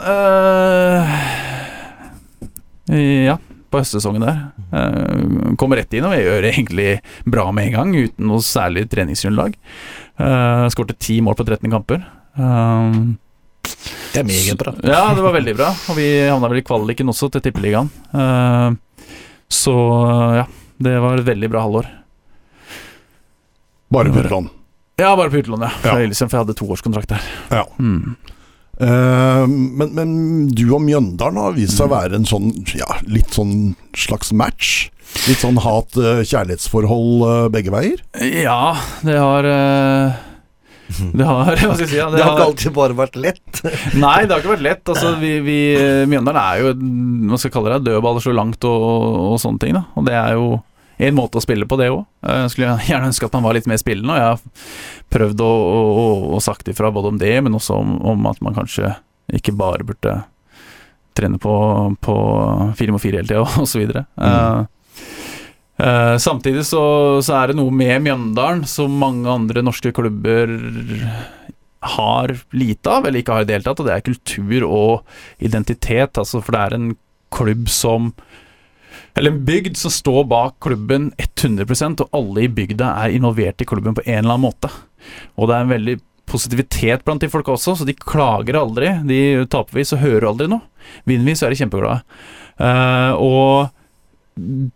Eh, 2.93 3.27
ja, 3.27 3.41
på 3.77 3.83
høstsesongen 3.83 4.25
der. 4.25 4.41
Uh, 4.73 5.53
kom 5.61 5.75
rett 5.77 5.93
inn 5.97 6.09
og 6.09 6.17
gjør 6.17 6.43
det 6.47 6.55
egentlig 6.55 6.89
bra 7.29 7.51
med 7.55 7.69
en 7.69 7.77
gang, 7.77 7.95
uten 8.09 8.31
noe 8.31 8.45
særlig 8.45 8.87
treningsgrunnlag. 8.93 9.55
Uh, 10.17 10.67
Skårte 10.73 10.97
ti 10.99 11.21
mål 11.25 11.37
på 11.39 11.47
13 11.47 11.69
kamper. 11.73 12.03
Uh, 12.39 13.15
det 14.15 14.23
er 14.23 14.29
meget 14.29 14.59
bra. 14.61 14.73
Ja, 14.87 15.03
det 15.17 15.25
var 15.25 15.37
veldig 15.37 15.57
bra. 15.59 15.71
Og 15.93 15.99
vi 15.99 16.09
havna 16.25 16.51
vel 16.53 16.63
i 16.63 16.67
kvaliken 16.67 17.13
også, 17.13 17.29
til 17.35 17.45
Tippeligaen. 17.45 17.91
Uh, 18.15 18.73
så 19.53 19.77
ja, 20.41 20.47
det 20.83 20.97
var 21.03 21.21
et 21.21 21.29
veldig 21.29 21.51
bra 21.53 21.67
halvår. 21.67 21.91
Bare 23.93 24.11
på 24.11 24.25
utlån? 24.25 24.49
Ja, 24.99 25.13
bare 25.17 25.31
på 25.31 25.43
utlån, 25.43 25.61
ja. 25.61 25.71
Ja. 25.85 25.93
For 25.93 26.25
jeg 26.27 26.41
hadde 26.41 26.57
toårskontrakt 26.57 27.13
der. 27.13 27.29
Ja. 27.53 27.67
Mm. 27.79 28.17
Eh, 28.77 29.47
men, 29.49 29.95
men 29.97 30.11
du 30.53 30.67
og 30.69 30.83
Mjøndalen 30.85 31.41
har 31.41 31.57
vist 31.57 31.79
seg 31.79 31.89
å 31.89 31.95
være 31.95 32.19
en 32.19 32.29
sånn 32.29 32.53
ja, 32.77 32.99
litt 33.09 33.33
sånn 33.37 33.75
slags 33.97 34.35
match? 34.37 34.91
Litt 35.27 35.41
sånn 35.41 35.61
hat-kjærlighetsforhold 35.65 37.25
eh, 37.25 37.49
begge 37.55 37.73
veier? 37.73 38.03
Ja, 38.21 38.77
det 39.07 39.17
har 39.23 39.49
eh, 39.49 40.19
Det 41.17 41.25
har 41.31 41.57
Hva 41.63 41.73
skal 41.73 41.87
jeg 41.87 41.93
si? 41.95 42.01
Ja, 42.03 42.11
Det 42.13 42.21
har 42.21 42.35
ikke 42.35 42.49
alltid 42.51 42.77
bare 42.77 42.99
vært 43.01 43.17
lett. 43.17 43.63
Nei, 44.05 44.19
det 44.27 44.35
har 44.35 44.45
ikke 44.45 44.55
vært 44.59 44.67
lett. 44.69 44.85
Altså, 44.93 45.15
vi, 45.23 45.39
vi, 45.47 45.59
Mjøndalen 46.11 46.43
er 46.43 46.65
jo 46.67 46.75
Hva 47.31 47.41
skal 47.41 47.49
jeg 47.49 47.57
kalle 47.57 47.77
det? 47.79 47.87
dødballer 47.89 48.27
så 48.27 48.37
langt 48.37 48.69
og, 48.69 48.89
og 49.33 49.39
sånne 49.41 49.63
ting. 49.65 49.79
Da. 49.79 49.87
Og 49.97 50.09
det 50.11 50.19
er 50.21 50.37
jo 50.37 50.51
en 50.99 51.17
måte 51.17 51.37
å 51.39 51.45
spille 51.45 51.69
på, 51.69 51.79
det 51.81 51.91
òg. 51.93 52.05
Jeg 52.25 52.53
skulle 52.53 52.77
gjerne 52.89 53.11
ønske 53.11 53.29
at 53.29 53.37
man 53.37 53.45
var 53.47 53.59
litt 53.59 53.69
mer 53.71 53.81
spillende. 53.81 54.15
Og 54.15 54.21
jeg 54.21 54.31
har 54.31 55.11
prøvd 55.17 55.45
å, 55.45 55.51
å, 55.51 55.83
å, 56.05 56.07
å 56.37 56.45
sagt 56.45 56.71
ifra 56.73 56.93
både 56.95 57.13
om 57.13 57.21
det, 57.21 57.35
men 57.45 57.59
også 57.59 57.81
om, 57.83 57.99
om 58.15 58.31
at 58.31 58.41
man 58.45 58.57
kanskje 58.57 58.95
ikke 59.37 59.57
bare 59.59 59.87
burde 59.87 60.21
trene 61.17 61.41
på, 61.41 61.53
på 62.05 62.17
fire 62.79 62.95
mot 62.95 63.03
fire 63.03 63.23
hele 63.23 63.31
tida, 63.31 63.45
osv. 63.65 63.89
Mm. 64.21 64.67
uh, 65.81 66.17
samtidig 66.23 66.67
så, 66.69 66.85
så 67.25 67.39
er 67.41 67.51
det 67.51 67.59
noe 67.59 67.73
med 67.75 68.05
Mjøndalen 68.05 68.67
som 68.69 69.01
mange 69.01 69.33
andre 69.33 69.65
norske 69.65 69.95
klubber 69.97 70.53
har 71.87 72.33
lite 72.57 72.91
av, 72.91 73.07
eller 73.07 73.23
ikke 73.23 73.37
har 73.37 73.45
i 73.45 73.49
det 73.49 73.59
hele 73.59 73.69
tatt, 73.69 73.81
og 73.81 73.89
det 73.89 73.95
er 73.95 74.07
kultur 74.07 74.67
og 74.67 75.43
identitet. 75.45 76.19
Altså, 76.19 76.43
for 76.43 76.57
det 76.57 76.63
er 76.63 76.77
en 76.77 76.89
klubb 77.35 77.71
som 77.73 78.13
eller 79.17 79.33
en 79.33 79.45
bygd 79.49 79.79
som 79.81 79.93
står 79.93 80.27
bak 80.29 80.59
klubben 80.65 81.09
100% 81.17 82.03
og 82.05 82.17
alle 82.17 82.45
i 82.45 82.51
bygda 82.53 82.91
er 83.05 83.15
involvert 83.17 83.63
i 83.65 83.69
klubben 83.69 83.97
på 83.97 84.05
en 84.05 84.21
eller 84.21 84.35
annen 84.35 84.45
måte. 84.45 84.71
Og 85.37 85.49
det 85.49 85.57
er 85.57 85.65
en 85.65 85.73
veldig 85.73 85.97
positivitet 86.27 87.05
blant 87.07 87.23
de 87.23 87.31
folka 87.31 87.55
også, 87.55 87.79
så 87.79 87.87
de 87.87 87.95
klager 87.97 88.59
aldri. 88.59 88.91
De 89.09 89.21
taper 89.51 89.79
vi, 89.79 89.87
så 89.87 90.01
hører 90.01 90.29
aldri 90.29 90.51
noe. 90.51 90.65
Vinner 91.09 91.31
vi, 91.31 91.37
så 91.39 91.47
er 91.47 91.55
de 91.55 91.61
kjempeglade. 91.63 92.03
Uh, 92.61 93.13
og 93.23 93.75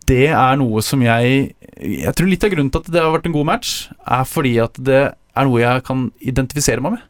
det 0.08 0.30
er 0.32 0.56
noe 0.56 0.80
som 0.84 1.02
jeg 1.04 1.50
Jeg 1.80 2.12
tror 2.16 2.28
litt 2.28 2.44
av 2.44 2.52
grunnen 2.52 2.70
til 2.72 2.80
at 2.80 2.88
det 2.92 3.00
har 3.00 3.12
vært 3.12 3.26
en 3.28 3.34
god 3.36 3.48
match, 3.48 3.70
er 4.04 4.24
fordi 4.28 4.54
at 4.60 4.76
det 4.80 5.00
er 5.10 5.46
noe 5.48 5.60
jeg 5.62 5.84
kan 5.86 6.08
identifisere 6.20 6.84
meg 6.84 6.96
med. 6.96 7.09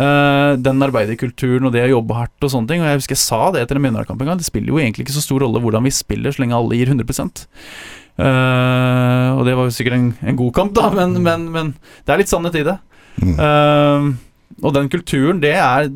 Uh, 0.00 0.56
den 0.56 0.80
arbeiderkulturen 0.80 1.66
og 1.68 1.74
det 1.74 1.82
å 1.84 1.90
jobbe 1.90 2.16
hardt 2.16 2.46
og 2.46 2.52
sånne 2.54 2.70
ting. 2.70 2.80
Og 2.80 2.88
jeg 2.88 3.00
husker 3.02 3.18
jeg 3.18 3.24
sa 3.24 3.40
det 3.52 3.64
etter 3.64 3.76
en 3.76 3.84
Mjøndalen-kamp 3.84 4.22
en 4.22 4.32
gang. 4.32 4.40
Det 4.40 4.48
spiller 4.48 4.72
jo 4.72 4.80
egentlig 4.80 5.06
ikke 5.06 5.18
så 5.18 5.24
stor 5.24 5.44
rolle 5.44 5.60
hvordan 5.60 5.84
vi 5.84 5.92
spiller, 5.94 6.32
så 6.32 6.44
lenge 6.44 6.56
alle 6.56 6.78
gir 6.78 6.94
100 6.94 7.04
uh, 7.20 7.26
Og 9.36 9.42
det 9.48 9.56
var 9.58 9.68
jo 9.68 9.76
sikkert 9.76 9.98
en, 9.98 10.10
en 10.24 10.40
god 10.40 10.52
kamp, 10.56 10.72
da, 10.78 10.88
men, 10.96 11.18
men, 11.20 11.46
men, 11.52 11.74
det 12.06 12.14
er 12.14 12.22
litt 12.22 12.32
sannhet 12.32 12.56
i 12.62 12.66
det. 12.70 12.78
Mm. 13.20 13.36
Uh, 13.36 14.00
og 14.64 14.76
den 14.76 14.88
kulturen, 14.92 15.40
det 15.42 15.56
er 15.58 15.90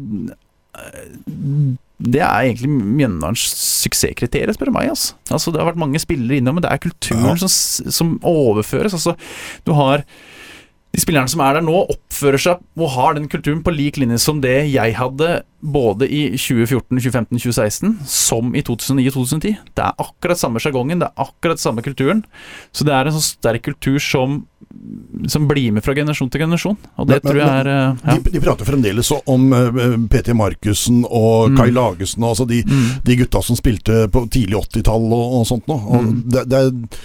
det 2.05 2.20
er 2.20 2.48
egentlig 2.48 2.68
Mjøndalens 2.68 3.44
suksesskriterium, 3.84 4.57
spør 4.57 4.68
du 4.68 4.74
meg. 4.74 4.90
Altså. 4.90 5.14
altså. 5.30 5.52
Det 5.52 5.62
har 5.62 5.70
vært 5.70 5.80
mange 5.80 6.00
spillere 6.02 6.40
innom, 6.40 6.59
men 6.59 6.64
det 6.64 6.72
er 6.72 6.82
kulturen 6.82 7.30
Ja. 7.30 7.46
som, 7.46 7.92
som 7.92 8.09
overføres. 8.26 8.96
Altså, 8.96 9.14
du 9.64 9.72
har 9.78 10.02
de 10.95 11.01
spillerne 11.03 11.26
som 11.30 11.40
er 11.42 11.57
der 11.59 11.64
nå, 11.66 11.74
oppfører 11.90 12.38
seg 12.38 12.61
og 12.78 12.92
har 12.95 13.16
den 13.16 13.26
kulturen 13.32 13.64
på 13.66 13.72
lik 13.74 13.97
linje 13.99 14.20
som 14.22 14.38
det 14.45 14.70
jeg 14.70 14.95
hadde 14.95 15.40
både 15.64 16.07
i 16.07 16.20
2014, 16.36 17.01
2015, 17.01 17.38
2016 17.40 17.95
som 18.07 18.53
i 18.55 18.62
2009 18.62 19.07
og 19.11 19.14
2010. 19.16 19.55
Det 19.74 19.82
er 19.82 19.97
akkurat 20.05 20.38
samme 20.38 20.61
sjargongen, 20.62 21.01
det 21.03 21.09
er 21.09 21.24
akkurat 21.24 21.59
samme 21.59 21.82
kulturen. 21.82 22.20
Så 22.70 22.84
det 22.86 22.95
er 22.95 23.09
en 23.11 23.16
sånn 23.16 23.24
sterk 23.26 23.64
kultur 23.66 23.97
som, 24.05 24.42
som 25.32 25.49
blir 25.51 25.72
med 25.74 25.82
fra 25.86 25.97
generasjon 25.97 26.30
til 26.30 26.45
generasjon. 26.45 26.76
Og 27.01 27.09
det 27.11 27.18
Men- 27.24 27.32
tror 27.32 27.40
jeg 27.40 27.49
er 27.64 27.72
eh, 27.72 27.97
ja. 28.05 28.16
De, 28.20 28.30
de 28.36 28.45
prater 28.45 28.68
fremdeles 28.68 29.11
om 29.26 29.51
eh, 29.57 29.99
PT 30.14 30.34
Markussen 30.36 31.03
og 31.09 31.51
Mm. 31.55 31.57
Kai 31.59 31.70
Lagesen, 31.74 32.22
altså 32.28 32.47
de, 32.47 32.62
Mm. 32.62 33.03
de 33.05 33.16
gutta 33.24 33.42
som 33.42 33.57
spilte 33.57 34.05
på 34.12 34.28
tidlig 34.30 34.61
80-tall 34.68 35.11
og, 35.12 35.40
og 35.40 35.47
sånt 35.49 35.66
noe. 35.68 36.01
Mm. 36.05 36.22
det, 36.30 36.45
det, 36.49 36.61
er- 36.61 36.99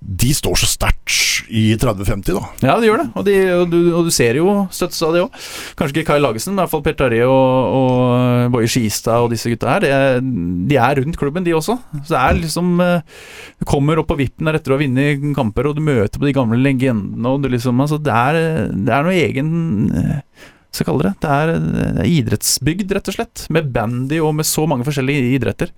de 0.00 0.30
står 0.32 0.56
så 0.62 0.68
sterkt 0.68 1.46
i 1.52 1.74
30-50, 1.76 2.32
da. 2.36 2.42
Ja, 2.64 2.76
de 2.80 2.88
gjør 2.88 3.02
det, 3.02 3.06
og, 3.12 3.24
de, 3.26 3.34
og, 3.52 3.64
du, 3.72 3.78
og 3.98 4.06
du 4.06 4.12
ser 4.14 4.38
jo 4.38 4.52
støttes 4.72 5.00
av 5.04 5.12
det 5.14 5.22
òg. 5.24 5.40
Kanskje 5.78 5.98
ikke 5.98 6.12
Kai 6.12 6.20
Lagesen, 6.22 6.54
men 6.54 6.60
i 6.60 6.64
hvert 6.64 6.72
fall 6.72 6.84
Per 6.86 6.96
Tarjei 6.98 7.26
og, 7.26 7.74
og 7.80 8.54
Boje 8.54 8.70
Skistad 8.70 9.24
og 9.24 9.34
disse 9.34 9.50
gutta 9.52 9.74
her. 9.74 9.86
Er, 9.88 10.22
de 10.22 10.78
er 10.80 11.02
rundt 11.02 11.18
klubben, 11.20 11.44
de 11.44 11.56
også. 11.56 11.76
Så 11.98 12.14
det 12.14 12.20
er 12.20 12.38
liksom 12.38 12.80
eh, 12.84 13.18
Du 13.60 13.66
kommer 13.68 14.00
opp 14.00 14.08
på 14.12 14.18
vippen 14.20 14.48
der 14.48 14.60
etter 14.60 14.72
å 14.72 14.78
ha 14.78 14.84
vunnet 14.84 15.26
kamper, 15.36 15.68
og 15.68 15.76
du 15.76 15.84
møter 15.84 16.16
på 16.16 16.28
de 16.28 16.36
gamle 16.36 16.60
legendene, 16.60 17.26
og 17.28 17.44
du 17.44 17.50
liksom 17.52 17.80
Altså, 17.80 18.00
det 18.02 18.12
er, 18.12 18.40
det 18.72 18.92
er 18.92 19.06
noe 19.06 19.16
egen 19.16 19.52
eh, 19.96 20.48
skal 20.70 20.84
jeg 20.84 20.88
kalle 20.90 21.08
det. 21.08 21.12
Det 21.20 21.30
er, 21.30 22.04
idrettsbygd, 22.06 22.92
rett 22.94 23.08
og 23.10 23.16
slett. 23.16 23.44
Med 23.50 23.70
bandy 23.74 24.20
og 24.22 24.34
med 24.38 24.46
så 24.48 24.66
mange 24.70 24.84
forskjellige 24.86 25.32
idretter. 25.36 25.72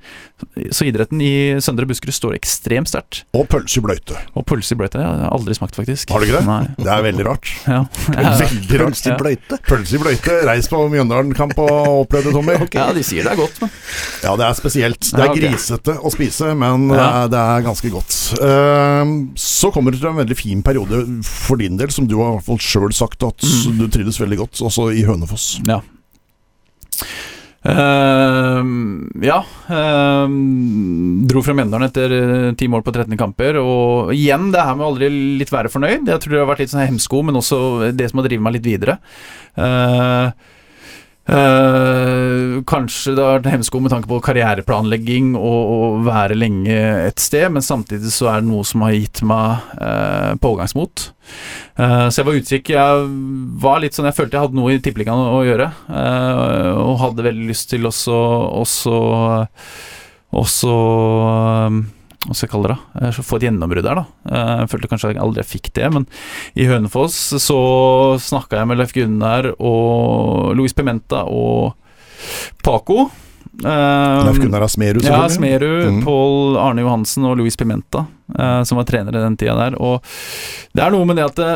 Så 0.75 0.85
idretten 0.89 1.21
i 1.25 1.33
Søndre 1.65 1.87
Buskerud 1.89 2.15
står 2.17 2.37
ekstremt 2.37 2.91
sterkt. 2.91 3.23
Og 3.37 3.47
pølse 3.53 3.81
i 3.81 3.85
bløyte. 3.85 4.19
Og 4.37 4.45
pølse 4.49 4.75
i 4.75 4.79
bløyte 4.81 4.99
det 5.01 5.07
har 5.07 5.31
aldri 5.33 5.55
smakt, 5.57 5.77
faktisk. 5.79 6.11
Har 6.13 6.21
du 6.21 6.27
ikke 6.29 6.41
det? 6.41 6.47
Nei. 6.49 6.67
Det 6.77 6.91
er 6.93 7.05
veldig 7.07 7.27
rart. 7.29 7.49
Ja. 7.67 7.81
Veldig 8.13 8.81
rart. 8.83 8.93
Pølse 8.93 9.13
i 9.15 9.17
bløyte. 9.23 9.59
Pølse 9.69 9.97
i 9.97 10.03
bløyte. 10.03 10.39
Reis 10.49 10.69
på 10.71 10.83
Mjøndalen-kamp 10.93 11.57
og 11.63 12.03
opplev 12.03 12.29
det, 12.29 12.35
Tommy. 12.37 12.59
ja, 12.77 12.89
de 12.97 13.05
sier 13.07 13.25
det 13.27 13.33
er 13.33 13.41
godt, 13.41 13.61
men 13.63 13.71
Ja, 14.23 14.37
det 14.39 14.47
er 14.49 14.59
spesielt. 14.59 15.01
Det 15.09 15.19
er 15.23 15.31
Ja, 15.33 15.35
grisete 15.39 15.97
å 15.99 16.13
spise, 16.13 16.53
men 16.59 16.89
det, 16.93 16.99
Ja. 16.99 17.09
er, 17.25 17.29
det 17.33 17.39
er 17.41 17.65
ganske 17.67 17.91
godt. 17.93 18.19
Eh, 18.43 19.13
så 19.41 19.73
kommer 19.73 19.93
det 19.95 20.01
til 20.03 20.11
en 20.13 20.21
veldig 20.21 20.37
fin 20.39 20.63
periode 20.63 21.03
for 21.25 21.57
din 21.61 21.77
del, 21.81 21.91
som 21.95 22.07
du 22.07 22.17
har 22.21 22.33
i 22.33 22.37
hvert 22.37 22.47
fall 22.51 22.59
sjøl 22.63 22.93
sagt 22.93 23.23
at 23.27 23.41
Mm. 23.43 23.79
du 23.79 23.89
trives 23.89 24.19
veldig 24.21 24.37
godt, 24.39 24.61
også 24.63 24.82
i 24.91 25.07
Hønefoss. 25.07 25.61
ja. 25.69 25.83
Uh, 27.63 28.59
ja. 29.23 29.37
Uh, 29.71 30.27
dro 31.31 31.43
fra 31.47 31.55
Mjøndalen 31.55 31.87
etter 31.87 32.15
eh, 32.17 32.49
ti 32.59 32.67
mål 32.71 32.83
på 32.83 32.95
13 32.95 33.15
kamper. 33.21 33.61
Og 33.63 34.11
igjen 34.17 34.51
det 34.55 34.65
her 34.67 34.79
med 34.79 34.89
aldri 34.89 35.11
litt 35.41 35.53
være 35.53 35.71
fornøyd. 35.73 36.11
Jeg 36.11 36.23
tror 36.25 36.35
det 36.35 36.43
har 36.43 36.51
vært 36.51 36.65
litt 36.65 36.73
sånn 36.75 36.85
hemsko, 36.85 37.23
men 37.29 37.39
også 37.39 37.93
det 37.95 38.11
som 38.11 38.21
har 38.21 38.29
drevet 38.29 38.47
meg 38.47 38.59
litt 38.59 38.67
videre. 38.67 38.99
Eh, 39.55 40.51
eh, 41.31 42.59
kanskje 42.69 43.15
det 43.17 43.23
har 43.23 43.39
vært 43.39 43.51
hemsko 43.53 43.81
med 43.83 43.93
tanke 43.95 44.11
på 44.11 44.21
karriereplanlegging 44.25 45.33
og, 45.39 45.61
å 45.77 45.79
være 46.07 46.39
lenge 46.39 46.77
et 47.07 47.23
sted, 47.23 47.47
men 47.55 47.65
samtidig 47.65 48.13
så 48.15 48.31
er 48.33 48.43
det 48.43 48.51
noe 48.51 48.67
som 48.67 48.85
har 48.87 48.97
gitt 48.97 49.23
meg 49.27 49.73
uh, 49.79 50.35
pågangsmot. 50.43 51.07
Uh, 51.79 52.09
så 52.11 52.21
jeg 52.21 52.29
var 52.29 52.41
utkikk. 52.41 52.75
Jeg 52.75 53.07
var 53.63 53.81
litt 53.83 53.97
sånn 53.97 54.09
Jeg 54.11 54.19
følte 54.19 54.37
jeg 54.37 54.47
hadde 54.49 54.59
noe 54.59 54.75
i 54.75 54.83
tippeligaen 54.83 55.23
å, 55.23 55.41
å 55.41 55.47
gjøre, 55.47 55.71
og 56.83 57.01
hadde 57.03 57.27
veldig 57.29 57.49
lyst 57.49 57.71
til 57.71 57.87
også 57.89 58.17
Også 58.63 58.97
Også 60.43 60.75
um, 61.71 61.83
hva 62.23 62.35
skal 62.37 62.47
jeg 62.47 62.53
kalle 62.53 62.69
det? 62.71 62.77
da? 62.77 63.07
Eh, 63.07 63.13
så 63.17 63.23
Få 63.27 63.37
et 63.41 63.47
gjennombrudd 63.49 63.85
der, 63.87 63.99
da. 63.99 64.05
Eh, 64.31 64.53
Jeg 64.63 64.71
følte 64.71 64.89
kanskje 64.93 65.11
jeg 65.15 65.23
aldri 65.25 65.45
fikk 65.47 65.73
det, 65.75 65.89
men 65.93 66.07
i 66.55 66.67
Hønefoss 66.71 67.17
så 67.43 67.59
snakka 68.23 68.61
jeg 68.61 68.69
med 68.71 68.79
Leif 68.79 68.93
Gunnar 68.95 69.51
og 69.59 70.53
Louis 70.59 70.73
Pimenta 70.77 71.25
og 71.27 71.75
Paco. 72.63 73.09
Eh, 73.65 74.25
Leif 74.29 74.39
Gunnar 74.39 74.63
Asmerud, 74.69 75.03
ja, 75.05 75.27
selvfølgelig. 75.29 75.59
Smerud, 75.59 75.91
Mm. 75.93 76.05
Pål 76.07 76.57
Arne 76.63 76.81
Johansen 76.87 77.25
og 77.29 77.37
Louis 77.41 77.57
Pimenta, 77.57 78.07
som 78.65 78.79
var 78.79 78.85
trenere 78.89 79.21
den 79.21 79.37
tida 79.37 79.57
der. 79.59 79.75
Og 79.83 80.01
det 80.75 80.83
er 80.87 80.91
noe 80.95 81.05
med 81.05 81.17
det 81.19 81.25
at 81.27 81.37
det, 81.37 81.51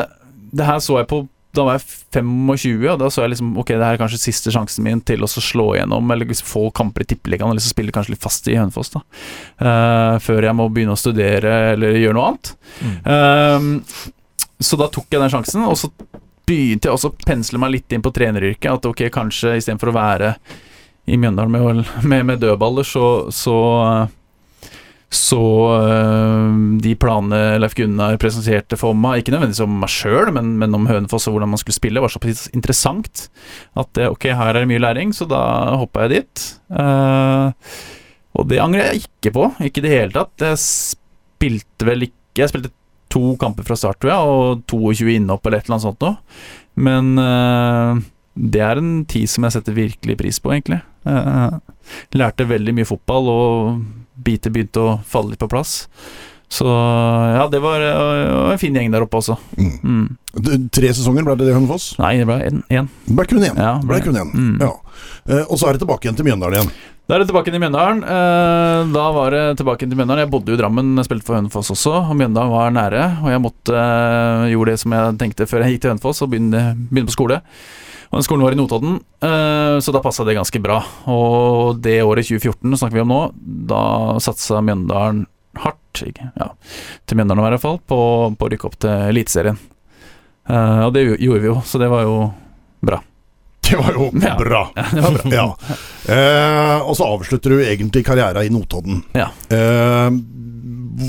det 0.52 0.66
her 0.66 0.78
så 0.82 0.98
jeg 1.00 1.08
på 1.08 1.22
da 1.56 1.64
var 1.66 1.78
jeg 1.78 1.86
25, 2.16 2.84
og 2.92 2.98
da 3.00 3.08
så 3.12 3.24
jeg 3.24 3.32
liksom 3.34 3.54
Ok, 3.60 3.72
det 3.72 3.82
her 3.82 3.96
er 3.96 4.00
kanskje 4.00 4.20
siste 4.20 4.52
sjansen 4.54 4.84
min 4.86 5.00
til 5.06 5.24
å 5.24 5.28
slå 5.30 5.70
igjennom, 5.74 6.10
eller 6.12 6.28
liksom 6.28 6.48
få 6.48 6.64
kamper 6.76 7.04
i 7.04 7.08
Tippeligaen, 7.12 7.52
eller 7.52 7.64
så 7.64 7.72
spille 7.72 7.94
kanskje 7.94 8.14
litt 8.14 8.24
fast 8.24 8.50
i 8.50 8.58
Hønefoss, 8.58 8.92
da. 8.94 9.02
Uh, 9.60 10.16
før 10.22 10.48
jeg 10.48 10.56
må 10.58 10.68
begynne 10.72 10.96
å 10.96 11.00
studere 11.00 11.56
eller 11.72 11.98
gjøre 12.00 12.16
noe 12.16 12.30
annet. 12.30 12.52
Eh, 13.06 13.66
så 14.66 14.78
da 14.80 14.88
tok 14.92 15.10
jeg 15.12 15.20
den 15.20 15.32
sjansen, 15.32 15.64
og 15.68 15.76
så 15.80 15.90
begynte 16.46 16.88
jeg 16.88 16.94
også 16.94 17.10
å 17.12 17.18
pensle 17.26 17.60
meg 17.60 17.74
litt 17.74 17.92
inn 17.92 18.04
på 18.04 18.12
treneryrket. 18.14 18.70
At 18.72 18.88
ok, 18.88 19.06
kanskje 19.12 19.56
istedenfor 19.58 19.92
å 19.92 19.96
være 19.96 20.34
i 21.06 21.18
Mjøndalen 21.20 21.52
med, 21.52 21.82
med, 22.02 22.26
med 22.30 22.42
dødballer, 22.42 22.86
så, 22.86 23.06
så 23.34 23.56
så 25.12 25.38
øh, 25.76 26.56
de 26.82 26.94
planene 26.98 27.58
Leif 27.62 27.76
Gunnar 27.78 28.16
presenterte 28.20 28.76
for 28.80 28.96
meg, 28.98 29.20
ikke 29.22 29.32
nødvendigvis 29.36 29.62
om 29.62 29.76
meg 29.80 29.92
sjøl, 29.94 30.32
men, 30.34 30.54
men 30.58 30.74
om 30.74 30.88
Hønefoss 30.90 31.28
og 31.30 31.36
hvordan 31.36 31.52
man 31.52 31.60
skulle 31.62 31.76
spille, 31.78 32.02
var 32.02 32.10
såpass 32.12 32.48
interessant 32.56 33.28
at 33.78 34.00
ok, 34.08 34.26
her 34.34 34.50
er 34.50 34.64
det 34.64 34.70
mye 34.72 34.82
læring, 34.82 35.14
så 35.14 35.28
da 35.30 35.40
hoppa 35.78 36.06
jeg 36.08 36.16
dit. 36.18 36.46
Eh, 36.74 37.52
Og 38.36 38.48
det 38.50 38.58
angrer 38.60 38.90
jeg 38.90 39.06
ikke 39.06 39.30
på, 39.32 39.46
ikke 39.64 39.80
i 39.80 39.84
det 39.86 39.92
hele 39.94 40.12
tatt. 40.12 40.42
Jeg 40.44 40.58
spilte 40.60 41.86
vel 41.88 42.02
ikke 42.10 42.42
Jeg 42.42 42.50
spilte 42.52 42.68
to 43.08 43.36
kamper 43.40 43.64
fra 43.64 43.76
start, 43.80 43.96
tror 44.02 44.10
jeg, 44.12 44.32
og 44.34 44.64
22 44.68 45.14
innhopp 45.14 45.46
eller 45.46 45.62
et 45.62 45.68
eller 45.70 45.78
annet 45.78 45.86
sånt 45.86 46.02
noe. 46.04 46.18
Men 46.76 47.14
eh, 47.22 48.02
det 48.36 48.60
er 48.60 48.76
en 48.82 48.90
tid 49.08 49.30
som 49.32 49.46
jeg 49.46 49.54
setter 49.54 49.72
virkelig 49.78 50.18
pris 50.20 50.42
på, 50.42 50.52
egentlig. 50.52 50.82
Eh, 51.08 51.54
lærte 52.18 52.44
veldig 52.50 52.74
mye 52.76 52.88
fotball, 52.90 53.30
og 53.32 53.78
biter 54.16 54.54
begynte 54.54 54.82
å 54.82 54.96
falle 55.06 55.34
litt 55.34 55.42
på 55.42 55.50
plass. 55.50 55.82
Så 56.48 56.66
ja, 56.66 57.46
det 57.50 57.58
var 57.58 57.82
uh, 57.82 58.52
en 58.52 58.60
fin 58.60 58.74
gjeng 58.74 58.92
der 58.94 59.02
oppe 59.02 59.18
også. 59.18 59.34
Mm. 59.58 59.72
Mm. 59.82 60.66
Tre 60.70 60.92
sesonger 60.94 61.26
ble 61.26 61.34
det 61.40 61.48
det, 61.48 61.56
Hønefoss? 61.56 61.96
Nei, 61.98 62.16
det 62.20 62.28
ble 62.28 62.36
én. 62.46 62.60
Det 63.08 63.16
ble 63.18 63.26
kun 63.32 63.42
én. 63.42 63.58
Ja, 63.58 63.72
ble 63.82 63.98
kun 64.04 64.18
én. 64.20 64.30
Mm. 64.30 64.52
Ja. 64.62 64.76
Uh, 65.26 65.42
og 65.42 65.56
så 65.58 65.66
er 65.66 65.74
det 65.74 65.82
tilbake 65.82 66.06
igjen 66.06 66.18
til 66.18 66.28
Mjøndalen 66.28 66.60
igjen. 66.60 66.76
Da 67.06 67.14
er 67.14 67.22
det 67.22 67.28
tilbake 67.30 67.52
til 67.54 67.60
Mjøndalen. 67.62 68.00
Eh, 68.02 68.88
da 68.90 69.02
var 69.14 69.30
det 69.30 69.42
tilbake 69.60 69.86
til 69.86 69.94
Mjøndalen. 69.94 70.24
Jeg 70.24 70.30
bodde 70.32 70.50
jo 70.50 70.56
i 70.56 70.58
Drammen, 70.58 70.88
spilte 71.06 71.22
for 71.28 71.38
Hønefoss 71.38 71.70
også, 71.70 71.92
og 72.00 72.16
Mjøndalen 72.18 72.50
var 72.50 72.72
nære. 72.74 73.04
Og 73.22 73.28
jeg 73.30 73.42
måtte 73.44 73.82
gjorde 74.50 74.72
det 74.72 74.80
som 74.82 74.94
jeg 74.96 75.12
tenkte 75.20 75.46
før 75.46 75.62
jeg 75.62 75.76
gikk 75.76 75.84
til 75.84 75.92
Hønefoss, 75.92 76.24
og 76.26 76.32
begynne, 76.32 76.62
begynne 76.90 77.06
på 77.06 77.14
skole. 77.14 77.38
Og 78.10 78.18
den 78.18 78.26
skolen 78.26 78.44
var 78.46 78.54
i 78.54 78.58
Notodden, 78.58 78.98
eh, 79.26 79.76
så 79.82 79.92
da 79.94 80.00
passa 80.04 80.24
det 80.24 80.36
ganske 80.38 80.60
bra. 80.62 80.80
Og 81.10 81.80
det 81.82 81.98
året 82.06 82.28
2014 82.28 82.76
snakker 82.78 82.98
vi 83.00 83.02
om 83.04 83.10
nå, 83.14 83.20
da 83.70 83.80
satsa 84.22 84.60
Mjøndalen 84.62 85.24
hardt. 85.62 86.02
Ja, 86.36 86.50
til 87.08 87.16
Mjøndalen 87.18 87.42
i 87.46 87.50
hvert 87.56 87.62
fall, 87.64 87.78
på, 87.88 87.98
på 88.36 88.46
å 88.46 88.52
rykke 88.52 88.68
opp 88.68 88.78
til 88.84 89.08
Eliteserien. 89.10 89.58
Eh, 90.46 90.80
og 90.86 90.92
det 90.94 91.06
gjorde 91.18 91.42
vi 91.42 91.50
jo, 91.50 91.58
så 91.66 91.80
det 91.82 91.88
var 91.90 92.04
jo 92.06 92.16
bra. 92.86 93.00
Det 93.66 93.74
var 93.80 93.96
jo 93.98 94.04
bra. 94.14 94.60
ja, 94.76 94.84
det 94.92 95.00
var 95.02 95.16
bra. 95.18 95.30
Ja. 95.34 95.46
Eh, 96.14 96.84
og 96.86 96.92
så 96.94 97.08
avslutter 97.16 97.50
du 97.56 97.64
egentlig 97.64 98.04
karriera 98.06 98.44
i 98.46 98.50
Notodden. 98.54 99.00
Ja. 99.18 99.32
Eh, 99.50 100.10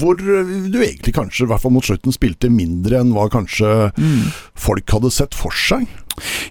hvor 0.02 0.18
du 0.18 0.80
egentlig 0.82 1.14
kanskje, 1.16 1.46
i 1.46 1.52
hvert 1.52 1.62
fall 1.62 1.76
mot 1.76 1.86
slutten, 1.86 2.16
spilte 2.16 2.50
mindre 2.52 3.04
enn 3.04 3.14
hva 3.16 3.28
kanskje 3.32 3.92
Mm. 4.00 4.26
folk 4.58 4.90
hadde 4.96 5.12
sett 5.14 5.38
for 5.38 5.54
seg. 5.54 5.86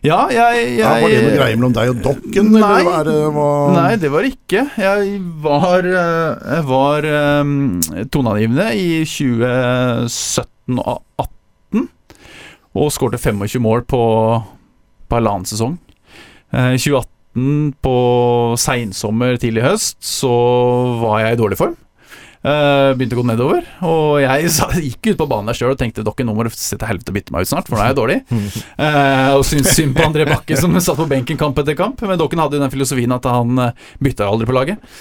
Ja, 0.07 0.29
jeg, 0.31 0.61
jeg 0.77 0.79
Ja, 0.79 0.93
var 1.03 1.11
det 1.11 1.23
noe 1.25 1.39
greier 1.39 1.59
mellom 1.59 1.75
deg 1.75 1.91
og 1.91 2.03
Dokken? 2.05 2.53
Nei. 2.55 2.61
Eller 2.81 2.93
er 3.01 3.09
det, 3.09 3.17
var... 3.35 3.73
Nei, 3.75 3.89
det 4.03 4.11
var 4.13 4.27
det 4.27 4.35
ikke. 4.37 4.63
Jeg 4.79 5.17
var, 5.43 5.89
eh, 5.91 6.53
jeg 6.55 6.67
var 6.69 7.09
um, 7.43 7.57
toneangivende 8.15 8.69
i 8.79 8.91
2017 9.03 10.79
og 10.83 11.03
2018. 11.19 11.89
Og 12.77 12.93
skårte 12.93 13.19
25 13.19 13.63
mål 13.65 13.87
på, 13.89 14.03
på 15.09 15.19
halvannen 15.19 15.49
sesong. 15.49 15.79
Eh, 16.53 16.75
I 16.77 16.81
2018, 16.81 17.73
på 17.85 17.97
seinsommer, 18.61 19.37
tidlig 19.41 19.65
høst, 19.65 19.99
så 20.05 20.31
var 21.03 21.25
jeg 21.25 21.37
i 21.37 21.41
dårlig 21.41 21.59
form. 21.61 21.75
Eh, 22.47 22.93
begynte 22.95 23.17
å 23.17 23.21
gå 23.23 23.27
nedover. 23.27 23.67
Og 23.89 24.21
jeg 24.23 24.51
gikk 24.87 25.11
ut 25.11 25.21
på 25.23 25.29
banen 25.31 25.51
der 25.51 25.59
sjøl 25.59 25.75
og 25.75 25.81
tenkte 25.81 26.05
dere, 26.07 26.27
nå 26.29 26.35
må 26.37 26.47
du 26.47 26.53
sette 26.55 26.87
helvete 26.87 27.11
og 27.11 27.19
bytte 27.19 27.35
meg 27.35 27.47
ut 27.47 27.51
snart, 27.51 27.67
for 27.67 27.77
nå 27.77 27.83
er 27.83 27.91
jeg 27.91 27.99
dårlig. 27.99 28.19
Eh, 28.31 29.31
og 29.35 29.47
syntes 29.49 29.75
synd 29.75 29.97
på 29.97 30.07
André 30.07 30.29
Bakke, 30.29 30.59
som 30.61 30.75
satt 30.85 31.01
på 31.01 31.09
benken 31.11 31.41
kamp 31.41 31.59
etter 31.63 31.79
kamp. 31.79 32.03
Men 32.07 32.21
Dokken 32.21 32.43
hadde 32.43 32.59
jo 32.59 32.63
den 32.63 32.75
filosofien 32.75 33.15
at 33.17 33.27
han 33.31 33.63
eh, 33.65 33.87
bytta 34.03 34.29
aldri 34.31 34.49
på 34.49 34.57
laget. 34.57 34.93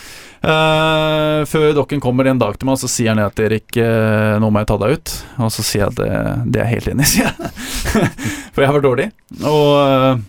Uh, 0.45 1.41
før 1.49 1.71
Dokken 1.73 2.01
kommer 2.03 2.27
en 2.29 2.37
dag 2.37 2.53
til 2.53 2.67
meg 2.67 2.75
og 2.75 2.81
så 2.83 2.89
sier 2.91 3.15
han 3.15 3.21
at 3.23 3.39
Erik, 3.41 3.79
uh, 3.81 4.35
nå 4.37 4.51
må 4.53 4.61
jeg 4.61 4.69
ta 4.69 4.77
deg 4.81 4.97
ut. 4.97 5.13
Og 5.41 5.49
så 5.53 5.65
sier 5.65 5.85
jeg 5.85 5.93
at 5.93 5.97
det, 5.97 6.09
det 6.53 6.61
er 6.61 6.67
jeg 6.67 6.73
helt 6.75 6.89
enig 6.93 7.07
i, 7.07 7.11
sier 7.13 7.29
jeg. 7.31 8.09
For 8.53 8.61
jeg 8.61 8.75
vært 8.75 8.85
dårlig. 8.85 9.07
Og, 9.41 10.25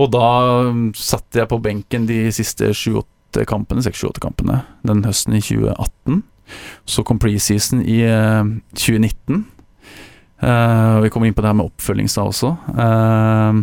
og 0.00 0.12
da 0.14 0.28
mm, 0.72 0.86
satt 0.96 1.40
jeg 1.40 1.50
på 1.50 1.60
benken 1.64 2.08
de 2.08 2.22
siste 2.32 2.72
sju-åtte 2.72 3.19
kampene, 3.48 3.82
seks-sju-åtte 3.84 4.20
kampene, 4.24 4.62
den 4.86 5.04
høsten 5.06 5.34
i 5.38 5.40
2018. 5.44 6.22
Så 6.90 7.04
kom 7.06 7.18
preseason 7.22 7.82
i 7.86 8.00
eh, 8.02 8.44
2019. 8.74 9.44
Eh, 10.40 10.96
og 10.96 11.04
vi 11.04 11.10
kommer 11.12 11.28
inn 11.30 11.34
på 11.36 11.44
det 11.44 11.50
her 11.52 11.58
med 11.60 11.68
oppfølgingsdag 11.70 12.30
også. 12.32 12.50
Eh, 12.74 13.60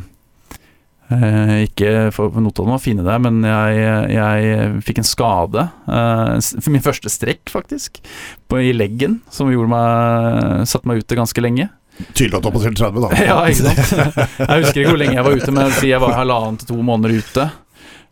eh, 1.18 1.56
ikke 1.68 1.92
for 2.16 2.32
for 2.32 2.44
Notodden 2.46 2.72
var 2.76 2.84
fine 2.84 3.04
der, 3.06 3.20
men 3.24 3.42
jeg, 3.44 4.14
jeg 4.16 4.84
fikk 4.88 5.02
en 5.04 5.10
skade. 5.10 5.68
eh, 5.88 6.38
for 6.62 6.72
min 6.76 6.86
første 6.86 7.12
strekk, 7.12 7.50
faktisk, 7.52 8.00
på, 8.48 8.62
i 8.64 8.72
leggen, 8.76 9.20
som 9.34 9.52
gjorde 9.52 9.74
meg, 9.74 10.64
satte 10.70 10.88
meg 10.88 11.04
ute 11.04 11.20
ganske 11.20 11.44
lenge. 11.44 11.70
Tydelig 12.14 12.38
at 12.38 12.44
du 12.46 12.48
har 12.52 12.54
passert 12.54 12.78
30, 12.78 13.02
da. 13.02 13.10
Ja, 13.26 13.38
ikke 13.50 13.72
sant. 13.74 14.18
Jeg 14.38 14.62
husker 14.62 14.82
ikke 14.84 14.92
hvor 14.94 15.00
lenge 15.02 15.18
jeg 15.18 15.26
var 15.26 15.34
ute, 15.40 15.54
men 15.56 15.72
jeg 15.82 16.02
var 16.04 16.14
halvannen 16.14 16.60
til 16.62 16.70
to 16.70 16.78
måneder 16.86 17.18
ute. 17.18 17.48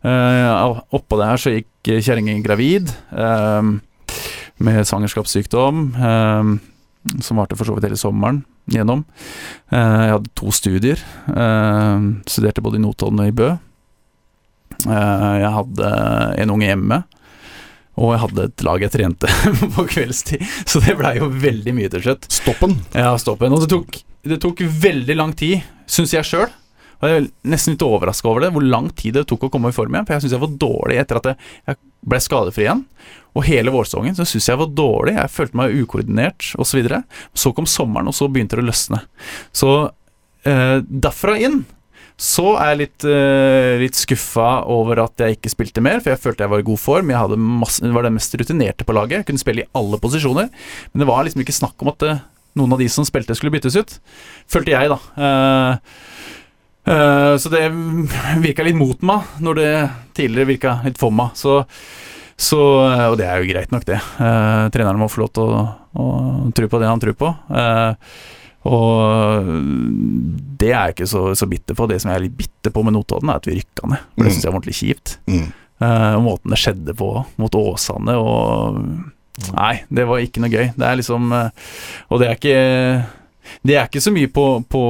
Uh, 0.06 0.78
oppå 0.94 1.18
det 1.18 1.26
her 1.26 1.40
så 1.40 1.52
gikk 1.56 1.90
kjerringa 2.04 2.36
gravid 2.44 2.92
um, 3.10 3.80
med 4.62 4.86
svangerskapssykdom, 4.86 5.80
um, 5.98 6.52
som 7.18 7.40
varte 7.40 7.58
for 7.58 7.66
så 7.66 7.74
vidt 7.74 7.88
hele 7.88 7.98
sommeren 7.98 8.44
gjennom. 8.70 9.02
Uh, 9.72 10.04
jeg 10.06 10.14
hadde 10.14 10.34
to 10.38 10.52
studier. 10.54 11.02
Uh, 11.26 12.22
studerte 12.30 12.62
både 12.62 12.78
i 12.78 12.84
Notodden 12.84 13.24
og 13.24 13.32
i 13.32 13.34
Bø. 13.34 13.54
Jeg 14.86 15.50
hadde 15.54 15.90
en 16.42 16.50
unge 16.52 16.66
hjemme. 16.68 16.98
Og 17.96 18.12
jeg 18.12 18.20
hadde 18.26 18.44
et 18.50 18.64
lag 18.66 18.82
jeg 18.84 18.92
trente 18.92 19.30
på 19.76 19.86
kveldstid, 19.88 20.42
så 20.68 20.82
det 20.84 20.98
blei 20.98 21.14
jo 21.16 21.30
veldig 21.32 21.72
mye 21.78 21.88
til 21.94 22.04
slutt. 22.04 22.28
Stoppen. 22.28 22.76
Ja, 22.92 23.14
stoppen. 23.20 23.56
Og 23.56 23.64
det 23.64 23.70
tok, 23.72 23.96
det 24.28 24.36
tok 24.44 24.60
veldig 24.84 25.16
lang 25.16 25.32
tid, 25.38 25.64
syns 25.88 26.12
jeg 26.12 26.28
sjøl. 26.28 26.52
Og 26.96 27.10
jeg 27.10 27.20
er 27.20 27.28
nesten 27.52 27.74
litt 27.74 27.84
overraska 27.86 28.30
over 28.30 28.46
det, 28.46 28.52
hvor 28.54 28.64
lang 28.64 28.88
tid 28.96 29.18
det 29.18 29.26
tok 29.30 29.48
å 29.48 29.52
komme 29.52 29.72
i 29.72 29.76
form 29.76 29.94
igjen. 29.94 30.08
For 30.08 30.16
jeg 30.16 30.26
syns 30.26 30.36
jeg 30.36 30.44
var 30.46 30.56
dårlig 30.64 30.98
etter 31.02 31.20
at 31.20 31.30
jeg, 31.34 31.78
ble 32.06 32.20
skadefri 32.22 32.66
igjen. 32.66 32.84
Og 33.36 33.44
hele 33.48 33.72
vårsesongen 33.74 34.14
så 34.16 34.24
syns 34.28 34.46
jeg 34.48 34.60
var 34.60 34.74
dårlig. 34.78 35.16
Jeg 35.18 35.32
følte 35.34 35.58
meg 35.58 35.78
ukoordinert 35.82 36.52
osv. 36.54 36.68
Så, 36.70 36.78
videre. 36.78 37.02
så 37.34 37.52
kom 37.56 37.66
sommeren, 37.68 38.08
og 38.10 38.16
så 38.16 38.28
begynte 38.30 38.58
det 38.58 38.64
å 38.64 38.68
løsne. 38.68 39.00
Så 39.56 39.72
eh, 40.46 40.78
derfra 40.86 41.36
inn 41.40 41.64
så 42.16 42.54
er 42.56 42.70
jeg 42.70 42.80
litt, 42.80 43.04
eh, 43.04 43.74
litt 43.82 43.98
skuffa 43.98 44.64
over 44.72 45.02
at 45.02 45.20
jeg 45.20 45.36
ikke 45.36 45.52
spilte 45.52 45.82
mer, 45.84 46.00
for 46.00 46.14
jeg 46.14 46.22
følte 46.22 46.46
jeg 46.46 46.52
var 46.54 46.62
i 46.62 46.66
god 46.68 46.80
form. 46.80 47.12
Jeg 47.12 47.40
masse, 47.60 47.92
var 47.92 48.06
den 48.06 48.16
mest 48.16 48.38
rutinerte 48.40 48.86
på 48.88 48.96
laget, 48.96 49.20
jeg 49.20 49.28
kunne 49.28 49.42
spille 49.42 49.66
i 49.66 49.68
alle 49.76 50.00
posisjoner. 50.00 50.48
Men 50.92 51.02
det 51.02 51.08
var 51.10 51.26
liksom 51.26 51.44
ikke 51.44 51.58
snakk 51.58 51.84
om 51.84 51.92
at 51.92 52.06
eh, 52.08 52.22
noen 52.56 52.72
av 52.72 52.80
de 52.80 52.88
som 52.88 53.04
spilte, 53.04 53.36
skulle 53.36 53.52
byttes 53.52 53.76
ut. 53.76 53.98
Følte 54.48 54.72
jeg, 54.72 54.88
da. 54.94 54.98
Eh, 55.26 56.15
så 56.86 57.50
det 57.50 57.64
virka 58.42 58.62
litt 58.66 58.78
mot 58.78 59.00
meg, 59.06 59.26
når 59.42 59.58
det 59.58 59.70
tidligere 60.16 60.50
virka 60.52 60.76
litt 60.84 61.00
for 61.00 61.14
meg. 61.14 61.34
Så, 61.38 61.60
så, 62.36 62.60
eh, 62.86 63.06
og 63.10 63.18
det 63.20 63.26
er 63.26 63.42
jo 63.42 63.50
greit 63.50 63.74
nok, 63.74 63.86
det. 63.88 63.98
Eh, 63.98 64.64
treneren 64.74 65.00
må 65.00 65.10
få 65.10 65.24
lov 65.24 65.32
til 65.34 65.50
å, 65.56 65.66
å 65.96 66.06
tro 66.56 66.70
på 66.70 66.80
det 66.82 66.90
han 66.90 67.02
tror 67.02 67.16
på. 67.18 67.32
Eh, 67.50 68.16
og 68.66 69.50
det 70.58 70.72
er 70.72 70.88
jeg 70.88 70.96
ikke 70.96 71.10
så, 71.10 71.22
så 71.38 71.48
bitter 71.50 71.76
på. 71.78 71.86
Det 71.90 72.00
som 72.02 72.10
jeg 72.10 72.18
er 72.18 72.24
litt 72.26 72.38
bitter 72.38 72.74
på 72.74 72.82
med 72.86 72.96
Notodden, 72.96 73.30
er 73.30 73.40
at 73.40 73.46
vi 73.48 73.58
rykka 73.60 73.90
ned. 73.92 74.08
Det 74.16 74.30
syns 74.30 74.42
jeg 74.42 74.50
var 74.50 74.58
ordentlig 74.58 74.78
kjipt. 74.80 75.18
Mm. 75.30 75.44
Eh, 75.76 76.14
og 76.16 76.24
måten 76.24 76.54
det 76.54 76.62
skjedde 76.62 76.96
på 76.96 77.10
mot 77.40 77.60
Åsane 77.60 78.16
og 78.20 78.80
Nei, 79.52 79.82
det 79.92 80.06
var 80.08 80.22
ikke 80.24 80.40
noe 80.40 80.48
gøy. 80.48 80.70
Det 80.72 80.86
er 80.88 80.96
liksom 80.96 81.28
eh, 81.36 81.64
Og 82.08 82.22
det 82.22 82.28
er 82.30 82.38
ikke 82.38 82.60
det 83.66 83.76
er 83.76 83.88
ikke 83.88 84.02
så 84.04 84.12
mye 84.14 84.30
på, 84.32 84.46
på, 84.70 84.82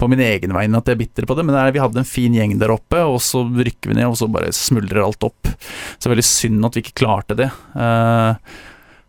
på 0.00 0.08
min 0.10 0.22
egen 0.24 0.54
vegne 0.56 0.80
at 0.80 0.88
jeg 0.88 0.98
er 0.98 1.02
bitter 1.02 1.28
på 1.28 1.36
det, 1.38 1.44
men 1.46 1.56
det 1.56 1.62
er, 1.62 1.74
vi 1.74 1.82
hadde 1.82 2.02
en 2.02 2.08
fin 2.08 2.34
gjeng 2.34 2.56
der 2.60 2.74
oppe, 2.74 3.02
og 3.04 3.20
så 3.24 3.44
rykker 3.46 3.92
vi 3.92 3.98
ned, 3.98 4.08
og 4.10 4.18
så 4.20 4.30
bare 4.32 4.54
smuldrer 4.54 5.04
alt 5.04 5.28
opp. 5.28 5.50
Så 5.50 6.00
det 6.02 6.10
er 6.10 6.16
veldig 6.16 6.28
synd 6.30 6.68
at 6.68 6.78
vi 6.78 6.84
ikke 6.84 6.98
klarte 7.04 7.38
det. 7.38 7.50
Eh, 7.74 8.58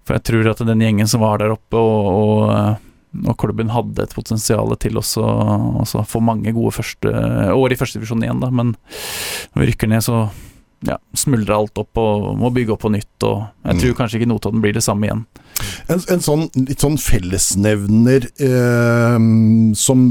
for 0.08 0.18
jeg 0.18 0.26
tror 0.26 0.52
at 0.52 0.62
den 0.66 0.86
gjengen 0.86 1.10
som 1.10 1.24
var 1.24 1.42
der 1.42 1.54
oppe, 1.54 1.80
og, 1.80 2.10
og, 2.10 2.44
eh, 2.56 3.26
og 3.30 3.40
klubben 3.42 3.74
hadde 3.74 4.06
et 4.06 4.16
potensial 4.16 4.76
til 4.82 5.00
også 5.02 5.26
å 5.26 6.06
få 6.06 6.22
mange 6.22 6.54
gode 6.56 6.76
første 6.78 7.14
år 7.56 7.74
i 7.74 7.80
førstedivisjon 7.80 8.26
igjen, 8.26 8.44
da, 8.44 8.52
men 8.54 8.76
når 8.76 9.64
vi 9.64 9.72
rykker 9.72 9.92
ned, 9.92 10.06
så 10.06 10.28
ja, 10.88 10.96
smuldre 11.18 11.56
alt 11.58 11.78
opp 11.82 11.98
og 12.00 12.38
må 12.40 12.50
bygge 12.56 12.72
opp 12.76 12.82
på 12.86 12.92
nytt. 12.94 13.24
Og 13.28 13.42
jeg 13.66 13.76
Mm. 13.76 13.80
tror 13.82 13.96
kanskje 13.98 14.20
ikke 14.22 14.28
Notodden 14.32 14.62
blir 14.62 14.74
det 14.74 14.84
samme 14.84 15.06
igjen. 15.08 15.26
En, 15.90 16.00
en 16.08 16.22
sånn 16.24 16.46
litt 16.56 16.80
sånn 16.80 16.96
fellesnevner 16.98 18.30
eh, 18.40 19.18
som 19.76 20.06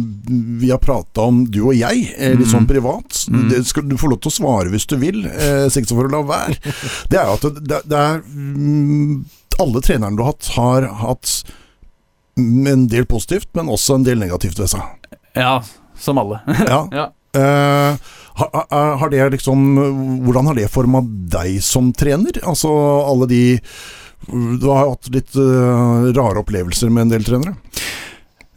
vi 0.60 0.70
har 0.70 0.78
prata 0.82 1.20
om, 1.24 1.44
du 1.50 1.62
og 1.68 1.74
jeg, 1.74 2.14
eh, 2.18 2.34
litt 2.36 2.46
Mm. 2.48 2.52
sånn 2.52 2.66
privat. 2.68 3.24
Mm. 3.30 3.48
Det 3.50 3.62
skal 3.66 3.88
du 3.88 3.96
får 3.96 4.10
lov 4.10 4.20
til 4.20 4.30
å 4.30 4.36
svare 4.38 4.70
hvis 4.70 4.86
du 4.86 4.96
vil, 4.96 5.24
eh, 5.26 5.68
så 5.68 5.84
for 5.88 6.04
å 6.08 6.12
la 6.12 6.22
være. 6.22 6.58
Det 7.10 7.18
er 7.18 7.32
at 7.32 7.40
det, 7.64 7.82
det 7.88 7.98
er 7.98 8.20
mm, 8.28 9.24
Alle 9.60 9.80
trenerne 9.80 10.16
du 10.16 10.22
har 10.22 10.32
hatt, 10.32 10.48
har 10.54 10.82
hatt 11.00 11.44
en 12.36 12.86
del 12.86 13.04
positivt, 13.06 13.48
men 13.54 13.66
også 13.66 13.96
en 13.96 14.04
del 14.04 14.18
negativt 14.20 14.58
ved 14.60 14.68
seg. 14.70 14.82
Ja, 15.34 15.62
som 15.98 16.18
alle. 16.18 16.40
Ja. 16.68 16.86
Ja. 16.92 17.08
Eh, 17.34 17.96
har, 18.38 19.10
det 19.10 19.30
liksom 19.36 19.64
Hvordan 20.26 20.50
har 20.50 20.58
det 20.58 20.68
forma 20.72 21.02
deg 21.02 21.58
som 21.64 21.92
trener? 21.92 22.38
Altså 22.46 22.70
alle 23.04 23.28
de 23.30 23.42
Du 24.28 24.68
har 24.70 24.90
hatt 24.92 25.10
litt 25.14 25.34
eh, 25.38 26.10
rare 26.16 26.42
opplevelser 26.42 26.92
med 26.92 27.06
en 27.06 27.16
del 27.16 27.26
trenere? 27.26 27.56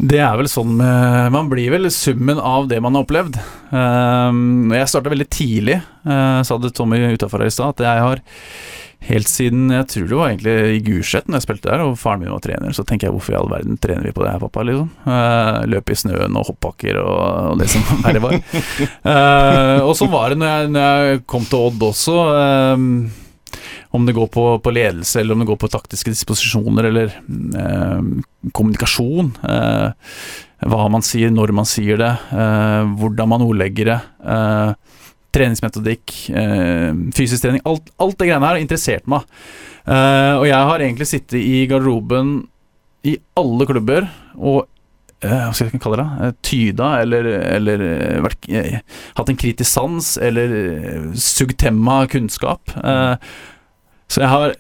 Det 0.01 0.17
er 0.17 0.33
vel 0.39 0.49
sånn 0.49 0.73
med 0.79 1.33
Man 1.33 1.49
blir 1.51 1.73
vel 1.75 1.89
summen 1.93 2.39
av 2.41 2.67
det 2.71 2.79
man 2.81 2.97
har 2.97 3.05
opplevd. 3.05 3.37
Um, 3.69 4.71
jeg 4.73 4.89
starta 4.89 5.11
veldig 5.13 5.29
tidlig, 5.29 5.77
uh, 6.09 6.41
sa 6.41 6.57
det 6.57 6.73
Tommy 6.73 7.03
utafor 7.13 7.43
her 7.43 7.51
i 7.51 7.53
stad, 7.53 7.75
at 7.75 7.85
jeg 7.85 8.05
har 8.07 8.23
Helt 9.01 9.25
siden 9.25 9.71
jeg 9.73 9.87
tror 9.89 10.03
det 10.05 10.17
var 10.17 10.29
egentlig 10.29 10.75
i 10.75 10.81
Gulset, 10.85 11.25
når 11.25 11.39
jeg 11.39 11.45
spilte 11.47 11.71
der, 11.71 11.81
og 11.81 11.95
faren 11.97 12.21
min 12.21 12.29
var 12.29 12.43
trener, 12.43 12.73
så 12.77 12.83
tenker 12.85 13.07
jeg 13.07 13.15
hvorfor 13.15 13.33
i 13.33 13.39
all 13.39 13.49
verden 13.49 13.79
trener 13.81 14.05
vi 14.05 14.13
på 14.13 14.21
det 14.21 14.35
her, 14.35 14.43
pappa, 14.43 14.65
liksom. 14.67 14.91
Uh, 15.07 15.63
løpe 15.73 15.95
i 15.95 15.97
snøen 15.97 16.37
og 16.37 16.45
hoppbakker 16.51 16.99
og, 17.01 17.23
og 17.49 17.63
det 17.63 17.71
som 17.73 17.87
verre 18.05 18.21
var. 18.21 18.37
Uh, 19.01 19.79
og 19.87 19.95
sånn 19.97 20.13
var 20.13 20.29
det 20.29 20.37
når 20.37 20.53
jeg, 20.53 20.69
når 20.75 20.85
jeg, 20.85 21.23
kom 21.33 21.49
til 21.49 21.65
Odd 21.71 21.87
også. 21.89 22.19
Um, 22.77 22.85
om 23.97 24.05
det 24.05 24.15
går 24.15 24.29
på, 24.31 24.45
på, 24.63 24.75
ledelse, 24.77 25.17
eller 25.19 25.35
om 25.35 25.41
det 25.41 25.49
går 25.49 25.59
på 25.65 25.71
taktiske 25.73 26.13
disposisjoner, 26.13 26.91
eller 26.91 27.17
uh, 27.57 28.05
kommunikasjon. 28.53 29.33
hva 29.41 30.87
man 30.93 31.01
sier, 31.01 31.33
når 31.33 31.57
man 31.57 31.65
sier 31.65 31.97
det, 31.97 32.13
hvordan 33.01 33.33
man 33.33 33.49
ordlegger 33.49 33.95
det 33.95 33.99
treningsmetodikk, 35.35 36.13
eh, 36.35 36.91
fysisk 37.15 37.45
trening. 37.45 37.63
Alt, 37.67 37.91
alt, 38.01 38.17
det 38.19 38.27
greiene 38.27 38.45
her 38.45 38.57
har 38.57 38.63
interessert 38.63 39.07
meg. 39.11 39.27
Eh, 39.85 40.33
og 40.37 40.45
jeg 40.49 40.69
har 40.71 40.83
egentlig 40.83 41.07
sittet 41.09 41.39
i 41.39 41.65
garderoben 41.69 42.35
i 43.07 43.15
alle 43.39 43.65
klubber 43.65 44.05
og 44.37 44.67
eh, 45.23 45.31
hva 45.31 45.53
skal 45.55 45.71
jeg 45.71 45.81
kalle 45.81 46.03
det? 46.03 46.31
Tyda, 46.45 46.91
eller, 47.01 47.29
eller 47.57 47.85
vært, 48.27 48.49
hatt 49.17 49.31
en 49.31 49.39
kritisk 49.39 49.71
sans, 49.71 50.11
eller 50.21 50.53
sugd 51.17 51.57
temma 51.61 52.03
kunnskap. 52.11 52.75
så 54.11 54.21
jeg 54.21 54.29
har 54.35 54.55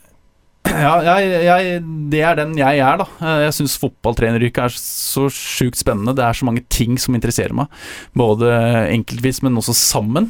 ja, 0.69 0.93
jeg, 1.03 1.29
jeg, 1.47 1.79
det 2.11 2.21
er 2.25 2.37
den 2.37 2.53
jeg 2.59 2.81
er, 2.83 3.01
da. 3.01 3.31
Jeg 3.45 3.55
syns 3.57 3.79
fotballtreneryrket 3.81 4.67
er 4.67 4.75
så 4.77 5.25
sjukt 5.33 5.79
spennende. 5.79 6.13
Det 6.17 6.25
er 6.25 6.37
så 6.37 6.47
mange 6.47 6.63
ting 6.71 6.99
som 7.01 7.17
interesserer 7.17 7.55
meg. 7.57 7.71
Både 8.17 8.51
enkeltvis, 8.91 9.41
men 9.45 9.57
også 9.59 9.75
sammen. 9.77 10.29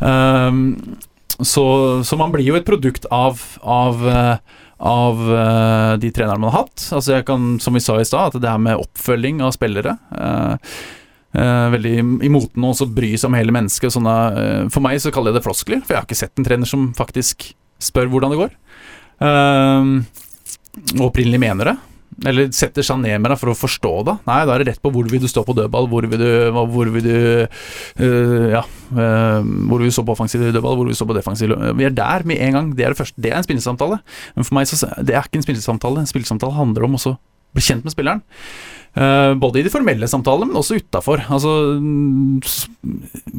Um, 0.00 0.98
så, 1.40 1.64
så, 2.04 2.16
man 2.20 2.32
blir 2.32 2.48
jo 2.48 2.56
et 2.58 2.66
produkt 2.68 3.06
av, 3.12 3.40
av, 3.60 4.00
av 4.80 5.20
uh, 5.28 5.92
de 6.00 6.12
trenerne 6.12 6.40
man 6.40 6.52
har 6.52 6.64
hatt. 6.64 6.88
Altså 6.96 7.18
jeg 7.18 7.28
kan, 7.28 7.52
som 7.62 7.76
vi 7.76 7.84
sa 7.84 7.98
i 8.00 8.08
stad, 8.08 8.32
at 8.34 8.42
det 8.42 8.50
her 8.50 8.60
med 8.60 8.80
oppfølging 8.80 9.44
av 9.44 9.54
spillere 9.56 9.96
uh, 10.16 10.56
uh, 11.36 11.68
Veldig 11.76 11.94
i 12.26 12.32
moten 12.32 12.68
å 12.68 12.74
bry 12.88 13.14
seg 13.14 13.30
om 13.30 13.38
hele 13.38 13.54
mennesket. 13.54 13.92
Sånne, 13.94 14.16
for 14.72 14.84
meg 14.84 15.00
så 15.04 15.12
kaller 15.14 15.32
jeg 15.32 15.40
det 15.40 15.46
floskler, 15.46 15.84
for 15.84 15.94
jeg 15.94 16.02
har 16.02 16.08
ikke 16.08 16.22
sett 16.24 16.40
en 16.40 16.48
trener 16.48 16.68
som 16.68 16.90
faktisk 16.96 17.52
spør 17.80 18.10
hvordan 18.12 18.34
det 18.34 18.42
går. 18.42 18.56
Uh, 19.20 20.00
opprinnelig 21.04 21.40
mener 21.42 21.72
det. 21.72 21.76
Eller 22.28 22.50
setter 22.52 22.84
seg 22.84 22.98
ned 23.00 23.22
med 23.22 23.32
deg 23.32 23.38
for 23.40 23.52
å 23.52 23.56
forstå 23.56 23.92
det. 24.08 24.14
Nei, 24.28 24.40
da 24.44 24.54
er 24.54 24.62
det 24.62 24.72
rett 24.72 24.82
på 24.82 24.92
hvor 24.92 25.06
vil 25.08 25.22
du 25.22 25.28
stå 25.30 25.44
på 25.46 25.54
dødball, 25.56 25.88
hvor 25.88 26.04
vil 26.10 26.20
du, 26.20 26.32
hvor 26.52 26.90
vil 26.92 27.06
du 27.06 27.14
uh, 27.46 28.48
Ja, 28.56 28.64
uh, 28.92 29.40
hvor 29.40 29.80
vil 29.80 29.88
du 29.88 29.96
stå 29.96 30.04
på 30.04 30.16
offensiv 30.16 30.44
dødball, 30.44 30.76
hvor 30.76 30.84
vil 30.84 30.96
du 30.96 31.00
stå 31.00 31.08
på 31.08 31.16
defensiv 31.16 31.54
Vi 31.78 31.88
er 31.88 31.96
der 31.96 32.26
med 32.28 32.42
en 32.44 32.58
gang. 32.58 32.74
Det 32.76 32.84
er 32.84 32.94
det 32.94 33.00
første. 33.00 33.20
Det 33.20 33.32
er 33.32 33.40
en 33.40 33.46
spillesamtale. 33.46 34.02
Men 34.36 34.48
for 34.48 34.58
meg 34.58 34.68
så 34.68 34.90
det 35.00 35.16
er 35.16 35.24
ikke 35.24 35.40
en 35.40 35.48
spillesamtale. 35.48 36.04
En 36.04 36.10
spillesamtale 36.10 36.58
handler 36.58 36.88
om 36.88 37.00
å 37.00 37.16
bli 37.56 37.64
kjent 37.64 37.86
med 37.86 37.94
spilleren. 37.94 38.22
Uh, 38.90 39.36
både 39.38 39.60
i 39.60 39.62
de 39.62 39.70
formelle 39.70 40.08
samtalene, 40.10 40.50
men 40.50 40.58
også 40.58 40.80
utafor. 40.80 41.22
Altså 41.30 41.52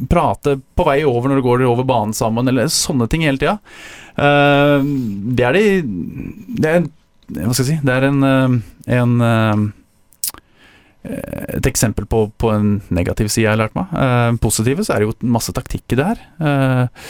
prate 0.08 0.56
på 0.74 0.86
vei 0.88 1.02
over 1.04 1.28
når 1.28 1.42
du 1.42 1.46
går 1.46 1.64
over 1.68 1.86
banen 1.88 2.16
sammen, 2.16 2.48
eller 2.48 2.72
sånne 2.72 3.08
ting 3.12 3.26
hele 3.26 3.40
tida. 3.40 3.58
Uh, 4.12 4.82
det 5.32 5.44
er 5.48 5.56
de 5.56 5.62
Det 6.60 6.68
er 6.68 6.82
Hva 7.32 7.54
skal 7.56 7.62
jeg 7.64 7.68
si 7.70 7.76
Det 7.80 7.94
er 7.94 8.04
en, 8.10 8.18
eh, 8.28 8.56
en 8.98 9.14
et 11.02 11.66
eksempel 11.66 12.06
på, 12.06 12.26
på, 12.38 12.50
en 12.54 12.76
negativ 12.94 13.26
side 13.26 13.48
jeg 13.48 13.50
har 13.50 13.58
lært 13.58 13.74
meg. 13.74 13.90
Uh, 13.90 14.36
positive 14.38 14.84
så 14.86 14.94
er 14.94 15.02
det 15.02 15.08
jo 15.08 15.30
masse 15.34 15.50
taktikk 15.54 15.94
i 15.94 15.98
det 15.98 16.06
her. 16.12 16.20
Uh, 16.38 17.08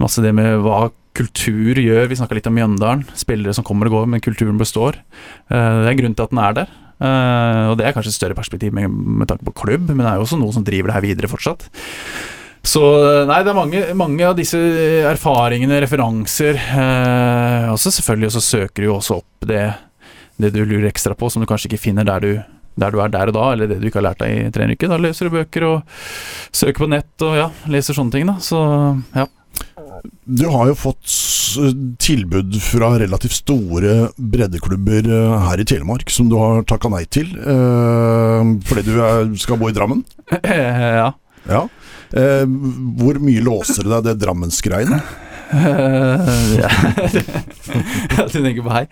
masse 0.00 0.24
det 0.24 0.32
med 0.32 0.62
hva 0.64 0.86
kultur 1.18 1.76
gjør. 1.76 2.08
Vi 2.08 2.16
snakka 2.16 2.38
litt 2.38 2.48
om 2.48 2.56
Mjøndalen. 2.56 3.04
Spillere 3.18 3.52
som 3.52 3.66
kommer 3.68 3.90
og 3.90 3.98
går, 3.98 4.08
men 4.14 4.24
kulturen 4.24 4.56
består. 4.60 4.96
Uh, 5.52 5.82
det 5.82 5.90
er 5.90 5.92
en 5.92 6.00
grunn 6.00 6.16
til 6.16 6.24
at 6.24 6.32
den 6.32 6.42
er 6.46 6.56
der. 6.62 6.76
og 7.68 7.76
det 7.78 7.84
er 7.86 7.92
kanskje 7.94 8.10
et 8.10 8.16
større 8.16 8.34
perspektiv 8.34 8.72
med, 8.74 8.88
med 8.88 9.28
tanke 9.28 9.44
på 9.44 9.58
klubb, 9.60 9.90
men 9.92 10.00
det 10.00 10.08
er 10.08 10.16
jo 10.16 10.24
også 10.24 10.40
noe 10.40 10.56
som 10.56 10.64
driver 10.64 10.88
det 10.88 10.96
her 10.96 11.04
videre 11.04 11.28
fortsatt. 11.30 11.68
Så 12.66 12.82
nei, 13.28 13.40
det 13.46 13.52
er 13.52 13.56
mange, 13.56 13.82
mange 13.96 14.26
av 14.26 14.36
disse 14.38 14.58
erfaringene, 15.08 15.80
referanser. 15.84 16.58
Eh, 16.58 17.68
også 17.72 17.92
selvfølgelig 17.94 18.34
så 18.36 18.44
søker 18.44 18.82
du 18.82 18.90
jo 18.90 18.96
også 18.98 19.20
opp 19.22 19.48
det, 19.48 19.64
det, 20.36 20.52
du 20.56 20.64
lurer 20.64 20.90
ekstra 20.90 21.16
på, 21.18 21.30
som 21.30 21.42
du 21.42 21.48
kanskje 21.48 21.70
ikke 21.70 21.84
finner 21.88 22.08
der 22.08 22.24
du, 22.24 22.30
der 22.78 22.94
du 22.94 23.00
er 23.02 23.14
der 23.14 23.32
og 23.32 23.38
da, 23.38 23.48
eller 23.54 23.70
det 23.70 23.80
du 23.80 23.88
ikke 23.88 24.02
har 24.02 24.10
lært 24.10 24.22
deg 24.22 24.34
i 24.34 24.52
treneryrket. 24.54 24.92
Da 24.92 25.00
leser 25.00 25.28
du 25.28 25.38
bøker 25.38 25.68
og 25.70 25.98
søker 26.50 26.84
på 26.84 26.92
nett 26.92 27.26
og 27.26 27.38
ja, 27.38 27.48
leser 27.70 27.96
sånne 27.96 28.14
ting, 28.14 28.28
da. 28.28 28.38
Så 28.42 28.60
ja. 29.16 29.28
Du 30.28 30.44
har 30.52 30.68
jo 30.68 30.76
fått 30.78 31.14
tilbud 32.02 32.58
fra 32.62 32.92
relativt 33.00 33.38
store 33.40 34.10
breddeklubber 34.16 35.08
eh, 35.08 35.46
her 35.48 35.62
i 35.62 35.66
Telemark 35.66 36.12
som 36.12 36.28
du 36.30 36.36
har 36.38 36.62
takka 36.68 36.90
nei 36.92 37.04
til, 37.10 37.32
eh, 37.38 38.52
fordi 38.68 38.84
du 38.86 39.38
skal 39.40 39.58
bo 39.60 39.70
i 39.70 39.76
Drammen? 39.76 40.04
ja. 40.44 41.10
ja. 41.48 41.62
Eh, 42.16 42.44
hvor 42.98 43.18
mye 43.20 43.42
låser 43.44 43.84
du 43.84 43.92
deg, 43.92 44.06
det 44.06 44.18
Drammensgreiene? 44.22 45.00
Uh, 45.48 46.60
ja. 46.60 46.68
du 48.28 48.34
tenker 48.34 48.60
på 48.60 48.72
hei? 48.74 48.82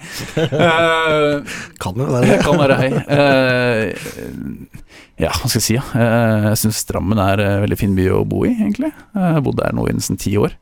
Uh, 0.41 1.45
kan 1.81 1.99
jo 2.01 2.07
være 2.09 2.31
det. 2.31 2.39
kan 2.45 2.61
være 2.61 2.79
hei. 2.81 2.89
Uh, 3.12 4.87
ja, 5.21 5.33
hva 5.33 5.49
skal 5.49 5.61
jeg 5.61 5.67
si? 5.67 5.77
Ja. 5.77 5.85
Uh, 5.93 6.49
jeg 6.51 6.62
syns 6.64 6.81
Drammen 6.89 7.21
er 7.21 7.45
en 7.45 7.61
veldig 7.67 7.79
fin 7.81 7.97
by 7.97 8.09
å 8.19 8.23
bo 8.29 8.47
i, 8.49 8.55
egentlig. 8.55 8.93
Jeg 9.17 9.37
har 9.37 9.45
bodd 9.45 9.61
der 9.61 9.77
nå 9.77 9.87
i 9.89 9.97
nesten 9.97 10.21
ti 10.21 10.33
år. 10.41 10.57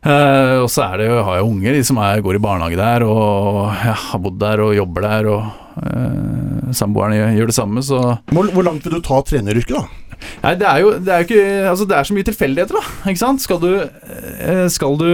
Uh, 0.00 0.64
og 0.64 0.70
så 0.72 0.86
er 0.86 1.02
det 1.02 1.10
jo, 1.10 1.18
har 1.26 1.40
jeg 1.40 1.48
unger 1.50 1.76
de 1.76 1.80
som 1.84 1.98
er, 2.00 2.22
går 2.24 2.38
i 2.38 2.42
barnehage 2.44 2.80
der, 2.80 3.04
og 3.04 3.66
ja, 3.76 3.96
har 4.06 4.22
bodd 4.24 4.38
der 4.40 4.64
og 4.64 4.76
jobber 4.76 5.04
der. 5.04 5.28
Og 5.32 5.84
uh, 5.84 6.70
samboerne 6.76 7.18
gjør, 7.18 7.34
gjør, 7.36 7.52
det 7.52 7.56
samme, 7.56 7.84
så 7.84 8.00
hvor, 8.32 8.48
hvor 8.54 8.64
langt 8.64 8.86
vil 8.86 8.96
du 8.96 9.04
ta 9.04 9.20
treneryrket, 9.26 9.76
da? 9.76 10.09
Nei, 10.42 10.54
det 10.60 10.68
er 10.68 10.82
jo 10.82 10.92
det 11.00 11.14
er 11.14 11.24
ikke 11.26 11.44
Altså, 11.70 11.86
det 11.88 11.96
er 11.96 12.08
så 12.08 12.16
mye 12.16 12.28
tilfeldigheter, 12.28 12.76
da. 12.76 13.10
Ikke 13.10 13.22
sant? 13.22 13.42
Skal 13.44 13.60
du 13.62 13.70
eh, 13.80 14.66
Skal 14.72 14.98
du 15.00 15.08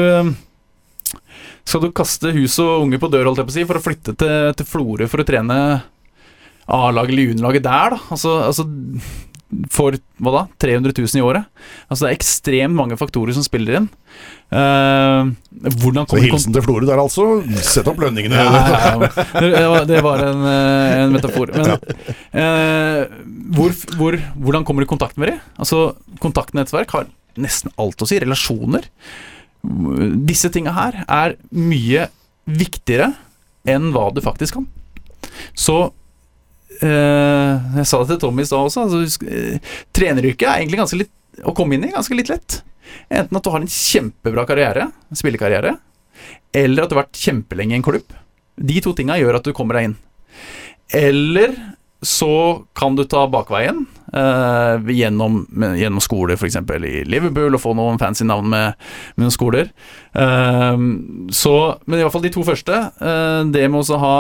Skal 1.67 1.85
du 1.85 1.93
kaste 1.95 2.33
hus 2.37 2.59
og 2.63 2.87
unge 2.87 3.01
på 3.03 3.11
dør, 3.13 3.29
holdt 3.31 3.43
jeg 3.43 3.49
på 3.49 3.55
å 3.55 3.59
si, 3.59 3.67
for 3.69 3.81
å 3.81 3.85
flytte 3.85 4.17
til, 4.19 4.51
til 4.59 4.69
Florø 4.71 5.09
for 5.11 5.23
å 5.23 5.29
trene 5.29 5.61
A-laget 6.67 7.13
eller 7.15 7.29
juniorlaget 7.31 7.63
der, 7.63 7.95
da? 7.95 7.99
Altså, 8.11 8.33
altså 8.43 8.65
for 9.71 9.95
hva 10.19 10.33
da, 10.35 10.41
300 10.59 10.95
000 10.97 11.21
i 11.21 11.23
året. 11.23 11.47
Altså 11.87 12.05
Det 12.05 12.09
er 12.11 12.17
ekstremt 12.17 12.77
mange 12.77 12.97
faktorer 12.99 13.37
som 13.37 13.45
spiller 13.47 13.79
inn. 13.79 13.87
Uh, 14.51 15.31
hvordan 15.83 16.09
Så 16.11 16.19
hilsen 16.23 16.55
til 16.55 16.65
Florø 16.67 16.89
der, 16.89 16.99
altså. 16.99 17.27
Sett 17.63 17.87
opp 17.91 18.01
lønningene. 18.03 18.41
Ja, 18.41 18.97
ja. 18.99 19.85
Det, 19.87 20.01
var, 20.03 20.25
en, 20.27 20.43
eh, 20.51 20.97
en 21.05 21.15
metafor. 21.15 21.53
Men 21.55 21.77
uh, 21.77 23.07
hvor, 23.55 23.77
hvor, 24.01 24.19
hvordan 24.35 24.67
kommer 24.67 24.83
du 24.83 24.89
i 24.89 24.95
kontakt 24.97 25.21
med 25.21 25.33
dem? 25.33 25.41
Altså, 25.63 25.93
Kontaktnettverk 26.23 26.97
har 26.97 27.07
nesten 27.39 27.75
alt 27.79 28.03
å 28.03 28.09
si. 28.09 28.19
Relasjoner. 28.23 28.89
Disse 30.27 30.51
tinga 30.55 30.75
her 30.75 31.05
er 31.07 31.37
mye 31.55 32.09
viktigere 32.47 33.13
enn 33.67 33.93
hva 33.95 34.09
du 34.15 34.23
faktisk 34.25 34.59
kan. 34.59 34.67
Så 35.59 35.91
jeg 36.81 37.89
sa 37.89 38.01
det 38.03 38.11
til 38.11 38.21
Tommy 38.23 38.45
i 38.45 38.49
stad 38.49 38.69
også. 38.69 38.87
Altså, 38.87 39.27
uh, 39.27 39.77
treneryrket 39.97 40.47
er 40.49 40.61
egentlig 40.61 40.81
ganske 40.83 41.01
litt 41.01 41.13
å 41.45 41.55
komme 41.57 41.77
inn 41.77 41.87
i 41.89 41.93
ganske 41.95 42.17
litt 42.17 42.31
lett. 42.33 42.61
Enten 43.09 43.39
at 43.39 43.45
du 43.45 43.53
har 43.53 43.63
en 43.63 43.71
kjempebra 43.71 44.47
karriere, 44.49 44.91
spillekarriere, 45.15 45.77
eller 46.57 46.85
at 46.85 46.91
du 46.91 46.97
har 46.97 47.05
vært 47.05 47.21
kjempelenge 47.21 47.75
i 47.75 47.81
en 47.81 47.87
klubb. 47.87 48.15
De 48.57 48.81
to 48.83 48.95
tinga 48.97 49.19
gjør 49.21 49.39
at 49.39 49.47
du 49.47 49.55
kommer 49.57 49.79
deg 49.79 49.91
inn. 49.91 49.97
Eller 50.97 51.57
så 52.07 52.63
kan 52.77 52.97
du 52.97 53.03
ta 53.09 53.25
bakveien 53.33 53.83
eh, 54.13 54.91
gjennom, 54.95 55.41
gjennom 55.81 56.03
skole, 56.05 56.37
f.eks. 56.37 56.59
i 56.61 57.05
Liverpool, 57.09 57.57
og 57.57 57.63
få 57.63 57.73
noen 57.77 58.01
fancy 58.01 58.27
navn 58.29 58.51
med, 58.53 58.89
med 59.17 59.27
noen 59.27 59.35
skoler. 59.35 59.73
Eh, 60.13 60.83
så, 61.35 61.55
men 61.87 61.99
i 61.99 62.05
hvert 62.05 62.15
fall 62.15 62.27
de 62.27 62.35
to 62.37 62.45
første. 62.47 62.83
Eh, 63.01 63.41
det 63.53 63.67
med 63.73 63.83
å 63.83 64.03
ha 64.03 64.17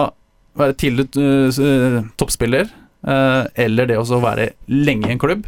være 0.58 0.76
tidlig 0.80 1.08
uh, 1.16 2.04
toppspiller, 2.18 2.70
uh, 3.06 3.44
eller 3.54 3.90
det 3.90 3.98
å 4.00 4.22
være 4.22 4.50
lenge 4.72 5.10
i 5.10 5.16
en 5.16 5.22
klubb, 5.22 5.46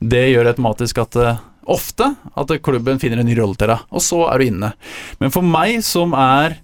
det 0.00 0.30
gjør 0.30 0.52
automatisk 0.52 1.02
at 1.02 1.18
uh, 1.20 1.42
ofte 1.70 2.08
at 2.40 2.56
klubben 2.64 3.00
finner 3.02 3.20
en 3.20 3.28
ny 3.28 3.36
rolle 3.38 3.58
til 3.58 3.70
deg, 3.70 3.84
og 3.90 4.04
så 4.04 4.24
er 4.30 4.40
du 4.40 4.48
inne. 4.48 4.72
Men 5.22 5.34
for 5.34 5.46
meg 5.46 5.80
som 5.86 6.16
er 6.18 6.58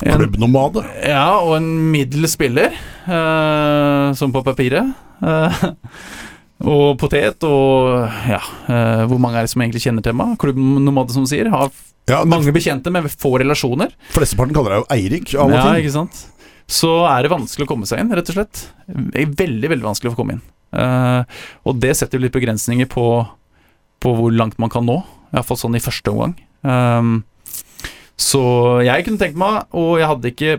en, 0.00 0.16
Klubbnomade? 0.16 0.82
Ja, 1.04 1.42
og 1.44 1.58
en 1.58 1.68
middels 1.92 2.32
spiller, 2.32 2.72
som 4.16 4.32
på 4.32 4.40
papiret. 4.46 4.94
og 6.64 6.94
potet, 7.00 7.44
og 7.44 8.08
ja 8.28 8.40
Hvor 9.08 9.20
mange 9.20 9.36
er 9.36 9.44
det 9.44 9.52
som 9.52 9.60
egentlig 9.60 9.82
kjenner 9.84 10.04
til 10.04 10.16
meg? 10.16 10.38
Klubbnomade, 10.40 11.12
som 11.12 11.28
sier. 11.28 11.52
Har 11.52 11.68
ja, 12.08 12.22
mange 12.24 12.52
bekjente 12.56 12.92
men 12.92 13.08
få 13.12 13.36
relasjoner. 13.42 13.92
Flesteparten 14.16 14.56
kaller 14.56 14.78
deg 14.78 14.80
jo 14.80 14.88
Eirik 14.96 15.34
av 15.36 15.50
og 15.50 15.52
til. 15.52 15.68
Ja, 15.68 15.84
ikke 15.84 15.96
sant 15.98 16.24
så 16.70 16.90
er 17.10 17.24
det 17.24 17.32
vanskelig 17.32 17.66
å 17.66 17.70
komme 17.72 17.88
seg 17.88 18.02
inn, 18.02 18.12
rett 18.14 18.30
og 18.30 18.36
slett. 18.36 18.62
Veldig, 18.86 19.70
veldig 19.72 19.86
vanskelig 19.86 20.12
å 20.12 20.14
få 20.14 20.22
komme 20.22 20.38
inn. 20.38 20.44
Uh, 20.70 21.26
og 21.66 21.80
det 21.82 21.96
setter 21.98 22.22
litt 22.22 22.34
begrensninger 22.36 22.86
på, 22.90 23.06
på, 23.98 24.12
hvor 24.14 24.30
langt 24.30 24.60
man 24.62 24.70
kan 24.70 24.86
nå, 24.86 25.00
iallfall 25.34 25.58
sånn 25.58 25.78
i 25.78 25.82
første 25.82 26.14
omgang. 26.14 26.36
Um, 26.62 27.20
Så 28.20 28.42
jeg 28.84 29.06
kunne 29.06 29.20
tenkt 29.20 29.38
meg, 29.40 29.64
og 29.72 29.94
jeg 29.98 30.10
hadde 30.10 30.30
ikke 30.34 30.56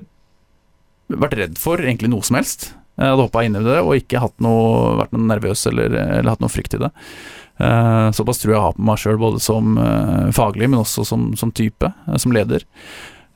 vært 1.12 1.36
redd 1.38 1.60
for 1.62 1.82
egentlig 1.84 2.10
noe 2.12 2.26
som 2.26 2.40
helst. 2.40 2.72
Jeg 2.98 3.14
hadde 3.14 3.28
hoppa 3.28 3.44
inn 3.46 3.58
i 3.58 3.64
det 3.64 3.78
og 3.82 3.96
ikke 3.98 4.22
noe, 4.44 4.98
vært 5.00 5.14
noe 5.16 5.30
nervøs 5.30 5.64
eller, 5.70 5.94
eller 5.94 6.34
hatt 6.34 6.44
noe 6.44 6.52
frykt 6.52 6.76
i 6.78 6.82
det. 6.82 6.92
Uh, 7.62 8.10
såpass 8.18 8.42
tror 8.42 8.52
jeg 8.52 8.58
jeg 8.58 8.66
har 8.66 8.76
på 8.78 8.86
meg 8.88 9.02
sjøl, 9.02 9.20
både 9.22 9.42
som 9.44 9.76
uh, 9.78 10.30
faglig, 10.34 10.72
men 10.72 10.82
også 10.82 11.06
som, 11.06 11.30
som 11.38 11.52
type, 11.54 11.86
eh, 11.86 12.18
som 12.22 12.34
leder. 12.34 12.66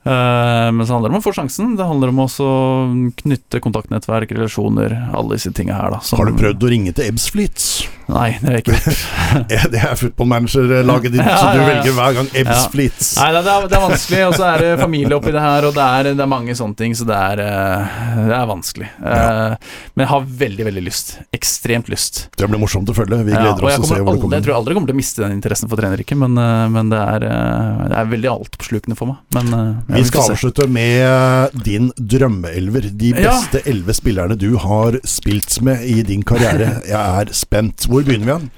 Eh, 0.06 0.70
men 0.72 0.86
så 0.86 0.94
handler 0.96 1.10
det 1.10 1.16
om 1.16 1.22
å 1.22 1.26
få 1.26 1.34
sjansen. 1.34 1.74
Det 1.78 1.86
handler 1.88 2.12
om 2.14 2.20
også 2.26 2.46
å 2.46 3.12
knytte 3.24 3.58
kontaktnettverk, 3.64 4.30
relasjoner, 4.36 4.94
alle 5.16 5.34
disse 5.38 5.50
tinga 5.56 5.74
her, 5.74 5.90
da. 5.96 6.00
som- 6.00 6.20
Har 6.20 6.30
du 6.30 6.38
prøvd 6.38 6.62
å 6.62 6.70
ringe 6.70 6.94
til 6.94 7.10
Ebbsfleet? 7.10 7.88
Nei, 8.06 8.38
det 8.38 8.46
har 8.46 8.54
jeg 8.54 8.62
ikke 8.62 8.76
gjort. 8.86 9.70
Det 9.72 9.80
er 9.82 9.96
footballmanager-laget 9.98 11.10
ditt, 11.16 11.24
Ja, 11.26 11.36
så 11.40 11.48
du 11.50 11.58
ja, 11.58 11.64
ja. 11.64 11.70
velger 11.72 11.96
hver 11.96 12.14
gang 12.20 12.28
Ebbsfleet. 12.38 13.00
Nei, 13.18 13.30
det 13.34 13.40
er, 13.50 13.66
det 13.66 13.76
er 13.80 13.82
vanskelig, 13.82 14.20
og 14.28 14.34
så 14.38 14.44
er 14.52 14.62
det 14.62 14.68
familie 14.78 15.16
oppi 15.18 15.32
det 15.34 15.42
her, 15.42 15.66
og 15.66 15.74
det 15.74 15.86
er, 15.86 16.10
det 16.14 16.22
er 16.22 16.30
mange 16.30 16.54
sånne 16.54 16.78
ting, 16.78 16.94
så 16.94 17.08
det 17.08 17.16
er, 17.18 17.42
eh, 17.42 17.98
det 18.30 18.36
er 18.38 18.46
vanskelig. 18.52 18.90
Eh, 19.02 19.56
Men 19.96 20.04
jeg 20.04 20.10
har 20.12 20.28
veldig, 20.44 20.64
veldig 20.70 20.84
lyst. 20.86 21.16
Ekstremt 21.34 21.90
lyst. 21.90 22.28
Det 22.38 22.46
blir 22.46 22.62
morsomt 22.62 22.86
å 22.92 22.94
følge. 22.94 23.18
Vi 23.26 23.34
gleder 23.34 23.66
oss 23.66 23.74
til 23.80 23.88
å 23.88 23.90
se 23.90 23.98
hvor 24.04 24.14
det 24.14 24.22
kommer. 24.22 24.38
jeg 24.38 24.46
tror 24.46 24.58
aldri 24.60 24.70
jeg 24.70 24.78
kommer 24.78 24.92
til 24.92 24.96
å 24.98 25.02
miste 25.02 25.24
den 25.26 25.34
interessen 25.40 25.68
for 25.72 25.82
treneryrket, 25.82 26.16
men, 26.22 26.38
men 26.76 26.94
det, 26.94 27.02
er, 27.02 27.26
det 27.26 27.98
er 28.04 28.10
veldig 28.14 28.30
altoppslukende 28.36 28.96
for 28.98 29.10
meg. 29.10 29.18
Men 29.34 29.82
Vi 29.96 30.04
skal 30.08 30.30
avslutte 30.32 30.66
med 30.68 31.56
din 31.64 31.90
drømmeelver. 31.96 32.90
De 33.00 33.12
beste 33.16 33.62
elleve 33.66 33.94
spillerne 33.96 34.36
du 34.38 34.50
har 34.62 34.98
spilt 35.08 35.58
med 35.66 35.84
i 35.88 36.02
din 36.06 36.22
karriere. 36.26 36.82
Jeg 36.88 36.96
er 37.22 37.32
spent. 37.36 37.86
Hvor 37.88 38.04
begynner 38.06 38.26
vi 38.26 38.32
igjen? 38.34 38.50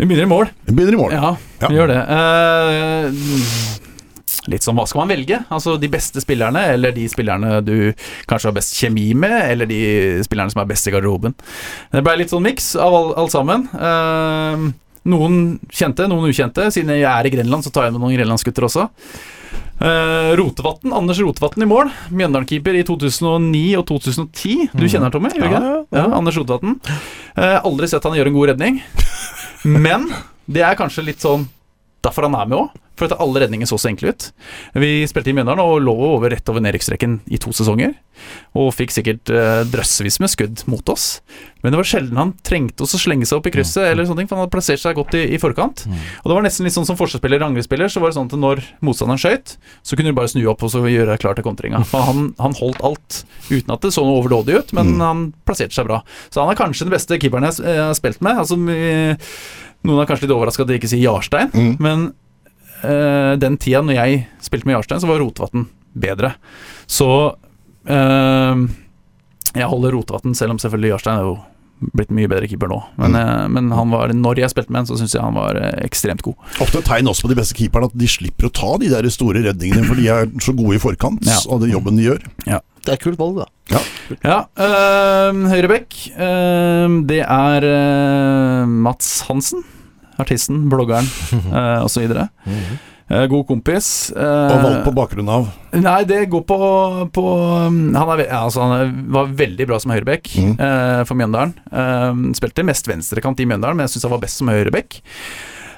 Vi 0.00 0.06
begynner 0.08 0.24
i 0.26 0.32
mål. 0.32 0.48
Vi 0.66 0.72
begynner 0.74 0.96
i 0.96 1.02
mål. 1.02 1.12
Ja, 1.14 1.34
Ja. 1.62 1.68
vi 1.68 1.76
gjør 1.78 1.92
det. 1.92 2.00
Eh, 2.16 3.04
litt 4.50 4.64
sånn, 4.64 4.74
hva 4.74 4.86
skal 4.90 5.04
man 5.04 5.12
velge? 5.12 5.38
Altså 5.54 5.76
de 5.78 5.88
beste 5.92 6.18
spillerne, 6.24 6.64
eller 6.74 6.94
de 6.96 7.04
spillerne 7.12 7.60
du 7.62 7.92
kanskje 8.30 8.48
har 8.50 8.56
best 8.56 8.74
kjemi 8.80 9.12
med, 9.14 9.36
eller 9.52 9.68
de 9.70 9.78
spillerne 10.26 10.50
som 10.50 10.62
er 10.64 10.70
best 10.72 10.88
i 10.88 10.94
garderoben. 10.94 11.36
Det 11.92 12.02
ble 12.02 12.16
litt 12.18 12.32
sånn 12.32 12.42
miks 12.48 12.72
av 12.74 12.96
all- 12.98 13.14
alt 13.22 13.30
sammen. 13.36 13.68
Eh, 13.76 14.64
noen 15.12 15.38
kjente, 15.70 16.08
noen 16.10 16.26
ukjente. 16.30 16.66
Siden 16.74 16.90
jeg 16.96 17.06
er 17.06 17.26
i 17.26 17.30
Grenland, 17.36 17.62
så 17.64 17.70
tar 17.74 17.84
jeg 17.86 17.92
med 17.94 18.02
noen 18.02 18.16
grenlandsgutter 18.18 18.66
også. 18.66 18.88
Uh, 19.82 20.36
Rotevatn, 20.38 20.92
Anders 20.94 21.18
Rotevatn 21.18 21.64
i 21.64 21.66
mål. 21.66 21.88
Mjøndalen-keeper 22.14 22.76
i 22.78 22.84
2009 22.86 23.62
og 23.80 23.86
2010. 23.88 24.68
Du 24.78 24.84
kjenner 24.86 25.08
han, 25.08 25.14
Tommy? 25.14 25.32
Ja, 25.34 25.48
ja? 25.50 25.72
Ja, 25.90 26.04
Anders 26.14 26.38
Rotevatn. 26.38 26.76
Uh, 27.34 27.58
aldri 27.66 27.88
sett 27.90 28.06
han 28.06 28.14
gjøre 28.14 28.30
en 28.30 28.36
god 28.36 28.52
redning. 28.52 28.78
Men 29.66 30.06
det 30.46 30.62
er 30.66 30.78
kanskje 30.78 31.06
litt 31.08 31.24
sånn 31.24 31.48
derfor 32.02 32.28
han 32.28 32.38
er 32.38 32.46
med 32.52 32.60
òg. 32.60 32.78
For 32.98 33.08
at 33.08 33.16
alle 33.24 33.40
redninger 33.40 33.66
så 33.66 33.78
så 33.80 33.88
enkle 33.88 34.10
ut. 34.12 34.26
Vi 34.76 34.88
spilte 35.08 35.30
i 35.32 35.34
Mjøndalen 35.36 35.62
og 35.64 35.80
lå 35.80 35.94
over 36.12 36.30
rett 36.34 36.48
over 36.52 36.60
nedrykksstreken 36.60 37.20
i 37.32 37.38
to 37.40 37.50
sesonger. 37.56 37.94
Og 38.60 38.68
fikk 38.76 38.92
sikkert 38.92 39.30
eh, 39.32 39.62
drøssevis 39.72 40.18
med 40.20 40.28
skudd 40.30 40.60
mot 40.68 40.86
oss. 40.92 41.06
Men 41.64 41.72
det 41.72 41.80
var 41.80 41.88
sjelden 41.88 42.20
han 42.20 42.34
trengte 42.44 42.84
oss 42.84 42.92
å 42.94 43.00
slenge 43.00 43.24
seg 43.26 43.38
opp 43.40 43.48
i 43.48 43.52
krysset, 43.54 43.86
eller 43.88 44.04
sånne 44.04 44.20
ting, 44.22 44.28
for 44.28 44.36
han 44.36 44.44
hadde 44.44 44.52
plassert 44.52 44.82
seg 44.82 44.98
godt 44.98 45.16
i, 45.16 45.22
i 45.32 45.40
forkant. 45.40 45.86
Og 45.88 46.28
det 46.28 46.36
var 46.36 46.44
nesten 46.44 46.68
litt 46.68 46.76
sånn 46.76 46.86
som 46.86 46.98
forsvarsspiller 47.00 47.38
eller 47.40 47.48
angrepsspiller, 47.48 47.88
så 47.90 48.02
var 48.04 48.12
det 48.12 48.18
sånn 48.18 48.28
at 48.28 48.36
når 48.44 48.62
motstanderen 48.84 49.22
skøyt, 49.24 49.56
så 49.82 49.96
kunne 49.98 50.12
du 50.12 50.18
bare 50.20 50.28
snu 50.34 50.42
opp 50.52 50.62
og 50.68 50.74
så 50.74 50.84
gjøre 50.84 51.14
deg 51.14 51.22
klar 51.24 51.38
til 51.38 51.46
kontringa. 51.48 51.80
For 51.90 52.04
han, 52.10 52.32
han 52.42 52.58
holdt 52.60 52.84
alt, 52.84 53.22
uten 53.48 53.72
at 53.72 53.82
det 53.88 53.94
så 53.96 54.04
noe 54.04 54.20
overdådig 54.20 54.58
ut, 54.60 54.76
men 54.76 54.98
han 55.00 55.26
plasserte 55.48 55.74
seg 55.80 55.88
bra. 55.88 56.02
Så 56.28 56.44
han 56.44 56.52
er 56.52 56.60
kanskje 56.60 56.86
den 56.90 56.94
beste 56.98 57.16
keeperen 57.22 57.48
jeg 57.48 57.78
har 57.80 57.96
spilt 57.98 58.20
med. 58.20 58.42
Altså, 58.44 58.60
noen 58.60 60.02
er 60.02 60.08
kanskje 60.10 60.28
litt 60.28 60.34
overraska 60.36 60.66
at 60.66 60.70
de 60.70 60.78
ikke 60.78 60.90
sier 60.92 61.06
Jarstein, 61.08 61.50
Mm. 61.56 61.76
men 61.82 62.10
eh, 62.84 63.32
den 63.40 63.56
tida 63.62 63.82
når 63.82 63.94
jeg 63.98 64.26
spilte 64.42 64.66
med 64.68 64.76
Jarstein, 64.78 65.00
så 65.02 65.10
var 65.10 65.22
Rotevatn 65.22 65.66
bedre. 65.94 66.34
Så 66.90 67.08
eh, 67.86 68.66
jeg 69.54 69.68
holder 69.68 69.96
Rotevatn, 69.98 70.34
selv 70.38 70.54
om 70.56 70.60
selvfølgelig 70.62 70.94
Jarstein 70.94 71.18
er 71.22 71.30
jo 71.30 71.38
blitt 71.98 72.12
mye 72.14 72.28
bedre 72.30 72.46
keeper 72.46 72.70
nå. 72.70 72.76
Men, 73.02 73.16
eh, 73.18 73.46
men 73.50 73.72
han 73.74 73.90
var, 73.90 74.12
når 74.14 74.38
jeg 74.44 74.52
spilte 74.52 74.70
med 74.70 74.84
han, 74.84 74.86
så 74.90 74.98
syns 75.00 75.16
jeg 75.16 75.24
han 75.24 75.34
var 75.34 75.58
eh, 75.58 75.80
ekstremt 75.86 76.22
god. 76.22 76.36
Ofte 76.62 76.78
et 76.78 76.86
tegn 76.86 77.10
også 77.10 77.26
på 77.26 77.32
de 77.32 77.38
beste 77.40 77.56
keeperne 77.58 77.88
at 77.90 77.96
de 77.98 78.06
slipper 78.10 78.46
å 78.48 78.52
ta 78.54 78.76
de 78.82 78.90
der 78.92 79.08
store 79.10 79.42
redningene, 79.48 79.82
for 79.88 79.98
de 79.98 80.06
er 80.14 80.30
så 80.44 80.54
gode 80.56 80.78
i 80.78 80.82
forkant 80.82 81.26
Ja. 81.26 81.40
av 81.50 81.58
den 81.64 81.74
jobben 81.74 81.98
de 81.98 82.06
gjør. 82.06 82.22
Det 82.82 82.96
er 82.96 82.98
kult 83.02 83.18
valg, 83.18 83.36
da. 83.42 83.80
Ja, 84.26 84.38
øh, 84.58 85.36
Høyrebekk. 85.52 85.98
øh, 86.18 86.96
det 87.06 87.20
er 87.22 87.66
øh, 87.68 88.66
Mats 88.86 89.20
Hansen. 89.28 89.62
Artisten, 90.22 90.64
bloggeren 90.72 91.06
uh, 91.52 91.84
osv. 91.84 92.08
Uh, 93.12 93.26
god 93.28 93.44
kompis. 93.50 93.88
Uh, 94.16 94.22
Og 94.54 94.62
valgt 94.64 94.84
på 94.86 94.92
bakgrunn 94.96 95.28
av 95.28 95.48
Nei, 95.76 95.98
det 96.08 96.22
går 96.32 96.44
på, 96.48 96.56
på 97.12 97.24
um, 97.68 97.80
Han, 97.96 98.12
er, 98.14 98.22
altså, 98.38 98.62
han 98.64 98.74
er, 98.78 98.92
var 99.12 99.32
veldig 99.36 99.66
bra 99.68 99.78
som 99.82 99.92
høyrebekk 99.92 100.30
Mm. 100.38 100.54
eh, 100.60 101.02
for 101.08 101.18
Mjøndalen. 101.18 101.52
Um, 101.72 102.22
spilte 102.36 102.64
mest 102.64 102.88
venstrekant 102.88 103.40
i 103.42 103.46
Mjøndalen, 103.48 103.76
men 103.80 103.86
jeg 103.88 103.96
syns 103.96 104.06
han 104.08 104.14
var 104.14 104.22
best 104.24 104.40
som 104.40 104.48
høyrebekk. 104.52 105.00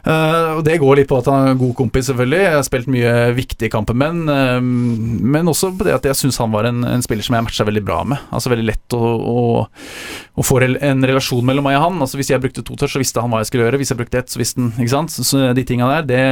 Eh, 0.05 0.51
og 0.59 0.65
Det 0.67 0.77
går 0.81 0.99
litt 1.01 1.09
på 1.09 1.19
at 1.19 1.29
han 1.31 1.47
er 1.47 1.55
en 1.55 1.61
god 1.61 1.75
kompis, 1.79 2.09
selvfølgelig. 2.11 2.41
Jeg 2.43 2.57
har 2.59 2.67
spilt 2.67 2.91
mye 2.93 3.13
viktige 3.37 3.73
kamper 3.73 3.97
med 3.97 4.29
eh, 4.33 4.59
men 4.65 5.49
også 5.51 5.73
på 5.79 5.87
det 5.89 5.95
at 5.97 6.09
jeg 6.11 6.19
syns 6.21 6.41
han 6.43 6.53
var 6.53 6.69
en, 6.69 6.83
en 6.89 7.05
spiller 7.05 7.25
som 7.25 7.39
jeg 7.39 7.47
matcha 7.47 7.67
veldig 7.69 7.85
bra 7.87 8.03
med. 8.09 8.27
Altså 8.35 8.53
Veldig 8.53 8.67
lett 8.69 8.97
å, 8.97 9.01
å, 9.01 9.39
å 9.65 10.45
få 10.45 10.61
en 10.65 11.09
relasjon 11.09 11.47
mellom 11.47 11.67
meg 11.67 11.79
og 11.81 11.87
han. 11.89 12.05
Altså 12.05 12.21
Hvis 12.21 12.31
jeg 12.35 12.43
brukte 12.45 12.65
to 12.67 12.77
touch, 12.77 12.93
så 12.95 13.03
visste 13.03 13.25
han 13.25 13.33
hva 13.33 13.41
jeg 13.43 13.53
skulle 13.53 13.69
gjøre. 13.69 13.81
Hvis 13.81 13.95
jeg 13.95 14.03
brukte 14.03 14.21
ett, 14.21 14.31
så 14.33 14.43
visste 14.43 14.61
han 14.61 14.75
Ikke 14.77 14.93
sant. 14.93 15.15
Så, 15.15 15.25
så 15.27 15.49
de 15.57 15.67
tinga 15.67 15.89
der, 15.97 16.07
det, 16.11 16.23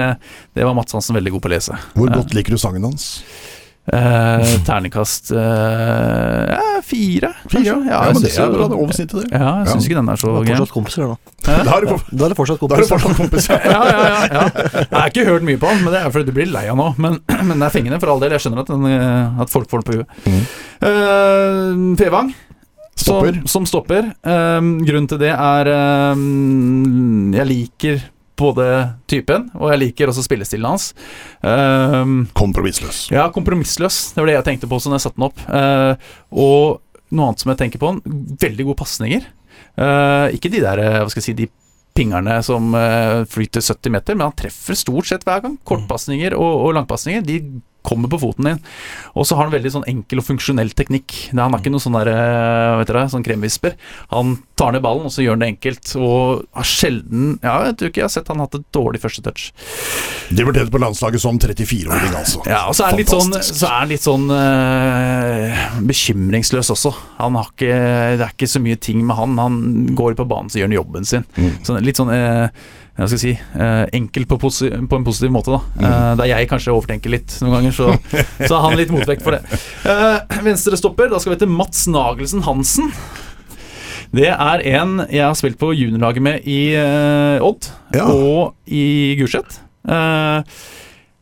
det 0.59 0.69
var 0.69 0.77
Mats 0.77 0.95
Hansen 0.95 1.17
veldig 1.17 1.37
god 1.37 1.45
på 1.47 1.53
å 1.53 1.57
lese. 1.57 1.81
Hvor 1.97 2.13
godt 2.13 2.37
liker 2.37 2.55
du 2.55 2.61
sangen 2.61 2.85
hans? 2.87 3.09
Eh, 3.83 4.43
ternekast 4.63 5.33
eh, 5.35 6.53
ja, 6.55 6.59
fire, 6.87 7.33
kanskje. 7.51 7.65
Fire? 7.65 7.79
Ja, 7.91 8.03
jeg 8.07 8.15
men 8.15 8.23
det 8.23 8.31
er 8.31 8.45
jo- 8.47 8.53
bra. 8.55 8.67
Er 8.69 8.77
over 8.79 8.93
snittet, 8.95 9.17
det. 9.25 9.31
Ja, 9.33 9.39
jeg 9.59 9.67
Ja. 9.67 9.73
syns 9.73 9.85
ikke 9.89 9.97
den 9.99 10.09
er 10.09 10.17
så 10.23 10.27
Da 10.29 10.39
er 10.39 10.45
gæren. 10.47 10.57
fortsatt 10.63 10.77
kompiser, 10.77 11.03
da. 11.09 11.17
Da 11.43 11.53
er 11.53 11.65
Da 11.65 11.75
er 11.75 11.81
det 11.81 11.89
fortsatt 11.89 12.11
da 12.13 12.25
er 12.25 12.29
du 12.29 12.35
kompiser. 12.63 12.99
fortsatt 12.99 13.17
kompis. 13.19 13.49
ja, 13.51 13.59
ja, 13.65 13.83
ja, 13.83 14.29
ja. 14.31 14.51
Jeg 14.93 15.01
har 15.01 15.11
ikke 15.11 15.25
hørt 15.27 15.43
mye 15.43 15.59
på 15.59 15.67
den, 15.73 15.83
men 15.85 15.93
det 15.93 16.01
er 16.07 16.11
fordi 16.15 16.27
du 16.27 16.33
blir 16.33 16.47
lei 16.53 16.69
av 16.71 16.77
nå. 16.79 16.95
Men, 16.97 17.19
men 17.49 17.59
det 17.59 17.67
er 17.67 17.75
fengende, 17.81 17.99
for 18.01 18.13
all 18.15 18.21
del. 18.23 18.31
Jeg 18.31 18.41
skjønner 18.47 18.61
at, 18.63 18.67
den, 18.71 18.87
eh, 18.87 19.41
at 19.43 19.51
folk 19.51 19.69
får 19.69 19.83
den 19.83 19.89
på 19.91 19.99
huet. 19.99 20.07
Mm. 20.31 20.47
Eh, 20.87 21.97
Fevang. 22.05 22.33
Stopper. 22.95 23.33
Som, 23.35 23.47
som 23.49 23.67
stopper. 23.67 24.13
Eh, 24.23 24.61
grunnen 24.87 25.09
til 25.11 25.19
det 25.19 25.33
er 25.35 25.67
eh, 25.75 26.15
Jeg 27.35 27.47
liker 27.51 28.03
både 28.43 28.67
typen, 29.11 29.49
og 29.59 29.73
jeg 29.73 29.83
liker 29.83 30.13
også 30.13 30.25
spillestilen 30.27 30.69
hans. 30.69 30.91
Um, 31.41 32.27
Kompromissløs. 32.37 33.07
Ja, 33.15 33.29
kompromissløs. 33.35 34.13
Det 34.13 34.23
var 34.23 34.31
det 34.31 34.37
jeg 34.39 34.49
tenkte 34.51 34.71
på 34.71 34.79
også 34.79 34.93
når 34.93 35.01
jeg 35.01 35.07
satte 35.07 35.21
den 35.21 35.29
opp. 35.29 35.43
Uh, 35.49 36.13
og 36.31 37.13
noe 37.13 37.31
annet 37.31 37.45
som 37.45 37.53
jeg 37.53 37.61
tenker 37.63 37.83
på, 37.83 37.95
veldig 38.43 38.69
gode 38.69 38.81
pasninger. 38.83 39.27
Uh, 39.77 40.29
ikke 40.37 40.53
de 40.53 40.63
der, 40.65 40.81
eh, 40.81 41.01
hva 41.01 41.11
skal 41.13 41.23
jeg 41.23 41.29
si, 41.31 41.39
de 41.43 41.51
pingerne 41.93 42.39
som 42.41 42.71
flyter 43.29 43.61
70 43.61 43.93
meter, 43.93 44.17
men 44.17 44.31
han 44.31 44.37
treffer 44.37 44.79
stort 44.81 45.11
sett 45.11 45.27
hver 45.29 45.43
gang. 45.45 45.59
Kortpasninger 45.69 46.33
og, 46.39 46.63
og 46.65 46.73
langpasninger, 46.79 47.21
de 47.27 47.37
kommer 47.83 48.11
på 48.13 48.21
foten 48.23 48.49
din. 48.49 48.61
Og 49.19 49.27
så 49.27 49.37
har 49.37 49.49
han 49.49 49.55
veldig 49.55 49.73
sånn 49.75 49.87
enkel 49.91 50.23
og 50.23 50.27
funksjonell 50.27 50.73
teknikk. 50.79 51.15
Han 51.33 51.53
har 51.53 51.61
ikke 51.61 51.73
noe 51.75 51.83
sånn 51.83 51.99
der, 51.99 52.11
eh, 52.13 52.79
vet 52.81 52.91
dere, 52.91 53.05
sånn 53.11 53.27
kremvisper. 53.27 53.77
Han 54.11 54.37
tar 54.57 54.73
ned 54.73 54.85
ballen, 54.85 55.07
og 55.09 55.15
så 55.15 55.25
gjør 55.25 55.37
han 55.37 55.45
det 55.45 55.51
enkelt. 55.57 55.95
Og 55.99 56.45
har 56.55 56.69
sjelden 56.69 57.39
Ja, 57.43 57.65
jeg 57.67 57.77
tror 57.77 57.91
ikke 57.91 58.03
jeg 58.03 58.09
har 58.09 58.15
sett 58.15 58.29
han 58.29 58.43
hatt 58.43 58.55
et 58.55 58.67
dårlig 58.73 59.01
første 59.03 59.23
touch. 59.23 59.51
Debuterte 60.31 60.71
på 60.71 60.81
landslaget 60.81 61.21
som 61.21 61.39
34-åring, 61.39 62.15
altså. 62.15 62.43
Ja, 62.47 62.67
og 62.69 62.77
så 62.77 62.87
er 62.87 62.93
han 62.93 63.01
litt 63.01 63.13
sånn, 63.13 63.33
så 63.43 63.67
er 63.69 63.79
han 63.81 63.91
litt 63.91 64.07
sånn 64.07 64.29
eh, 64.37 65.65
bekymringsløs 65.89 66.71
også. 66.73 66.95
Han 67.19 67.37
har 67.41 67.51
ikke, 67.51 67.73
det 68.21 68.27
er 68.29 68.37
ikke 68.37 68.51
så 68.51 68.63
mye 68.63 68.79
ting 68.81 69.03
med 69.07 69.19
han. 69.19 69.37
Han 69.43 69.59
går 69.99 70.17
på 70.19 70.29
banen, 70.29 70.53
så 70.53 70.61
gjør 70.61 70.71
han 70.71 70.79
jobben 70.79 71.09
sin. 71.09 71.27
Mm. 71.37 71.51
Så 71.67 71.79
litt 71.83 72.01
sånn 72.01 72.13
eh, 72.15 72.49
hva 72.93 73.07
skal 73.09 73.17
jeg 73.17 73.23
si, 73.23 73.35
eh, 73.57 73.85
enkel 73.97 74.27
på, 74.29 74.37
på 74.37 74.99
en 74.99 75.07
positiv 75.07 75.33
måte, 75.33 75.55
da. 75.55 75.61
Mm. 75.81 75.87
Eh, 75.89 76.09
der 76.21 76.31
jeg 76.35 76.49
kanskje 76.51 76.75
overtenker 76.75 77.15
litt 77.15 77.39
noen 77.41 77.55
ganger, 77.57 77.73
så, 77.77 77.87
så 78.49 78.53
har 78.59 78.67
han 78.69 78.77
litt 78.79 78.93
motvekt 78.93 79.25
for 79.25 79.39
det. 79.39 79.61
Eh, 79.89 80.41
venstre 80.45 80.77
stopper, 80.77 81.09
da 81.13 81.21
skal 81.23 81.35
vi 81.35 81.41
til 81.45 81.53
Mats 81.53 81.87
Nagelsen 81.89 82.45
Hansen. 82.45 82.93
Det 84.13 84.29
er 84.29 84.61
en 84.75 84.99
jeg 85.09 85.25
har 85.25 85.37
spilt 85.39 85.57
på 85.61 85.71
juniorlaget 85.73 86.25
med 86.25 86.45
i 86.45 86.61
eh, 86.77 87.41
Odd 87.41 87.71
Ja. 87.97 88.11
og 88.13 88.53
i 88.69 89.17
Gulset. 89.17 89.57
Eh, 89.89 90.43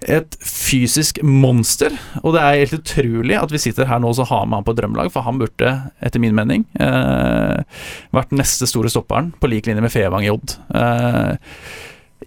et 0.08 0.36
fysisk 0.40 1.20
monster, 1.26 1.92
og 2.22 2.34
det 2.34 2.42
er 2.42 2.58
helt 2.62 2.78
utrolig 2.78 3.36
at 3.36 3.52
vi 3.52 3.60
sitter 3.60 3.88
her 3.90 4.00
nå 4.00 4.12
og 4.14 4.28
har 4.30 4.46
med 4.48 4.60
han 4.60 4.66
på 4.66 4.74
drømmelag, 4.78 5.12
for 5.12 5.26
han 5.26 5.40
burde, 5.40 5.72
etter 6.00 6.22
min 6.22 6.36
mening, 6.36 6.64
eh, 6.80 7.60
vært 8.16 8.32
neste 8.32 8.68
store 8.70 8.92
stopperen, 8.92 9.32
på 9.36 9.50
lik 9.52 9.68
linje 9.68 9.84
med 9.84 9.92
Fevang 9.92 10.24
i 10.24 10.32
Odd. 10.32 10.56
Eh, 10.74 11.36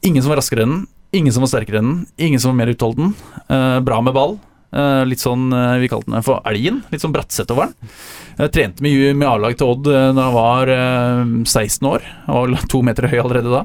ingen 0.03 0.21
som 0.21 0.33
var 0.33 0.41
raskere 0.41 0.67
enn 0.67 0.75
den, 0.77 0.87
ingen 1.13 1.33
som 1.33 1.45
var 1.45 1.53
sterkere 1.53 1.81
enn 1.81 1.91
den, 1.91 2.07
ingen 2.17 2.41
som 2.41 2.53
var 2.53 2.61
mer 2.61 2.73
utholden. 2.73 3.15
Eh, 3.49 3.79
bra 3.85 4.01
med 4.01 4.13
ball. 4.13 4.37
Eh, 4.73 5.03
litt 5.05 5.21
sånn, 5.21 5.51
eh, 5.53 5.79
Vi 5.79 5.89
kalte 5.91 6.09
den 6.09 6.25
for 6.25 6.41
elgen. 6.49 6.81
Litt 6.89 7.03
sånn 7.03 7.13
Bratseth 7.13 7.51
over 7.53 7.69
den. 7.69 8.49
Trente 8.49 8.81
med, 8.81 9.15
med 9.15 9.27
A-lag 9.29 9.57
til 9.57 9.69
Odd 9.69 9.87
uh, 9.87 10.09
da 10.09 10.23
han 10.25 10.33
var 10.33 10.71
eh, 10.73 11.21
16 11.45 11.85
år. 11.85 12.01
Han 12.25 12.55
var 12.55 12.65
to 12.71 12.81
meter 12.81 13.05
høy 13.11 13.19
allerede 13.21 13.51
da. 13.53 13.61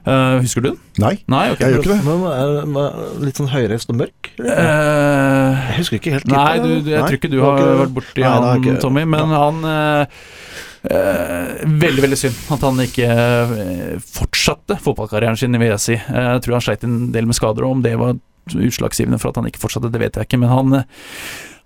Eh, 0.00 0.36
husker 0.40 0.64
du 0.64 0.70
den? 0.70 0.78
Nei, 1.02 1.14
Nei, 1.28 1.44
okay. 1.52 1.66
jeg 1.66 1.76
gjør 1.76 1.84
ikke 1.84 1.96
det. 1.96 2.04
Men 2.06 2.24
er, 2.30 2.54
er 2.84 3.24
litt 3.26 3.40
sånn 3.40 3.50
høyreist 3.52 3.92
og 3.92 3.98
mørk? 4.00 4.30
Uh, 4.40 4.46
Jeg 4.48 5.76
husker 5.80 6.00
ikke 6.00 6.14
helt. 6.16 6.30
Nei, 6.30 6.54
du, 6.62 6.70
du, 6.80 6.90
jeg 6.92 6.96
Nei, 6.96 7.08
tror 7.08 7.20
ikke 7.20 7.32
du 7.32 7.40
har 7.44 7.60
ikke- 7.60 7.80
vært 7.82 7.94
borti 7.98 8.24
Nei, 8.24 8.30
han, 8.32 8.64
ikke. 8.64 8.78
Tommy, 8.84 9.04
men 9.08 9.34
han 9.36 9.60
uh, 9.66 10.24
eh, 10.88 11.66
Veldig, 11.66 12.02
veldig 12.06 12.18
synd 12.18 12.40
at 12.54 12.64
han 12.64 12.80
ikke 12.84 13.06
eh, 13.10 13.94
fortsatte 14.04 14.78
fotballkarrieren 14.80 15.38
sin, 15.38 15.56
vil 15.60 15.72
jeg 15.74 15.84
si. 15.84 15.98
Eh, 16.00 16.32
jeg 16.36 16.44
tror 16.46 16.58
han 16.58 16.66
sleit 16.66 16.88
en 16.88 16.98
del 17.14 17.28
med 17.28 17.38
skader, 17.38 17.66
og 17.66 17.78
om 17.78 17.84
det 17.84 17.96
var 18.00 18.16
utslagsgivende 18.50 19.20
for 19.20 19.30
at 19.30 19.38
han 19.38 19.46
ikke 19.50 19.62
fortsatte, 19.62 19.92
det 19.92 20.00
vet 20.02 20.16
jeg 20.16 20.26
ikke, 20.26 20.40
men 20.40 20.52
han 20.52 20.80
eh, 20.80 21.08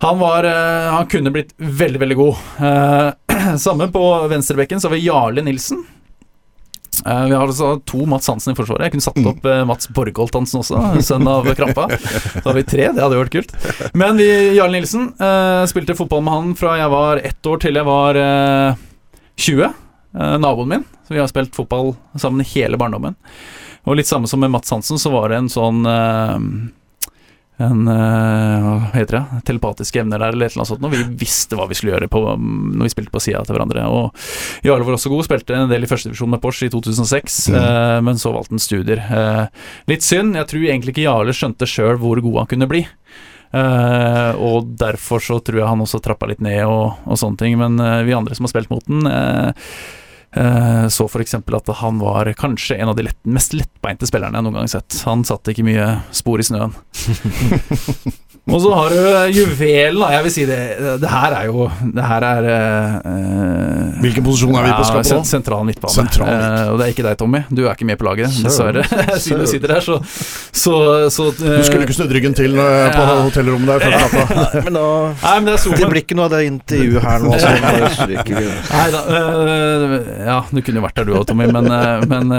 han 0.03 0.19
var 0.19 0.43
eh, 0.43 0.89
Han 0.91 1.07
kunne 1.07 1.31
blitt 1.31 1.53
veldig, 1.55 1.99
veldig 2.01 2.17
god. 2.19 2.35
Sammen 3.35 3.59
samme 3.63 3.87
på 3.91 4.03
venstrebekken 4.27 4.81
så 4.81 4.89
har 4.89 4.95
vi 4.97 5.05
Jarle 5.05 5.43
Nilsen. 5.45 5.85
Eh, 7.03 7.23
vi 7.29 7.35
har 7.35 7.43
altså 7.47 7.75
to 7.87 8.05
Mats 8.09 8.29
Hansen 8.31 8.53
i 8.53 8.57
forsvaret. 8.57 8.87
Jeg 8.87 8.95
kunne 8.95 9.05
satt 9.05 9.29
opp 9.29 9.47
uh, 9.47 9.63
Mats 9.67 9.89
Borgholt 9.95 10.35
Hansen 10.37 10.61
også, 10.61 10.81
sønn 11.05 11.27
av 11.29 11.47
Krampa. 11.57 11.87
Da 11.91 12.43
har 12.47 12.57
vi 12.57 12.65
tre, 12.67 12.87
det 12.95 13.03
hadde 13.03 13.19
vært 13.19 13.33
kult. 13.35 13.55
Men 13.97 14.19
vi, 14.21 14.29
Jarl 14.57 14.75
Nilsen 14.75 15.09
uh, 15.19 15.65
spilte 15.69 15.97
fotball 15.97 16.23
med 16.25 16.35
han 16.35 16.53
fra 16.59 16.77
jeg 16.79 16.93
var 16.93 17.23
ett 17.25 17.51
år 17.51 17.61
til 17.63 17.79
jeg 17.79 17.87
var 17.87 18.19
eh, 18.19 18.81
20. 19.41 19.67
Eh, 20.15 20.37
naboen 20.41 20.71
min. 20.71 20.87
Så 21.07 21.13
vi 21.13 21.21
har 21.21 21.29
spilt 21.31 21.55
fotball 21.55 21.93
sammen 22.19 22.45
hele 22.55 22.79
barndommen. 22.81 23.17
Og 23.85 23.99
litt 23.99 24.09
samme 24.09 24.29
som 24.29 24.41
med 24.41 24.53
Mats 24.53 24.71
Hansen, 24.73 24.99
så 25.01 25.11
var 25.13 25.29
det 25.29 25.43
en 25.43 25.51
sånn 25.51 25.83
en 27.63 27.87
eh, 27.87 28.65
Hva 28.65 28.89
heter 28.95 29.15
det? 29.19 29.41
Telepatiske 29.47 30.01
evner 30.01 30.19
der, 30.19 30.33
eller 30.35 30.45
et 30.49 30.53
eller 30.55 30.63
annet 30.65 30.71
sånt. 30.73 30.83
Og 30.87 30.91
vi 30.91 31.03
visste 31.25 31.55
hva 31.55 31.67
vi 31.69 31.77
skulle 31.77 31.93
gjøre 31.95 32.09
på, 32.11 32.21
når 32.35 32.83
vi 32.83 32.91
spilte 32.91 33.13
på 33.13 33.21
sida 33.23 33.43
til 33.47 33.55
hverandre. 33.55 33.85
Og 33.87 34.65
Jarle 34.67 34.83
var 34.87 34.97
også 34.97 35.11
god, 35.13 35.23
spilte 35.27 35.55
en 35.55 35.71
del 35.71 35.87
i 35.87 35.89
førstedivisjon 35.91 36.33
med 36.35 36.41
Porsche 36.43 36.67
i 36.67 36.73
2006, 36.73 37.39
Mm. 37.53 37.55
eh, 37.61 38.01
men 38.09 38.19
så 38.19 38.33
valgte 38.35 38.55
han 38.57 38.59
studier. 38.65 38.99
Eh, 38.99 39.45
litt 39.87 40.03
synd. 40.03 40.35
Jeg 40.35 40.47
tror 40.51 40.65
egentlig 40.67 40.95
ikke 40.95 41.07
Jarle 41.07 41.31
skjønte 41.35 41.67
sjøl 41.69 41.97
hvor 42.01 42.19
god 42.21 42.41
han 42.43 42.51
kunne 42.51 42.67
bli. 42.71 42.83
Eh, 43.55 44.31
og 44.41 44.73
derfor 44.79 45.21
så 45.23 45.37
tror 45.39 45.61
jeg 45.61 45.69
han 45.69 45.79
også 45.85 46.01
trappa 46.03 46.27
litt 46.27 46.41
ned 46.43 46.65
og, 46.67 46.97
og 47.07 47.19
sånne 47.21 47.39
ting. 47.39 47.55
Men 47.61 47.79
eh, 47.79 48.01
vi 48.07 48.15
andre 48.17 48.35
som 48.35 48.47
har 48.47 48.51
spilt 48.55 48.71
mot 48.73 48.83
den, 48.89 49.05
eh, 49.07 49.53
så 50.35 51.05
f.eks. 51.07 51.37
at 51.39 51.69
han 51.79 51.99
var 52.01 52.27
kanskje 52.35 52.75
en 52.75 52.91
av 52.91 52.97
de 52.97 53.05
lett, 53.07 53.19
mest 53.23 53.55
lettbeinte 53.55 54.07
spillerne 54.09 54.35
jeg 54.35 54.47
noen 54.47 54.59
gang 54.59 54.71
sett. 54.71 54.99
Han 55.07 55.23
satte 55.27 55.53
ikke 55.53 55.67
mye 55.67 55.87
spor 56.15 56.43
i 56.43 56.47
snøen. 56.47 56.75
og 58.45 58.59
så 58.61 58.71
har 58.77 58.89
du 58.93 58.97
juvelen, 59.33 59.97
da. 60.03 60.09
Jeg 60.13 60.23
vil 60.27 60.31
si 60.35 60.43
det 60.45 60.57
Det 61.01 61.09
her 61.09 61.33
er 61.33 61.47
jo 61.49 61.63
Det 61.95 62.03
her 62.05 62.25
er 62.27 62.47
uh, 62.51 63.95
Hvilken 64.03 64.25
posisjon 64.27 64.53
er 64.59 64.67
vi 64.67 64.73
på 64.77 64.83
skapet 64.85 65.07
sen- 65.09 65.17
Ja, 65.17 65.23
Sentral 65.25 65.63
midtbane. 65.65 65.93
Sentral 65.95 66.27
midt. 66.29 66.43
Eh, 66.59 66.67
og 66.69 66.77
det 66.77 66.85
er 66.85 66.91
ikke 66.93 67.05
deg, 67.07 67.17
Tommy. 67.17 67.39
Du 67.49 67.63
er 67.65 67.71
ikke 67.73 67.87
med 67.89 67.97
på 67.97 68.05
laget, 68.05 68.35
dessverre. 68.45 68.83
Siden 69.23 69.41
du 69.41 69.47
sitter 69.49 69.73
her, 69.73 69.81
så, 69.81 69.97
så, 70.53 70.75
så 71.15 71.25
Du 71.39 71.63
skulle 71.65 71.87
ikke 71.87 71.95
snudd 71.97 72.13
ryggen 72.13 72.35
til 72.37 72.53
eh, 72.53 72.91
på 72.93 73.01
Ja. 73.07 73.15
hotellrommet 73.25 73.71
der 73.71 73.79
før 73.81 73.97
natta. 74.03 74.61
Men 74.67 74.77
da 74.77 74.85
Nei, 75.23 75.33
men 75.39 75.49
det 75.49 75.57
Det 75.81 75.89
blir 75.95 76.03
ikke 76.03 76.19
noe 76.19 76.27
av 76.29 76.35
det 76.35 76.43
intervjuet 76.51 77.07
her 77.07 77.25
nå. 77.25 77.33
Så 77.41 77.55
bare 77.65 77.91
stryker 77.97 78.37
vi. 78.37 78.53
Nei 78.75 78.87
da. 78.93 79.03
ja, 80.29 80.39
du 80.51 80.61
kunne 80.61 80.83
jo 80.83 80.85
vært 80.85 81.01
der 81.01 81.09
du 81.09 81.15
òg, 81.17 81.25
Tommy, 81.31 81.49
men, 81.49 81.71
men 82.13 82.37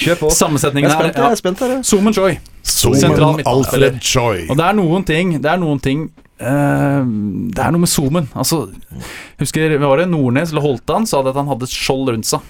Kjør 0.00 0.22
på. 0.22 0.32
Jeg 0.32 0.40
sammensetningen 0.40 0.90
er 0.90 1.02
her 1.02 1.12
jeg 1.12 1.32
er 1.36 1.40
spent 1.44 1.60
her. 1.66 1.76
Zoom 1.82 2.06
Zoomen 2.06 2.16
Joy. 2.16 2.38
Zoomen. 2.66 3.42
Alfred 3.46 3.98
Choi. 4.02 4.46
Og 4.50 4.58
det 4.58 4.64
er 4.66 4.74
noen 4.74 5.04
ting 5.06 5.36
Det 5.38 5.50
er 5.52 5.60
noen 5.62 5.82
ting 5.82 6.08
Uh, 6.36 7.00
Det 7.48 7.62
er 7.64 7.72
noe 7.72 7.80
med 7.80 7.88
zoomen. 7.88 8.26
Altså, 8.36 8.66
husker 9.40 9.72
var 9.80 10.02
det 10.02 10.10
Nordnes 10.10 10.50
eller 10.52 10.66
Holtan 10.66 11.08
sa 11.08 11.22
det 11.24 11.32
at 11.32 11.40
han 11.40 11.48
hadde 11.48 11.64
et 11.64 11.72
skjold 11.72 12.10
rundt 12.12 12.28
seg. 12.28 12.44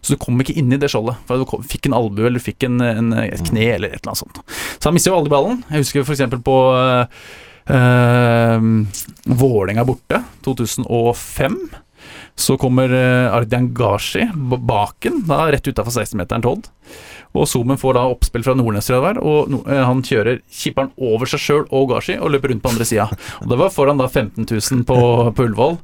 Så 0.00 0.14
du 0.14 0.20
kom 0.20 0.40
ikke 0.42 0.56
inn 0.60 0.72
i 0.72 0.78
det 0.80 0.90
skjoldet. 0.92 1.20
For 1.28 1.40
du 1.40 1.46
kom, 1.48 1.62
fikk 1.64 1.88
en 1.88 1.96
albue 1.96 2.26
eller 2.28 2.40
du 2.40 2.44
fikk 2.44 2.66
en, 2.68 2.80
en, 2.84 3.14
et 3.22 3.44
kne 3.48 3.64
eller 3.76 3.94
et 3.94 4.02
eller 4.02 4.12
annet 4.12 4.22
sånt. 4.22 4.42
Så 4.76 4.88
han 4.88 4.96
mister 4.96 5.12
jo 5.12 5.20
aldri 5.20 5.32
ballen. 5.32 5.62
Jeg 5.70 5.86
husker 5.86 6.04
f.eks. 6.04 6.36
på 6.44 6.56
uh, 7.72 8.66
Vålerenga 9.40 9.86
borte, 9.88 10.20
2005. 10.46 11.56
Så 12.40 12.56
kommer 12.60 12.92
uh, 12.92 13.36
Ardian 13.36 13.70
Gashi 13.76 14.26
baken, 14.36 15.24
da 15.28 15.46
rett 15.52 15.68
utafor 15.68 15.96
16-meteren 15.96 16.44
til 16.44 16.58
Odd. 16.58 16.70
Og 17.30 17.46
Zoomen 17.46 17.78
får 17.78 17.94
da 17.94 18.06
oppspill 18.10 18.42
fra 18.42 18.56
Nordnes, 18.58 18.90
og 18.90 19.52
eh, 19.70 19.82
han 19.86 20.02
kjører 20.06 20.40
kipperen 20.50 20.90
over 20.98 21.30
seg 21.30 21.42
sjøl 21.44 21.66
og 21.68 21.92
Gashi 21.92 22.16
og 22.18 22.32
løper 22.34 22.50
rundt 22.50 22.64
på 22.64 22.72
andre 22.72 22.86
sida. 22.88 23.06
Det 23.46 23.58
var 23.60 23.70
foran 23.74 24.00
da 24.00 24.08
15 24.08 24.48
000 24.48 24.86
på, 24.88 24.98
på 25.36 25.46
Ullevål, 25.46 25.78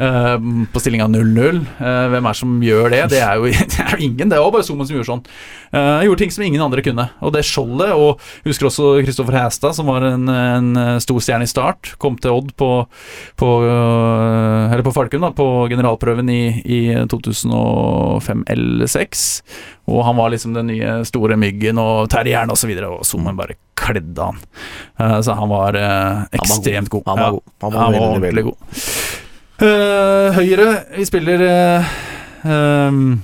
eh, 0.00 0.34
på 0.72 0.82
stillinga 0.82 1.06
0-0. 1.12 1.60
Uh, 1.80 2.06
hvem 2.12 2.26
er 2.26 2.34
det 2.34 2.40
som 2.40 2.56
gjør 2.64 2.92
det? 2.94 3.02
Det 3.14 3.22
er 3.24 3.38
jo, 3.40 3.50
det 3.74 3.84
er 3.84 3.94
jo 3.94 4.08
ingen, 4.08 4.32
det 4.32 4.40
var 4.40 4.52
bare 4.54 4.66
Zoomen 4.66 4.88
som 4.88 4.98
gjorde 4.98 5.10
sånn. 5.10 5.24
Uh, 5.70 6.02
gjorde 6.06 6.24
ting 6.24 6.34
som 6.34 6.44
ingen 6.46 6.64
andre 6.64 6.84
kunne. 6.86 7.08
Og 7.24 7.34
det 7.34 7.44
skjoldet, 7.48 7.94
og 7.94 8.20
jeg 8.42 8.52
husker 8.52 8.70
også 8.70 8.92
Kristoffer 9.06 9.38
Hæstad, 9.38 9.76
som 9.78 9.90
var 9.90 10.06
en, 10.08 10.28
en 10.30 10.70
stor 11.02 11.22
stjerne 11.24 11.46
i 11.46 11.50
start, 11.50 11.94
kom 12.02 12.18
til 12.20 12.34
Odd 12.34 12.52
på, 12.58 12.70
på, 13.40 13.48
eller 13.70 14.84
på 14.86 14.94
Falkum 14.94 15.24
da, 15.24 15.32
på 15.36 15.46
generalprøven 15.70 16.30
i, 16.32 16.42
i 16.64 16.80
2005 17.10 18.44
eller 18.50 18.90
2006. 18.90 19.42
Og 19.90 20.04
han 20.04 20.16
var 20.16 20.30
liksom 20.30 20.54
den 20.54 20.70
nye 20.70 21.00
store 21.04 21.36
myggen 21.40 21.78
og 21.78 22.08
terrieren 22.10 22.52
osv., 22.52 22.70
og, 22.78 23.00
og 23.00 23.06
Zoomen 23.06 23.38
bare 23.38 23.58
kledde 23.80 24.22
han. 24.22 24.38
Eh, 25.00 25.18
så 25.24 25.34
han 25.38 25.50
var 25.50 25.74
eh, 25.78 26.22
ekstremt 26.38 26.90
god. 26.92 27.02
Han 27.06 27.18
var 27.18 27.30
god. 27.30 27.42
Han 27.60 27.72
var 27.72 27.80
han 27.80 27.92
var 27.92 27.92
veldig, 27.92 28.06
ordentlig 28.08 28.28
veldig 28.28 28.44
god. 28.50 28.56
Eh, 29.60 30.36
høyre, 30.38 30.68
vi 30.96 31.04
spiller 31.04 31.42
uh, 31.44 31.88
um, 32.48 33.18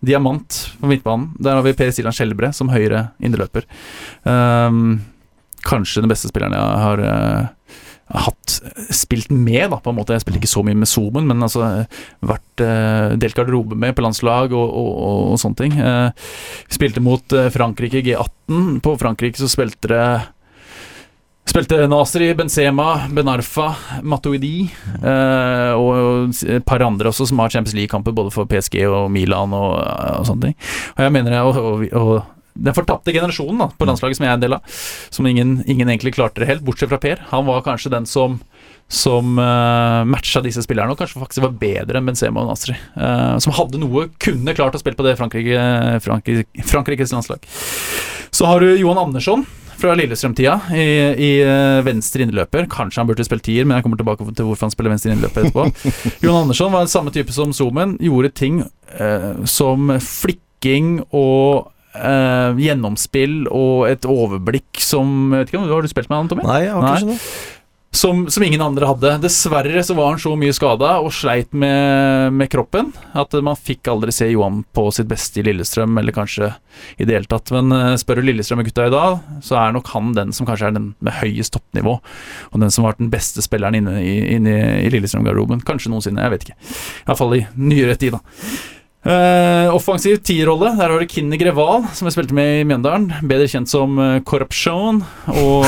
diamant 0.00 0.60
på 0.80 0.88
midtbanen. 0.88 1.34
Der 1.36 1.58
har 1.58 1.66
vi 1.66 1.74
Per 1.76 1.90
Silan 1.92 2.14
Skjelbre 2.16 2.54
som 2.56 2.70
høyre 2.72 3.10
indreløper. 3.20 3.66
Um, 4.24 5.02
kanskje 5.64 6.00
den 6.00 6.12
beste 6.12 6.30
spilleren 6.30 6.56
jeg 6.56 6.80
har 6.86 7.02
uh, 7.04 7.76
hatt 8.24 8.54
spilt 8.96 9.28
med, 9.28 9.74
da, 9.74 9.82
på 9.84 9.92
en 9.92 9.98
måte. 9.98 10.16
Jeg 10.16 10.24
spilte 10.24 10.40
ikke 10.40 10.52
så 10.54 10.64
mye 10.64 10.80
med 10.80 10.88
Zoomen, 10.88 11.28
men 11.28 11.44
altså 11.44 11.68
vært 12.24 12.64
uh, 12.64 13.12
delt 13.20 13.36
garderobe 13.36 13.76
med 13.76 13.92
på 13.92 14.06
landslag 14.06 14.56
og, 14.56 14.64
og, 14.64 14.90
og, 14.94 15.20
og 15.34 15.42
sånne 15.42 15.60
ting. 15.60 15.76
Eh, 15.84 16.32
spilte 16.72 17.04
mot 17.04 17.36
Frankrike 17.52 18.00
G18. 18.04 18.80
På 18.84 18.96
Frankrike 19.00 19.40
så 19.40 19.52
spilte 19.52 19.92
det 19.92 20.08
Spilte 21.44 21.82
Nasri, 21.86 22.30
Benzema, 22.34 23.04
Benarfa, 23.12 23.74
Matuidi 24.02 24.64
eh, 25.04 25.72
og 25.76 26.32
et 26.48 26.64
par 26.64 26.82
andre 26.82 27.10
også 27.10 27.28
som 27.28 27.42
har 27.42 27.52
Champions 27.52 27.76
League-kamper 27.76 28.16
både 28.16 28.32
for 28.32 28.48
PSG 28.48 28.80
og 28.88 29.10
Milan 29.12 29.52
og, 29.52 29.74
og 29.76 30.24
sånne 30.28 30.48
ting. 30.48 30.56
Og 30.96 31.04
jeg 31.04 31.14
mener 31.14 31.36
og, 31.42 31.60
og, 31.60 31.84
og 32.00 32.14
den 32.54 32.74
fortapte 32.76 33.12
generasjonen 33.12 33.60
da, 33.60 33.68
på 33.76 33.86
landslaget 33.88 34.18
som 34.18 34.24
jeg 34.24 34.32
er 34.32 34.38
en 34.38 34.44
del 34.44 34.56
av, 34.56 34.80
som 35.12 35.26
ingen, 35.26 35.56
ingen 35.66 35.90
egentlig 35.90 36.14
klarte 36.14 36.40
det 36.40 36.48
helt, 36.48 36.64
bortsett 36.64 36.92
fra 36.92 37.00
Per. 37.02 37.22
Han 37.32 37.48
var 37.50 37.64
kanskje 37.66 37.92
den 37.96 38.08
som 38.08 38.40
som 38.94 39.38
uh, 39.40 40.04
matcha 40.06 40.42
disse 40.44 40.60
spillerne, 40.62 40.92
og 40.92 40.98
kanskje 41.00 41.18
faktisk 41.18 41.42
var 41.46 41.54
bedre 41.56 41.98
enn 41.98 42.08
Benzema 42.08 42.42
og 42.42 42.50
Nasri. 42.52 42.76
Uh, 42.94 43.40
som 43.42 43.54
hadde 43.56 43.80
noe, 43.80 44.10
kunne 44.22 44.54
klart 44.54 44.76
å 44.76 44.80
spille 44.80 44.98
på 44.98 45.06
det 45.06 45.16
Frankrike, 45.18 45.64
Frankrike, 46.04 46.64
Frankrikes 46.68 47.14
landslag. 47.16 47.48
Så 48.34 48.46
har 48.50 48.60
du 48.60 48.74
Johan 48.76 49.00
Andersson 49.06 49.46
fra 49.84 49.94
Lillestrøm-tida 49.98 50.54
i, 50.72 50.86
i 51.20 51.30
eh, 51.44 51.82
venstre 51.84 52.24
innløper. 52.24 52.68
Kanskje 52.72 53.02
han 53.02 53.10
burde 53.10 53.26
spilt 53.26 53.44
tier, 53.44 53.66
men 53.68 53.76
jeg 53.76 53.84
kommer 53.86 54.00
tilbake 54.00 54.24
til 54.30 54.48
hvorfor 54.48 54.68
han 54.68 54.72
spiller 54.72 54.94
venstre 54.94 55.12
innløper 55.12 55.44
etterpå. 55.44 55.66
Jon 56.24 56.40
Andersson 56.44 56.72
var 56.72 56.86
den 56.86 56.94
samme 56.94 57.12
type 57.14 57.34
som 57.36 57.52
Zoomen. 57.56 57.98
Gjorde 58.02 58.32
ting 58.32 58.62
eh, 58.64 59.30
som 59.50 59.92
flikking 60.00 61.02
og 61.10 61.68
eh, 61.92 62.62
gjennomspill 62.64 63.44
og 63.52 63.90
et 63.90 64.08
overblikk 64.08 64.80
som 64.82 65.34
vet 65.34 65.52
ikke, 65.52 65.66
Har 65.68 65.84
du 65.84 65.92
spilt 65.92 66.08
med 66.12 66.22
han, 66.22 66.32
Tommy? 66.32 66.46
Nei, 66.48 66.62
jeg 66.64 66.72
har 66.76 66.86
Nei. 66.86 66.94
ikke 66.94 67.10
sånn. 67.10 67.52
Som, 67.94 68.24
som 68.30 68.42
ingen 68.42 68.60
andre 68.60 68.88
hadde. 68.90 69.12
Dessverre 69.22 69.82
så 69.86 69.94
var 69.94 70.08
han 70.10 70.18
så 70.18 70.32
mye 70.34 70.54
skada 70.56 70.96
og 70.98 71.12
sleit 71.14 71.52
med, 71.54 72.34
med 72.34 72.50
kroppen 72.50 72.88
at 73.14 73.36
man 73.46 73.54
fikk 73.54 73.86
aldri 73.92 74.10
se 74.14 74.26
Johan 74.32 74.64
på 74.74 74.88
sitt 74.96 75.06
beste 75.06 75.38
i 75.38 75.44
Lillestrøm, 75.46 75.94
eller 76.00 76.16
kanskje 76.16 76.50
i 76.98 77.06
det 77.06 77.14
hele 77.14 77.30
tatt. 77.30 77.52
Men 77.54 77.70
eh, 77.76 77.92
spør 78.00 78.18
du 78.18 78.26
Lillestrøm-gutta 78.26 78.88
i 78.88 78.94
dag, 78.96 79.22
så 79.46 79.60
er 79.62 79.76
nok 79.76 79.92
han 79.94 80.10
den 80.18 80.34
som 80.34 80.48
kanskje 80.48 80.72
er 80.72 80.76
den 80.76 80.90
med 80.98 81.18
høyest 81.20 81.54
toppnivå. 81.54 81.96
Og 82.50 82.60
den 82.64 82.74
som 82.74 82.82
har 82.82 82.96
vært 82.96 83.04
den 83.04 83.14
beste 83.14 83.46
spilleren 83.46 83.78
inne 83.78 84.00
i, 84.02 84.18
inne 84.40 84.58
i 84.82 84.90
Lillestrøm-garderoben. 84.90 85.62
Kanskje 85.62 85.94
noensinne, 85.94 86.26
jeg 86.26 86.34
vet 86.34 86.48
ikke. 86.48 86.60
Iallfall 87.06 87.38
i 87.38 87.44
nyere 87.54 87.94
tid, 88.00 88.18
da. 88.18 88.24
Uh, 89.04 89.68
offensiv 89.70 90.22
tierrolle. 90.24 90.74
Der 90.78 90.88
har 90.88 90.98
du 90.98 91.06
Kinni 91.06 91.38
Greval, 91.38 91.84
som 91.94 92.08
jeg 92.08 92.16
spilte 92.16 92.34
med 92.34 92.62
i 92.62 92.68
Mjøndalen. 92.68 93.10
Bedre 93.28 93.46
kjent 93.52 93.70
som 93.70 93.98
uh, 94.00 94.22
Corruption 94.24 95.04
og, 95.30 95.66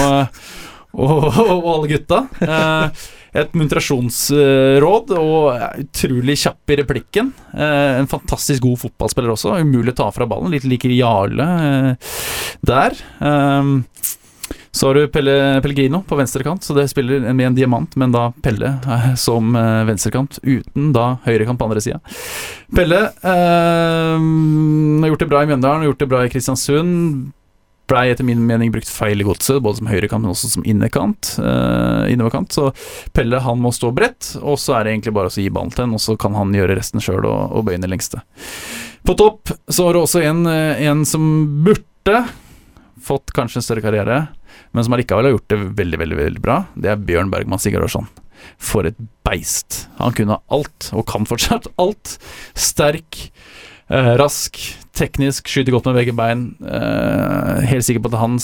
og, 0.96 1.28
og 1.44 1.70
alle 1.74 1.92
gutta. 1.92 2.22
Eh, 2.40 3.06
et 3.36 3.52
muntrasjonsråd, 3.58 5.10
og 5.20 5.80
utrolig 5.82 6.38
kjapp 6.40 6.72
i 6.72 6.78
replikken. 6.80 7.32
Eh, 7.52 7.98
en 8.00 8.08
fantastisk 8.08 8.64
god 8.64 8.80
fotballspiller 8.86 9.34
også. 9.34 9.58
Umulig 9.60 9.92
å 9.92 9.98
ta 10.00 10.06
fra 10.14 10.28
ballen. 10.30 10.54
Litt 10.54 10.64
lik 10.64 10.86
Jarle 10.96 11.44
eh, 11.68 12.14
der. 12.64 12.96
Eh, 13.20 13.74
Så 14.76 14.90
har 14.90 14.94
du 14.98 15.06
Pelle 15.08 15.34
Pellegrino 15.64 16.02
på 16.04 16.16
venstrekant, 16.18 16.60
så 16.62 16.74
det 16.76 16.88
spiller 16.92 17.22
med 17.32 17.46
en 17.46 17.54
diamant, 17.56 17.94
men 17.96 18.12
da 18.12 18.26
Pelle 18.44 18.74
som 19.16 19.56
venstrekant, 19.88 20.36
uten 20.44 20.90
da 20.92 21.06
høyrekant 21.24 21.56
på 21.58 21.64
andre 21.64 21.80
sida. 21.80 22.00
Pelle 22.76 22.98
eh, 23.08 24.20
har 24.20 25.08
gjort 25.12 25.24
det 25.24 25.30
bra 25.32 25.40
i 25.42 25.48
Mjøndalen, 25.48 25.80
har 25.80 25.88
gjort 25.90 26.04
det 26.04 26.10
bra 26.12 26.20
i 26.26 26.32
Kristiansund. 26.32 27.32
Blei 27.86 28.08
etter 28.10 28.26
min 28.26 28.42
mening 28.46 28.72
brukt 28.74 28.90
feil 28.90 29.22
i 29.22 29.26
godset, 29.26 29.60
både 29.62 29.78
som 29.78 29.90
høyrekant, 29.90 30.24
men 30.24 30.32
også 30.32 30.50
som 30.56 30.64
innekant, 30.66 31.36
uh, 31.38 32.06
innoverkant. 32.10 32.50
Så 32.56 32.72
Pelle 33.14 33.38
han 33.44 33.62
må 33.62 33.70
stå 33.74 33.92
bredt, 33.94 34.32
og 34.42 34.58
så 34.58 34.78
er 34.78 34.86
det 34.86 34.96
egentlig 34.96 35.14
bare 35.14 35.30
å 35.30 35.36
gi 35.36 35.46
ballen 35.54 35.70
til 35.74 35.86
ham, 35.86 35.94
og 35.94 36.02
så 36.02 36.16
kan 36.18 36.34
han 36.34 36.54
gjøre 36.56 36.78
resten 36.78 37.02
sjøl 37.04 37.22
og, 37.22 37.54
og 37.54 37.68
bøye 37.68 37.78
ned 37.78 37.92
lengste. 37.94 38.24
På 39.06 39.14
topp 39.14 39.54
så 39.70 39.86
har 39.86 39.94
du 39.94 40.02
også 40.02 40.24
en, 40.26 40.42
eh, 40.50 40.82
en 40.90 41.04
som 41.06 41.22
burde 41.62 42.24
fått 43.06 43.30
kanskje 43.36 43.60
en 43.60 43.66
større 43.68 43.84
karriere, 43.84 44.20
men 44.74 44.84
som 44.84 44.96
allikevel 44.96 45.28
har 45.28 45.36
gjort 45.36 45.50
det 45.52 45.58
veldig, 45.78 46.00
veldig 46.02 46.18
veldig 46.18 46.42
bra. 46.42 46.56
Det 46.74 46.90
er 46.90 47.02
Bjørn 47.06 47.30
Bergman 47.30 47.62
Sigurdarsson. 47.62 48.08
For 48.62 48.86
et 48.88 48.98
beist. 49.26 49.86
Han 50.00 50.14
kunne 50.16 50.40
alt, 50.52 50.90
og 50.92 51.06
kan 51.08 51.26
fortsatt 51.28 51.68
alt. 51.82 52.16
Sterk, 52.58 53.28
rask, 53.88 54.58
teknisk, 54.96 55.46
skyter 55.50 55.74
godt 55.74 55.86
med 55.90 56.00
begge 56.00 56.14
bein. 56.16 56.48
Eh, 56.64 57.66
helt 57.70 57.86
sikker 57.86 58.02
på 58.02 58.10
at 58.12 58.20
han 58.20 58.38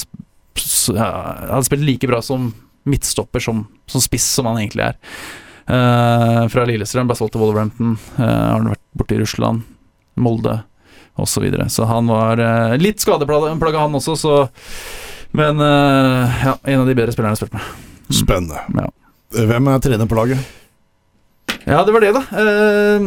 hadde 0.99 1.65
spilt 1.67 1.87
like 1.87 2.11
bra 2.11 2.21
som 2.23 2.53
midtstopper 2.89 3.43
som, 3.43 3.65
som 3.87 4.03
spiss 4.03 4.27
som 4.37 4.49
han 4.51 4.61
egentlig 4.63 4.87
er. 4.91 4.99
Eh, 5.67 6.43
fra 6.53 6.67
Lillestrøm, 6.67 7.09
ble 7.11 7.17
solgt 7.19 7.37
til 7.37 7.43
Wolverhampton. 7.43 7.97
Eh, 8.19 8.27
har 8.27 8.59
han 8.59 8.73
vært 8.73 8.85
borte 8.99 9.17
i 9.17 9.21
Russland, 9.23 9.67
Molde 10.21 10.59
osv. 11.15 11.35
Så, 11.35 11.43
videre. 11.45 11.69
så 11.71 11.87
han 11.91 12.09
var 12.11 12.41
eh, 12.41 12.79
litt 12.81 13.03
skadeplaga, 13.03 13.79
han 13.79 14.01
også, 14.01 14.17
så 14.17 14.35
Men 15.33 15.61
eh, 15.61 16.43
ja, 16.45 16.57
en 16.63 16.81
av 16.83 16.89
de 16.89 16.97
bedre 16.97 17.13
spillerne 17.13 17.33
jeg 17.33 17.39
har 17.39 17.47
spilt 17.47 17.57
med. 17.57 18.13
Spennende. 18.13 18.65
Ja. 18.77 18.91
Hvem 19.49 19.71
er 19.73 19.85
trener 19.85 20.09
på 20.09 20.19
laget? 20.19 20.43
Ja, 21.65 21.85
det 21.87 21.95
var 21.95 22.05
det, 22.05 22.11
da. 22.13 22.25
Eh, 22.37 23.07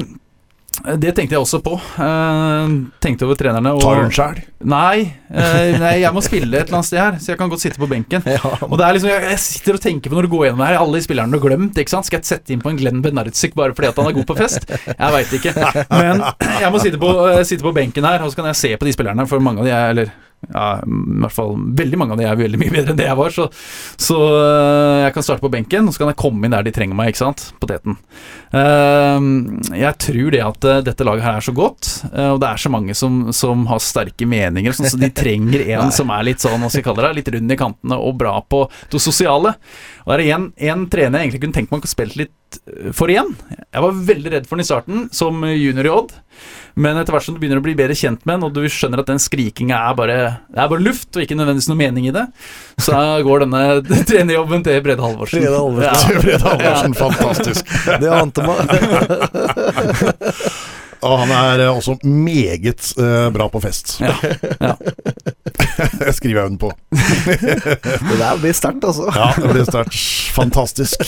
det 0.99 1.11
tenkte 1.15 1.35
jeg 1.35 1.41
også 1.41 1.59
på. 1.63 1.75
Uh, 1.97 2.89
tenkte 3.03 3.27
over 3.27 3.37
trenerne. 3.39 3.71
Og, 3.75 3.83
Tar 3.83 4.01
hun 4.01 4.13
sjæl? 4.13 4.41
Nei, 4.65 5.05
uh, 5.29 5.77
nei, 5.83 5.93
jeg 6.01 6.11
må 6.15 6.23
spille 6.25 6.49
et 6.49 6.67
eller 6.67 6.79
annet 6.79 6.89
sted 6.89 7.01
her, 7.01 7.19
så 7.21 7.31
jeg 7.31 7.39
kan 7.39 7.51
godt 7.51 7.63
sitte 7.63 7.81
på 7.81 7.89
benken. 7.91 8.25
Ja, 8.35 8.41
Og 8.67 8.75
det 8.79 8.87
er 8.87 8.97
liksom, 8.97 9.11
jeg, 9.13 9.23
jeg 9.31 9.41
sitter 9.45 9.79
og 9.79 9.83
tenker 9.85 10.11
på 10.11 10.19
når 10.19 10.27
du 10.27 10.33
går 10.33 10.45
gjennom 10.49 10.65
her, 10.65 10.79
alle 10.81 10.99
de 10.99 11.05
spillerne 11.07 11.31
du 11.31 11.39
har 11.39 11.45
glemt. 11.47 11.79
ikke 11.81 11.93
sant? 11.93 12.09
Skal 12.09 12.21
jeg 12.21 12.29
sette 12.29 12.55
inn 12.55 12.63
på 12.63 12.73
en 12.73 12.81
Glenn 12.81 13.01
Benardzik 13.05 13.55
bare 13.57 13.75
fordi 13.77 13.91
at 13.91 14.01
han 14.01 14.11
er 14.11 14.17
god 14.19 14.29
på 14.29 14.37
fest? 14.39 14.69
Jeg 14.91 15.15
veit 15.15 15.39
ikke. 15.39 15.55
Men 16.01 16.25
jeg 16.59 16.73
må 16.73 16.83
sitte 16.83 17.01
på, 17.01 17.15
uh, 17.21 17.41
sitte 17.47 17.65
på 17.65 17.75
benken 17.75 18.09
her, 18.09 18.25
og 18.25 18.33
så 18.33 18.41
kan 18.41 18.51
jeg 18.51 18.61
se 18.61 18.75
på 18.75 18.89
de 18.89 18.95
spillerne, 18.95 19.27
for 19.29 19.43
mange 19.43 19.63
av 19.63 19.69
de 19.69 19.75
er 19.75 19.95
Eller 19.95 20.13
ja, 20.53 20.65
i 20.85 21.19
hvert 21.23 21.35
fall 21.35 21.55
veldig 21.77 21.99
mange 21.99 22.15
av 22.15 22.21
de 22.21 22.27
er 22.29 22.39
veldig 22.39 22.59
mye 22.61 22.73
bedre 22.73 22.93
enn 22.93 22.99
det 22.99 23.07
jeg 23.07 23.19
var, 23.19 23.33
så, 23.33 23.47
så 24.07 24.17
eh, 24.29 25.01
jeg 25.05 25.15
kan 25.15 25.25
starte 25.27 25.45
på 25.45 25.51
benken, 25.53 25.87
og 25.87 25.95
så 25.95 26.03
kan 26.03 26.11
jeg 26.11 26.19
komme 26.21 26.47
inn 26.47 26.55
der 26.55 26.65
de 26.65 26.73
trenger 26.75 26.97
meg, 26.97 27.11
ikke 27.11 27.23
sant? 27.23 27.47
Poteten. 27.61 27.97
Eh, 28.55 29.29
jeg 29.81 29.99
tror 30.05 30.35
det 30.35 30.43
at 30.45 30.69
eh, 30.69 30.81
dette 30.89 31.07
laget 31.07 31.27
her 31.27 31.39
er 31.39 31.47
så 31.47 31.55
godt, 31.55 31.91
og 32.05 32.39
det 32.43 32.51
er 32.51 32.61
så 32.61 32.71
mange 32.73 32.97
som, 32.97 33.19
som 33.35 33.65
har 33.71 33.83
sterke 33.83 34.27
meninger, 34.29 34.75
sånn, 34.75 34.89
så 34.93 35.01
de 35.01 35.11
trenger 35.23 35.65
en 35.77 35.93
som 35.95 36.13
er 36.15 36.29
litt 36.29 36.43
sånn, 36.43 36.59
hva 36.61 36.71
skal 36.71 36.83
jeg 36.83 36.89
kalle 36.89 37.07
det, 37.07 37.13
litt 37.21 37.33
rund 37.35 37.55
i 37.55 37.59
kantene 37.59 37.99
og 38.01 38.17
bra 38.19 38.37
på 38.41 38.65
det 38.91 39.01
sosiale. 39.03 39.55
Og 40.05 40.13
det 40.13 40.25
er 40.25 40.35
en, 40.37 40.49
en 40.71 40.87
trener 40.91 41.19
jeg 41.19 41.29
egentlig 41.29 41.45
kunne 41.45 41.59
tenkt 41.59 41.73
meg 41.73 41.87
å 41.87 41.89
spille 41.89 42.25
litt 42.25 42.33
for 42.95 43.11
igjen. 43.11 43.33
Jeg 43.49 43.83
var 43.83 44.03
veldig 44.07 44.31
redd 44.31 44.45
for 44.47 44.55
den 44.55 44.63
i 44.65 44.67
starten, 44.67 45.07
som 45.15 45.43
junior 45.49 45.87
i 45.87 45.91
Odd. 45.91 46.13
Men 46.75 46.97
etter 46.99 47.15
hvert 47.15 47.23
som 47.23 47.35
du 47.35 47.39
begynner 47.39 47.61
å 47.61 47.63
bli 47.63 47.75
bedre 47.77 47.95
kjent 47.95 48.25
med 48.27 48.35
den, 48.35 48.45
og 48.49 48.55
du 48.55 48.65
skjønner 48.71 48.99
at 48.99 49.07
den 49.07 49.21
skrikinga 49.21 49.77
er 49.89 49.95
bare, 49.95 50.17
det 50.51 50.59
er 50.59 50.71
bare 50.71 50.83
luft, 50.83 51.07
og 51.15 51.23
ikke 51.23 51.37
nødvendigvis 51.39 51.69
noe 51.71 51.79
mening 51.79 52.09
i 52.09 52.15
det, 52.15 52.25
så 52.83 52.99
går 53.23 53.45
denne 53.45 53.61
trenerjobben 54.09 54.65
til 54.67 54.81
Brede 54.83 55.05
Halvorsen. 55.05 55.45
Brede 55.45 55.61
Halvorsen. 55.61 56.21
Brede 56.25 56.43
Halvorsen, 56.43 56.97
fantastisk. 56.99 57.75
det 58.03 58.11
ante 58.11 58.41
meg. 58.43 58.63
Og 61.05 61.19
han 61.21 61.31
er 61.35 61.65
eh, 61.67 61.71
også 61.75 61.97
meget 62.07 62.91
eh, 62.97 63.27
bra 63.35 63.47
på 63.51 63.61
fest. 63.61 63.97
Ja, 64.01 64.15
ja. 64.59 64.73
Det 65.75 66.13
skriver 66.19 66.41
jeg 66.41 66.51
under 66.51 66.59
på. 66.59 66.71
Det 68.09 68.17
der 68.19 68.39
blir 68.41 68.55
sterkt, 68.55 68.85
altså. 68.85 69.09
Ja, 69.15 69.31
det 69.37 69.51
blir 69.51 69.65
sterkt. 69.67 69.97
Fantastisk. 70.35 71.01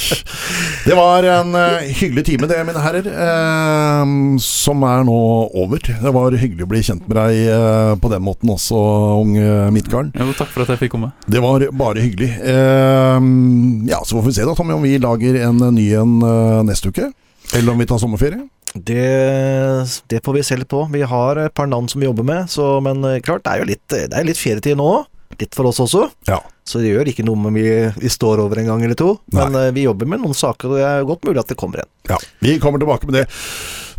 Det 0.85 0.95
var 0.97 1.25
en 1.27 1.55
uh, 1.55 1.83
hyggelig 1.99 2.25
time, 2.27 2.49
det, 2.49 2.59
mine 2.67 2.83
herrer, 2.83 3.07
uh, 3.07 4.37
som 4.43 4.83
er 4.87 5.05
nå 5.07 5.17
over. 5.57 5.83
Det 5.83 6.13
var 6.15 6.37
hyggelig 6.37 6.67
å 6.67 6.71
bli 6.71 6.83
kjent 6.85 7.07
med 7.07 7.19
deg 7.19 7.51
uh, 7.51 7.93
på 8.01 8.11
den 8.13 8.25
måten 8.25 8.51
også, 8.53 8.81
unge 9.21 9.71
Midtgarden. 9.75 10.13
Jo, 10.17 10.33
takk 10.37 10.51
for 10.53 10.65
at 10.65 10.75
jeg 10.75 10.85
fikk 10.85 10.95
komme. 10.97 11.11
Det 11.27 11.41
var 11.43 11.67
bare 11.77 12.03
hyggelig. 12.03 12.33
Ja, 12.47 13.99
Så 14.05 14.17
får 14.17 14.27
vi 14.27 14.35
se 14.37 14.45
da, 14.47 14.55
Tommy, 14.57 14.75
om 14.75 14.85
vi 14.85 14.97
lager 15.01 15.39
en 15.47 15.61
ny 15.75 15.87
en 15.97 16.19
neste 16.67 16.91
uke. 16.91 17.11
Eller 17.55 17.71
om 17.71 17.79
vi 17.79 17.87
tar 17.87 17.99
sommerferie. 18.01 18.43
Det, 18.83 19.87
det 20.11 20.23
får 20.25 20.33
vi 20.37 20.43
se 20.43 20.57
litt 20.59 20.69
på. 20.71 20.83
Vi 20.93 21.01
har 21.01 21.39
et 21.45 21.53
par 21.53 21.69
navn 21.69 21.87
som 21.89 22.01
vi 22.01 22.07
jobber 22.09 22.27
med, 22.27 22.49
så, 22.51 22.77
men 22.83 23.03
eh, 23.07 23.21
klart, 23.25 23.45
det 23.45 23.53
er 23.53 23.63
jo 23.63 23.69
litt, 23.71 23.85
det 23.89 24.11
er 24.11 24.27
litt 24.27 24.41
ferietid 24.41 24.77
nå. 24.79 24.91
Litt 25.37 25.53
for 25.55 25.69
oss 25.69 25.79
også. 25.83 26.07
Ja. 26.29 26.39
Så 26.67 26.81
det 26.81 26.93
gjør 26.93 27.09
ikke 27.11 27.25
noe 27.27 27.37
om 27.37 27.55
vi, 27.55 27.67
vi 27.95 28.09
står 28.11 28.41
over 28.43 28.61
en 28.61 28.71
gang 28.71 28.85
eller 28.85 28.97
to. 28.97 29.17
Men 29.35 29.55
eh, 29.55 29.73
vi 29.75 29.87
jobber 29.87 30.09
med 30.09 30.23
noen 30.23 30.37
saker, 30.37 30.71
og 30.71 30.79
det 30.79 30.87
er 30.87 31.09
godt 31.09 31.27
mulig 31.27 31.43
at 31.43 31.51
det 31.51 31.59
kommer 31.59 31.83
en. 31.83 31.91
Ja, 32.09 32.21
Vi 32.43 32.57
kommer 32.63 32.81
tilbake 32.81 33.09
med 33.09 33.21
det. 33.21 33.27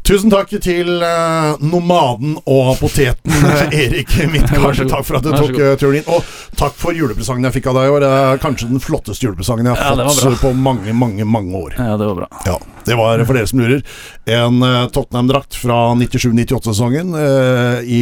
Tusen 0.09 0.31
takk 0.33 0.49
til 0.65 1.03
eh, 1.05 1.59
nomaden 1.69 2.39
og 2.49 2.79
poteten 2.81 3.35
eh, 3.51 3.75
Erik 3.77 4.15
Midtgarden. 4.33 4.89
Takk 4.89 5.05
for 5.05 5.19
at 5.19 5.27
du 5.27 5.35
tok 5.35 5.59
eh, 5.61 5.75
turen 5.77 5.99
inn. 5.99 6.09
Og 6.09 6.25
takk 6.57 6.73
for 6.81 6.97
julepresangen 6.97 7.45
jeg 7.45 7.59
fikk 7.59 7.69
av 7.69 7.77
deg 7.77 7.91
i 7.91 7.93
år. 7.93 8.07
Det 8.07 8.13
er 8.23 8.41
kanskje 8.41 8.71
den 8.71 8.81
flotteste 8.81 9.29
julepresangen 9.29 9.69
jeg 9.69 9.77
har 9.77 10.01
fått 10.17 10.41
på 10.41 10.55
mange, 10.57 10.95
mange 10.97 11.29
mange 11.29 11.61
år. 11.61 11.77
Ja, 11.77 11.99
det 12.01 12.09
var 12.09 12.23
bra. 12.23 12.29
Ja, 12.49 12.57
Det 12.89 12.97
var, 12.99 13.21
for 13.29 13.37
dere 13.37 13.49
som 13.51 13.61
lurer, 13.61 13.83
en 14.39 14.63
eh, 14.65 14.87
Tottenham-drakt 14.95 15.57
fra 15.61 15.77
97-98-sesongen. 16.01 17.13
eh, 17.19 17.83
I 17.85 18.01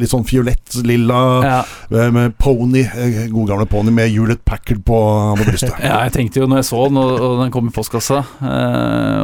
litt 0.00 0.10
sånn 0.12 0.26
fiolett-lilla 0.28 1.20
Ja. 1.44 1.58
eh, 1.90 2.10
med 2.14 2.34
pony, 2.38 2.82
god 3.30 3.48
gamle 3.52 3.66
pony 3.70 3.94
med 3.94 4.10
Hewlett 4.12 4.44
Packard 4.44 4.82
på, 4.84 4.98
på 5.38 5.46
brystet. 5.48 5.74
Ja, 5.84 6.02
jeg 6.06 6.14
tenkte 6.16 6.40
jo 6.42 6.48
når 6.50 6.62
jeg 6.62 6.68
så 6.72 6.82
den, 6.88 6.98
og, 7.00 7.14
og 7.20 7.40
den 7.44 7.52
kom 7.54 7.68
i 7.70 7.74
postkassa, 7.74 8.22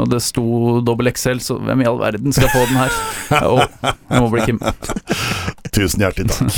og 0.01 0.09
det 0.13 0.23
sto 0.25 0.81
dobbel 0.87 1.11
XL, 1.13 1.41
så 1.43 1.59
hvem 1.61 1.83
i 1.85 1.89
all 1.91 1.99
verden 2.01 2.33
skal 2.37 2.51
få 2.53 2.65
den 2.71 2.81
her? 2.81 2.97
Jo, 3.45 3.59
det 3.83 4.21
må 4.21 4.31
bli 4.33 4.47
Kim. 4.47 4.59
Tusen 5.75 6.03
hjertelig 6.03 6.31
takk. 6.35 6.57